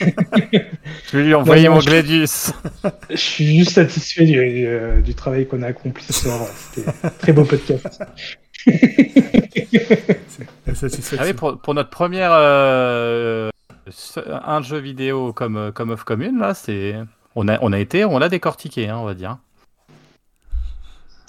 [0.00, 2.52] Je vais lui envoyer mon je- Gladius.
[3.10, 6.40] Je suis juste satisfait du, du- du travail qu'on a accompli ce soir.
[6.74, 8.02] C'était un très beau podcast.
[11.18, 13.50] Ah oui, pour, pour notre première euh,
[14.26, 16.94] un jeu vidéo comme euh, comme of commune là, c'est
[17.36, 19.38] on a on a été on l'a décortiqué, hein, on va dire.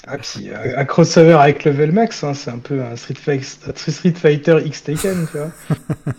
[0.08, 4.58] Ah, puis, euh, un crossover avec Level Max, hein, c'est un peu un Street, Fighter
[4.64, 5.52] X Taken, tu vois.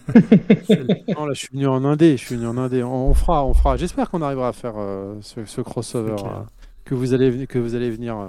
[1.17, 2.17] Non, là, je suis venu en Indé.
[2.17, 2.83] Je suis venu en Indé.
[2.83, 3.77] On, on fera, on fera.
[3.77, 6.43] J'espère qu'on arrivera à faire euh, ce, ce crossover euh,
[6.85, 8.17] que vous allez, que vous allez venir.
[8.19, 8.29] euh,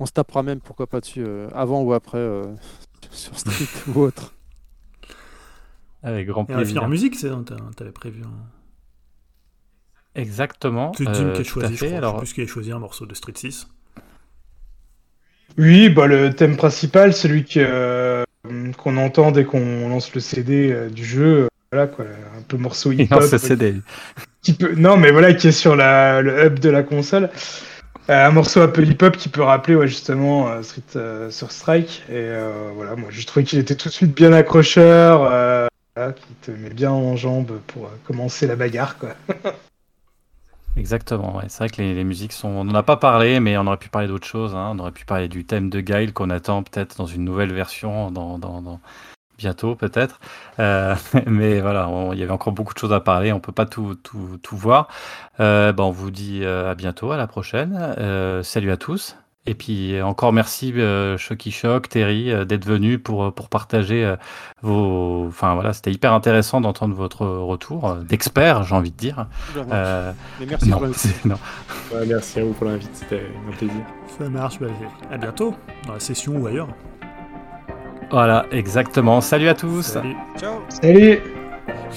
[0.00, 2.44] on se tapera même, pourquoi pas dessus, euh, avant ou après, euh,
[3.10, 4.34] sur Street ou autre.
[6.02, 6.82] Avec grand Et on va finir plaisir.
[6.84, 8.22] en musique, c'est- t'as- t'avais prévu.
[8.22, 8.48] un-
[10.14, 10.92] Exactement.
[10.96, 11.96] C'est Dim qui a choisi, je crois.
[11.98, 13.68] Alors, Je sais plus qui a choisi un morceau de Street 6.
[15.58, 18.24] Oui, bah, le thème principal, celui que, euh,
[18.76, 21.24] qu'on entend dès qu'on lance le CD euh, du jeu.
[21.44, 23.22] euh, Voilà, quoi, un peu morceau hip-hop.
[23.24, 23.74] CD.
[24.40, 24.74] qui peut...
[24.76, 26.22] Non, mais voilà, qui est sur la...
[26.22, 27.28] le hub de la console.
[28.10, 31.50] Euh, un morceau un peu hip-hop qui peut rappeler ouais, justement euh, Street euh, sur
[31.52, 32.04] Strike.
[32.08, 36.12] Et euh, voilà, moi j'ai trouvé qu'il était tout de suite bien accrocheur, euh, voilà,
[36.12, 38.96] qui te met bien en jambe pour commencer la bagarre.
[38.96, 39.10] Quoi.
[40.78, 41.44] Exactement, ouais.
[41.48, 42.48] c'est vrai que les, musiques sont.
[42.48, 44.54] On n'en a pas parlé, mais on aurait pu parler d'autre chose.
[44.54, 44.72] hein.
[44.74, 48.10] On aurait pu parler du thème de Guile qu'on attend peut-être dans une nouvelle version,
[48.12, 48.80] dans, dans- dans-
[49.38, 50.20] bientôt peut-être.
[50.60, 50.94] Euh,
[51.26, 53.32] mais voilà, il y avait encore beaucoup de choses à parler.
[53.32, 54.88] On peut pas tout, tout, tout voir.
[55.40, 57.76] Euh, ben, on vous dit euh, à bientôt, à la prochaine.
[57.98, 59.16] Euh, salut à tous.
[59.48, 64.16] Et puis encore merci euh, Shocky Shock, Terry, euh, d'être venu pour, pour partager euh,
[64.60, 65.24] vos.
[65.26, 69.26] Enfin voilà, c'était hyper intéressant d'entendre votre retour euh, d'expert, j'ai envie de dire.
[69.72, 70.88] Euh, Mais merci non, pour.
[71.96, 73.80] Ouais, merci à vous pour l'invite, c'était un plaisir.
[74.18, 74.66] Ça marche, bah,
[75.10, 75.54] à bientôt,
[75.86, 76.68] dans la session ou ailleurs.
[78.10, 79.22] Voilà, exactement.
[79.22, 79.80] Salut à tous.
[79.80, 80.14] Salut.
[80.38, 81.20] Ciao Salut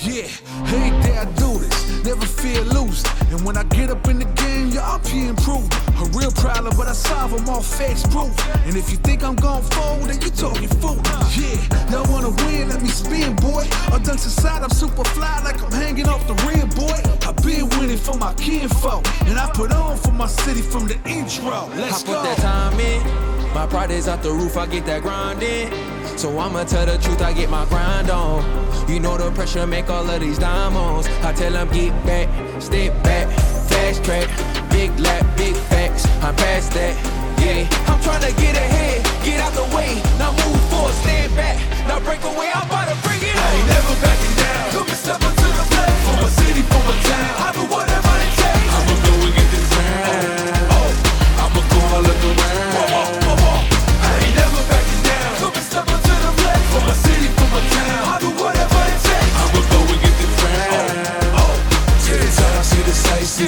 [0.06, 1.72] Yeah,
[2.06, 3.03] every day I do this, never feel loose.
[3.32, 5.73] And when I get up in the game, yeah, I'm improved.
[5.98, 8.34] A real problem, but I solve them all facts proof.
[8.65, 10.99] And if you think I'm gon' fold, then you talking fool.
[11.36, 13.65] Yeah, y'all wanna win, let me spin, boy.
[13.91, 16.99] Or dunks aside, I'm super fly like I'm hanging off the rim, boy.
[17.28, 20.98] I've been winning for my kinfolk, and I put on for my city from the
[21.06, 21.69] intro.
[21.76, 22.14] Let's I go.
[22.14, 23.32] put that time in.
[23.53, 25.69] My pride is out the roof, I get that grind in.
[26.18, 28.44] So I'ma tell the truth, I get my grind on.
[28.90, 31.07] You know the pressure make all of these diamonds.
[31.22, 32.30] I tell them get back,
[32.61, 33.28] step back,
[33.69, 34.28] fast track,
[34.69, 36.06] big lap, big facts.
[36.23, 36.95] I'm past that,
[37.44, 37.68] yeah.
[37.91, 40.02] I'm trying to get ahead, get out the way.
[40.18, 41.57] Now move forward, stand back,
[41.88, 42.52] now break away.
[42.53, 43.44] I'm about to bring it on.
[43.44, 44.72] I ain't never backing down.
[44.72, 45.70] Took me step up to the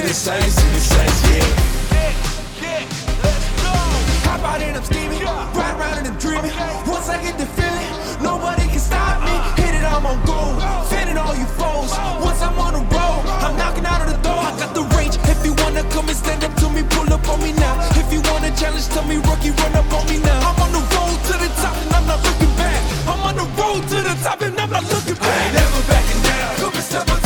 [0.00, 1.64] see the sights, see the sights, yeah.
[4.26, 6.50] Hop out and I'm scheming, ride around and I'm dreaming.
[6.86, 7.90] Once I get the feeling,
[8.22, 9.34] nobody can stop me.
[9.62, 10.58] Hit it, I'm on gold,
[10.90, 11.94] fending all you foes.
[12.18, 14.38] Once I'm on the road, I'm knocking out of the door.
[14.38, 15.14] I got the range.
[15.30, 17.78] If you wanna come and stand up to me, pull up on me now.
[17.94, 20.50] If you wanna challenge, tell me, rookie, run up on me now.
[20.50, 22.82] I'm on the road to the top and I'm not looking back.
[23.06, 25.62] I'm on the road to the top and I'm not looking I ain't back.
[25.62, 26.50] never backing down.
[26.58, 27.23] Took me step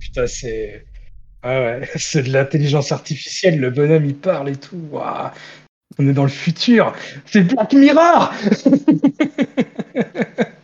[0.00, 0.84] Putain, c'est.
[1.44, 4.82] Ah ouais, c'est de l'intelligence artificielle, le bonhomme il parle et tout.
[4.90, 5.30] Waouh.
[6.00, 6.92] On est dans le futur.
[7.24, 8.32] C'est Black Mirror